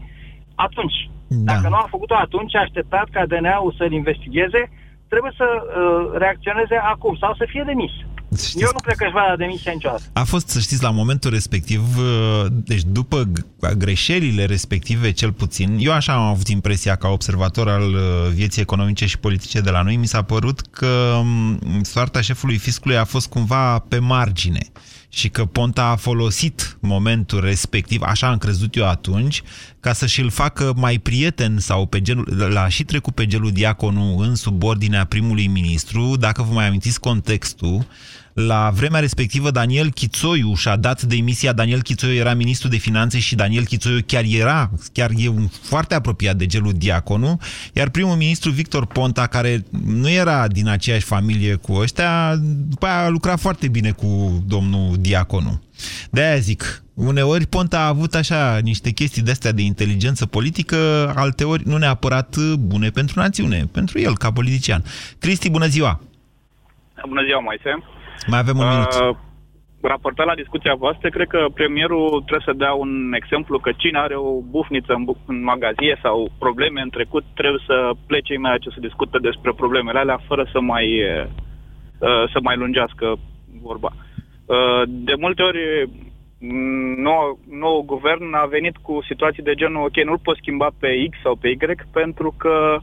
atunci. 0.54 1.10
Da. 1.28 1.52
Dacă 1.52 1.68
nu 1.68 1.74
a 1.74 1.86
făcut-o 1.90 2.16
atunci, 2.16 2.54
a 2.54 2.60
așteptat 2.60 3.08
ca 3.10 3.26
DNA-ul 3.26 3.74
să-l 3.78 3.92
investigheze, 3.92 4.70
trebuie 5.08 5.32
să 5.36 5.46
uh, 5.46 6.18
reacționeze 6.18 6.76
acum 6.76 7.16
sau 7.16 7.34
să 7.34 7.44
fie 7.48 7.62
demis. 7.66 7.92
Știți 8.38 8.62
Eu 8.62 8.70
nu 8.72 8.80
cred 8.80 8.96
că 8.96 9.04
își 9.04 9.12
va 9.12 9.24
da 9.28 9.36
demisia 9.36 9.72
niciodată. 9.72 10.02
A 10.12 10.24
fost, 10.24 10.48
să 10.48 10.60
știți, 10.60 10.82
la 10.82 10.90
momentul 10.90 11.30
respectiv, 11.30 11.98
uh, 11.98 12.46
deci 12.50 12.82
după 12.86 13.24
g- 13.24 13.76
greșelile 13.76 14.44
respective, 14.44 15.10
cel 15.10 15.32
puțin, 15.32 15.76
eu 15.80 15.92
așa 15.92 16.12
am 16.12 16.22
avut 16.22 16.48
impresia 16.48 16.94
ca 16.96 17.08
observator 17.08 17.68
al 17.68 17.94
uh, 17.94 18.00
vieții 18.32 18.62
economice 18.62 19.06
și 19.06 19.18
politice 19.18 19.60
de 19.60 19.70
la 19.70 19.82
noi, 19.82 19.96
mi 19.96 20.06
s-a 20.06 20.22
părut 20.22 20.60
că 20.60 21.20
m, 21.24 21.58
soarta 21.82 22.20
șefului 22.20 22.56
fiscului 22.56 22.96
a 22.96 23.04
fost 23.04 23.28
cumva 23.28 23.78
pe 23.78 23.98
margine 23.98 24.60
și 25.08 25.28
că 25.28 25.44
Ponta 25.44 25.84
a 25.84 25.96
folosit 25.96 26.76
momentul 26.80 27.40
respectiv, 27.40 28.02
așa 28.02 28.28
am 28.28 28.38
crezut 28.38 28.74
eu 28.74 28.88
atunci, 28.88 29.42
ca 29.80 29.92
să 29.92 30.06
și-l 30.06 30.30
facă 30.30 30.72
mai 30.76 30.98
prieten 30.98 31.58
sau 31.58 31.86
pe 31.86 32.00
gelul, 32.00 32.48
l-a 32.52 32.68
și 32.68 32.84
trecut 32.84 33.14
pe 33.14 33.26
gelul 33.26 33.50
Diaconu 33.50 34.16
în 34.18 34.34
subordinea 34.34 35.04
primului 35.04 35.46
ministru, 35.46 36.16
dacă 36.16 36.42
vă 36.42 36.52
mai 36.52 36.66
amintiți 36.66 37.00
contextul, 37.00 37.86
la 38.34 38.70
vremea 38.74 39.00
respectivă, 39.00 39.50
Daniel 39.50 39.90
Chițoiu 39.90 40.54
și-a 40.54 40.76
dat 40.76 41.02
demisia. 41.02 41.52
Daniel 41.52 41.82
Chițoiu 41.82 42.14
era 42.14 42.34
ministru 42.34 42.68
de 42.68 42.76
finanțe 42.76 43.18
și 43.18 43.34
Daniel 43.34 43.64
Chițoiu 43.64 43.98
chiar 44.06 44.24
era, 44.26 44.70
chiar 44.92 45.10
e 45.16 45.28
un 45.28 45.46
foarte 45.46 45.94
apropiat 45.94 46.36
de 46.36 46.46
gelul 46.46 46.72
Diaconu, 46.72 47.40
iar 47.72 47.88
primul 47.88 48.16
ministru 48.16 48.50
Victor 48.50 48.86
Ponta, 48.86 49.26
care 49.26 49.64
nu 49.84 50.10
era 50.10 50.48
din 50.48 50.68
aceeași 50.68 51.04
familie 51.04 51.54
cu 51.54 51.72
ăștia, 51.72 52.36
după 52.68 52.86
aia 52.86 53.04
a 53.04 53.08
lucrat 53.08 53.40
foarte 53.40 53.68
bine 53.68 53.90
cu 53.90 54.42
domnul 54.46 54.96
Diaconu. 54.98 55.62
De-aia 56.10 56.36
zic, 56.36 56.82
uneori 56.94 57.46
Ponta 57.46 57.78
a 57.78 57.86
avut 57.86 58.14
așa 58.14 58.58
niște 58.62 58.90
chestii 58.90 59.22
de-astea 59.22 59.52
de 59.52 59.62
inteligență 59.62 60.26
politică, 60.26 61.12
alteori 61.16 61.68
nu 61.68 61.76
neapărat 61.76 62.36
bune 62.58 62.90
pentru 62.90 63.20
națiune, 63.20 63.68
pentru 63.72 64.00
el 64.00 64.16
ca 64.16 64.32
politician. 64.32 64.84
Cristi, 65.18 65.50
bună 65.50 65.66
ziua! 65.66 66.00
Bună 67.08 67.22
ziua, 67.24 67.40
Moise. 67.40 67.94
Mai 68.26 68.38
avem 68.38 68.58
un 68.58 68.68
minut. 68.68 68.92
Uh, 69.00 69.16
raportat 69.80 70.26
la 70.26 70.34
discuția 70.34 70.74
voastră, 70.74 71.08
cred 71.08 71.28
că 71.28 71.46
premierul 71.54 72.22
trebuie 72.26 72.48
să 72.48 72.62
dea 72.62 72.72
un 72.72 73.12
exemplu 73.12 73.58
că 73.58 73.70
cine 73.76 73.98
are 73.98 74.16
o 74.16 74.40
bufniță 74.40 74.92
în, 74.92 75.04
bu- 75.04 75.24
în 75.26 75.42
magazie 75.42 75.98
sau 76.02 76.30
probleme 76.38 76.80
în 76.80 76.90
trecut 76.90 77.24
trebuie 77.34 77.62
să 77.66 77.90
plece 78.06 78.32
imediat 78.32 78.58
ce 78.58 78.74
se 78.74 78.86
discută 78.88 79.18
despre 79.18 79.52
problemele 79.52 79.98
alea 79.98 80.20
fără 80.28 80.48
să 80.52 80.60
mai, 80.60 80.86
uh, 81.02 81.26
să 82.32 82.38
mai 82.42 82.56
lungească 82.56 83.16
vorba. 83.62 83.90
Uh, 84.46 84.82
de 84.86 85.14
multe 85.18 85.42
ori 85.42 85.88
nou, 86.96 87.38
nou 87.50 87.82
guvern 87.82 88.34
a 88.34 88.44
venit 88.44 88.76
cu 88.76 89.02
situații 89.08 89.42
de 89.42 89.54
genul 89.54 89.84
ok, 89.84 89.96
nu-l 90.04 90.18
pot 90.18 90.36
schimba 90.36 90.68
pe 90.78 91.06
X 91.10 91.16
sau 91.22 91.36
pe 91.36 91.48
Y 91.48 91.58
pentru 91.92 92.34
că 92.38 92.78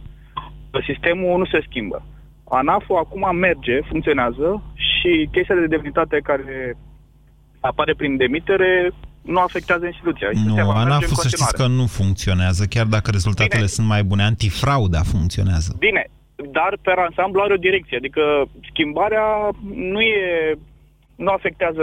sistemul 0.88 1.38
nu 1.38 1.46
se 1.46 1.64
schimbă. 1.68 2.04
ANAF-ul 2.50 2.98
acum 2.98 3.36
merge, 3.36 3.80
funcționează 3.82 4.64
și 5.02 5.30
chestia 5.32 5.56
de 5.56 5.66
demnitate 5.76 6.18
care 6.24 6.78
apare 7.60 7.94
prin 7.94 8.18
demitere 8.18 8.92
nu 9.22 9.40
afectează 9.40 9.86
instituția. 9.86 10.28
Instituția 10.34 10.64
Nu, 10.64 10.68
va 10.72 10.74
merge 10.74 10.88
în 10.88 10.92
ANAF-ul 10.96 11.16
să 11.16 11.28
știți 11.28 11.44
continuare. 11.46 11.74
că 11.74 11.82
nu 11.82 11.88
funcționează, 11.88 12.66
chiar 12.66 12.86
dacă 12.86 13.12
rezultatele 13.12 13.56
Bine. 13.64 13.76
sunt 13.78 13.88
mai 13.88 14.04
bune. 14.04 14.24
Antifrauda 14.24 15.02
funcționează. 15.14 15.76
Bine, 15.80 16.04
dar 16.58 16.78
pe 16.82 16.92
ansamblu 17.08 17.42
are 17.42 17.54
o 17.54 17.64
direcție, 17.68 17.98
adică 17.98 18.22
schimbarea 18.72 19.26
nu 19.94 20.02
e 20.02 20.58
nu 21.16 21.32
afectează 21.32 21.82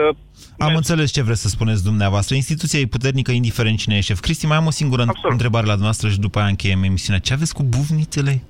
Am 0.58 0.74
înțeles 0.74 1.10
ce 1.12 1.22
vreți 1.22 1.40
să 1.40 1.48
spuneți 1.48 1.84
dumneavoastră. 1.84 2.34
Instituția 2.34 2.78
e 2.78 2.86
puternică, 2.86 3.30
indiferent 3.32 3.78
cine 3.78 3.96
e 3.96 4.00
șef. 4.00 4.20
Cristi, 4.20 4.46
mai 4.46 4.56
am 4.56 4.66
o 4.66 4.70
singură 4.70 5.02
Absolut. 5.02 5.30
întrebare 5.30 5.64
la 5.66 5.72
dumneavoastră 5.72 6.08
și 6.08 6.18
după 6.20 6.38
aia 6.38 6.48
încheiem 6.48 6.82
emisiunea. 6.82 7.20
Ce 7.20 7.32
aveți 7.32 7.54
cu 7.54 7.62
buvnițele? 7.62 8.42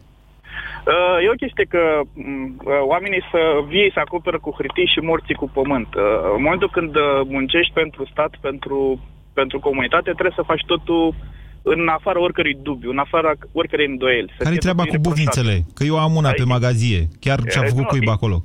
Uh, 0.92 1.16
E 1.24 1.34
o 1.34 1.40
chestie 1.42 1.66
că 1.74 1.82
m, 2.14 2.56
uh, 2.64 2.80
oamenii 2.92 3.22
să 3.32 3.40
vii 3.72 3.90
să 3.94 4.00
acoperă 4.04 4.38
cu 4.44 4.50
hârtii 4.58 4.92
și 4.94 5.00
morții 5.10 5.40
cu 5.42 5.48
pământ. 5.58 5.90
Uh, 5.94 6.02
În 6.36 6.42
momentul 6.46 6.70
când 6.76 6.92
uh, 6.96 7.02
muncești 7.34 7.72
pentru 7.80 8.02
stat, 8.12 8.32
pentru, 8.46 8.76
pentru 9.38 9.56
comunitate, 9.66 10.10
trebuie 10.18 10.38
să 10.40 10.50
faci 10.52 10.64
totul 10.72 11.14
în 11.62 11.88
afara 11.98 12.20
oricărui 12.26 12.56
dubiu, 12.68 12.90
în 12.90 12.98
afara 13.06 13.32
oricărei 13.52 13.86
îndoieli. 13.86 14.28
Să 14.36 14.42
Care-i 14.42 14.56
fie 14.58 14.64
treaba 14.66 14.82
totul 14.82 14.98
cu 15.00 15.08
ireproșabil. 15.08 15.42
buvnițele? 15.42 15.54
Că 15.76 15.82
eu 15.90 15.96
am 16.06 16.12
una 16.20 16.30
pe 16.40 16.44
magazie. 16.56 17.00
Chiar 17.24 17.38
ce-a 17.52 17.62
E, 17.64 17.68
făcut 17.72 17.86
nu, 17.86 17.92
cuib 17.92 18.06
e- 18.08 18.16
acolo. 18.16 18.36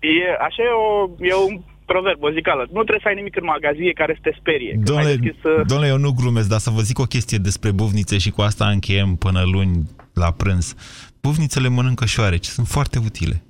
E, 0.00 0.28
așa 0.48 0.62
e, 0.68 0.72
o, 0.86 0.92
e 1.30 1.34
un 1.48 1.54
proverb, 1.90 2.22
o 2.22 2.30
zicală. 2.38 2.62
Nu 2.76 2.80
trebuie 2.86 3.04
să 3.04 3.08
ai 3.08 3.14
nimic 3.20 3.36
în 3.36 3.44
magazie 3.54 3.92
care 4.00 4.12
să 4.18 4.22
te 4.22 4.32
sperie. 4.40 4.70
Când 4.70 4.88
ai 4.88 4.90
Domnule, 4.90 5.14
deschis, 5.16 5.36
uh, 5.44 5.60
domnule, 5.66 5.88
eu 5.94 5.98
nu 6.06 6.10
glumesc, 6.20 6.48
dar 6.48 6.58
să 6.66 6.70
vă 6.76 6.80
zic 6.80 6.98
o 6.98 7.10
chestie 7.14 7.38
despre 7.48 7.70
buvnițe 7.82 8.18
și 8.24 8.30
cu 8.30 8.40
asta 8.40 8.64
încheiem 8.68 9.10
până 9.24 9.40
luni 9.54 9.74
la 10.22 10.30
prânz. 10.40 10.66
Buvnițele 11.22 11.68
mănâncă 11.68 12.04
șoareci, 12.04 12.46
sunt 12.46 12.68
foarte 12.68 12.98
utile. 12.98 13.42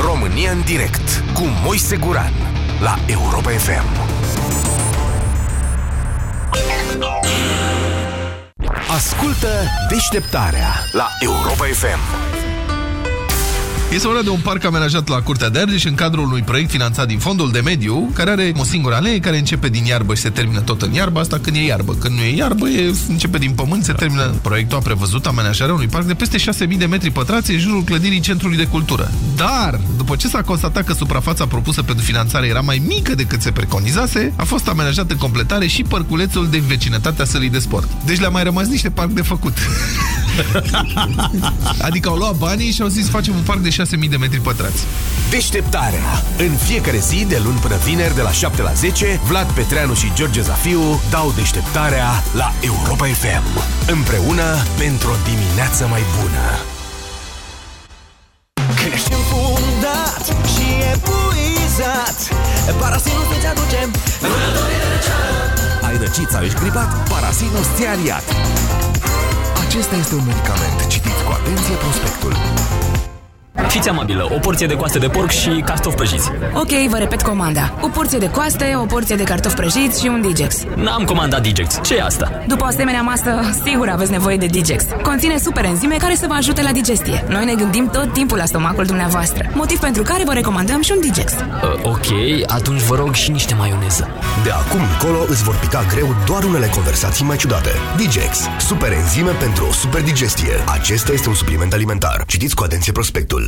România 0.00 0.50
în 0.50 0.62
direct 0.64 1.24
cu 1.32 1.42
Moise 1.64 1.96
Guran 1.96 2.32
la 2.80 2.98
Europa 3.06 3.50
FM. 3.50 3.84
Ascultă 8.88 9.48
deșteptarea 9.90 10.68
la 10.92 11.08
Europa 11.20 11.64
FM. 11.64 12.43
Este 13.94 14.06
vorba 14.06 14.22
de 14.22 14.30
un 14.30 14.40
parc 14.40 14.64
amenajat 14.64 15.08
la 15.08 15.22
Curtea 15.22 15.48
de 15.48 15.58
Argeș 15.58 15.84
în 15.84 15.94
cadrul 15.94 16.24
unui 16.24 16.42
proiect 16.42 16.70
finanțat 16.70 17.06
din 17.06 17.18
fondul 17.18 17.52
de 17.52 17.60
mediu, 17.60 18.10
care 18.14 18.30
are 18.30 18.52
o 18.56 18.64
singură 18.64 18.94
alee 18.94 19.18
care 19.18 19.38
începe 19.38 19.68
din 19.68 19.84
iarbă 19.84 20.14
și 20.14 20.20
se 20.20 20.30
termină 20.30 20.60
tot 20.60 20.82
în 20.82 20.92
iarbă, 20.92 21.20
asta 21.20 21.38
când 21.38 21.56
e 21.56 21.64
iarbă. 21.64 21.94
Când 21.94 22.14
nu 22.14 22.22
e 22.22 22.36
iarbă, 22.36 22.68
e, 22.68 22.94
începe 23.08 23.38
din 23.38 23.50
pământ, 23.50 23.84
se 23.84 23.92
termină. 23.92 24.34
Proiectul 24.42 24.78
a 24.78 24.80
prevăzut 24.80 25.26
amenajarea 25.26 25.74
unui 25.74 25.86
parc 25.86 26.06
de 26.06 26.14
peste 26.14 26.38
6.000 26.66 26.76
de 26.78 26.86
metri 26.86 27.10
pătrați 27.10 27.50
în 27.50 27.58
jurul 27.58 27.82
clădirii 27.82 28.20
Centrului 28.20 28.56
de 28.56 28.66
Cultură. 28.66 29.10
Dar, 29.36 29.80
după 29.96 30.16
ce 30.16 30.28
s-a 30.28 30.42
constatat 30.42 30.84
că 30.84 30.92
suprafața 30.92 31.46
propusă 31.46 31.82
pentru 31.82 32.04
finanțare 32.04 32.46
era 32.46 32.60
mai 32.60 32.82
mică 32.86 33.14
decât 33.14 33.42
se 33.42 33.50
preconizase, 33.50 34.32
a 34.36 34.44
fost 34.44 34.68
amenajat 34.68 35.10
în 35.10 35.16
completare 35.16 35.66
și 35.66 35.82
parculețul 35.82 36.48
de 36.50 36.62
vecinătatea 36.66 37.24
sălii 37.24 37.50
de 37.50 37.58
sport. 37.58 37.88
Deci 38.04 38.20
le-a 38.20 38.28
mai 38.28 38.42
rămas 38.42 38.66
niște 38.66 38.90
parc 38.90 39.10
de 39.10 39.22
făcut. 39.22 39.56
adică 41.86 42.08
au 42.08 42.16
luat 42.16 42.34
banii 42.34 42.70
și 42.70 42.82
au 42.82 42.88
zis 42.88 43.08
facem 43.08 43.34
un 43.34 43.42
parc 43.42 43.60
de 43.60 43.68
6.000 43.68 44.08
de 44.08 44.16
metri 44.16 44.40
pătrați. 44.40 44.84
Deșteptarea. 45.30 46.22
În 46.38 46.50
fiecare 46.50 46.98
zi, 46.98 47.24
de 47.28 47.40
luni 47.44 47.58
până 47.58 47.76
vineri, 47.84 48.14
de 48.14 48.20
la 48.20 48.30
7 48.30 48.62
la 48.62 48.72
10, 48.72 49.20
Vlad 49.26 49.46
Petreanu 49.46 49.94
și 49.94 50.12
George 50.14 50.40
Zafiu 50.40 51.00
dau 51.10 51.32
deșteptarea 51.36 52.08
la 52.34 52.52
Europa 52.60 53.06
FM. 53.06 53.46
Împreună 53.86 54.56
pentru 54.78 55.10
o 55.10 55.14
dimineață 55.24 55.86
mai 55.90 56.02
bună. 56.20 56.44
Ești 58.92 59.12
înfundat 59.12 60.24
și 60.54 60.66
epuizat 60.92 62.18
Parasinul 62.78 63.24
ți 63.40 63.46
aduce 63.46 63.90
Ai 65.82 65.96
răcit 65.96 66.28
sau 66.30 66.42
ești 66.42 66.58
gripat? 66.58 67.08
Parasinus 67.08 67.66
ți-a 67.76 67.90
aliat. 67.90 68.24
Acesta 69.74 69.96
este 69.96 70.14
un 70.14 70.24
medicament. 70.24 70.86
Citiți 70.86 71.24
cu 71.24 71.30
atenție 71.30 71.74
prospectul. 71.74 72.32
Fiți 73.68 73.88
amabilă, 73.88 74.28
o 74.34 74.38
porție 74.38 74.66
de 74.66 74.74
coaste 74.74 74.98
de 74.98 75.06
porc 75.08 75.30
și 75.30 75.62
cartofi 75.64 75.96
prăjiți. 75.96 76.30
Ok, 76.54 76.70
vă 76.88 76.96
repet 76.96 77.22
comanda. 77.22 77.74
O 77.80 77.88
porție 77.88 78.18
de 78.18 78.30
coaste, 78.30 78.74
o 78.82 78.84
porție 78.84 79.16
de 79.16 79.22
cartofi 79.22 79.54
prăjiți 79.54 80.00
și 80.00 80.06
un 80.06 80.20
Digex. 80.20 80.56
N-am 80.76 81.04
comandat 81.04 81.42
Digex. 81.42 81.78
ce 81.82 81.94
e 81.96 82.02
asta? 82.02 82.44
După 82.48 82.62
o 82.64 82.66
asemenea 82.66 83.02
masă, 83.02 83.30
sigur 83.64 83.88
aveți 83.88 84.10
nevoie 84.10 84.36
de 84.36 84.46
Digex. 84.46 84.84
Conține 85.02 85.38
super 85.38 85.64
enzime 85.64 85.96
care 85.96 86.14
să 86.14 86.26
vă 86.28 86.34
ajute 86.34 86.62
la 86.62 86.72
digestie. 86.72 87.24
Noi 87.28 87.44
ne 87.44 87.54
gândim 87.54 87.88
tot 87.92 88.12
timpul 88.12 88.36
la 88.38 88.44
stomacul 88.44 88.84
dumneavoastră. 88.84 89.50
Motiv 89.52 89.78
pentru 89.78 90.02
care 90.02 90.22
vă 90.24 90.32
recomandăm 90.32 90.82
și 90.82 90.92
un 90.94 91.00
Digex. 91.00 91.32
Uh, 91.32 91.38
ok, 91.82 92.06
atunci 92.46 92.80
vă 92.80 92.94
rog 92.94 93.14
și 93.14 93.30
niște 93.30 93.54
maioneză. 93.54 94.08
De 94.44 94.50
acum 94.50 94.80
încolo 94.92 95.24
îți 95.28 95.42
vor 95.42 95.54
pica 95.54 95.84
greu 95.88 96.14
doar 96.26 96.44
unele 96.44 96.66
conversații 96.66 97.24
mai 97.24 97.36
ciudate. 97.36 97.70
Digex. 97.96 98.38
Super 98.58 98.92
enzime 98.92 99.30
pentru 99.30 99.66
o 99.68 99.72
super 99.72 100.02
digestie. 100.02 100.52
Acesta 100.66 101.12
este 101.12 101.28
un 101.28 101.34
supliment 101.34 101.72
alimentar. 101.72 102.22
Citiți 102.26 102.54
cu 102.54 102.62
atenție 102.62 102.92
prospectul. 102.92 103.43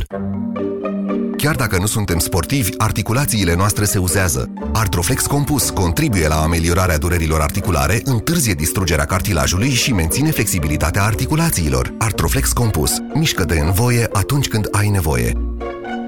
Chiar 1.37 1.55
dacă 1.55 1.77
nu 1.77 1.85
suntem 1.85 2.19
sportivi, 2.19 2.71
articulațiile 2.77 3.55
noastre 3.55 3.85
se 3.85 3.97
uzează. 3.97 4.53
Artroflex 4.73 5.25
Compus 5.25 5.69
contribuie 5.69 6.27
la 6.27 6.41
ameliorarea 6.41 6.97
durerilor 6.97 7.41
articulare, 7.41 8.01
întârzie 8.03 8.53
distrugerea 8.53 9.05
cartilajului 9.05 9.69
și 9.69 9.93
menține 9.93 10.31
flexibilitatea 10.31 11.03
articulațiilor. 11.03 11.93
Artroflex 11.97 12.51
Compus. 12.51 12.91
Mișcă-te 13.13 13.59
în 13.59 13.71
voie 13.71 14.07
atunci 14.11 14.47
când 14.47 14.67
ai 14.71 14.89
nevoie. 14.89 15.33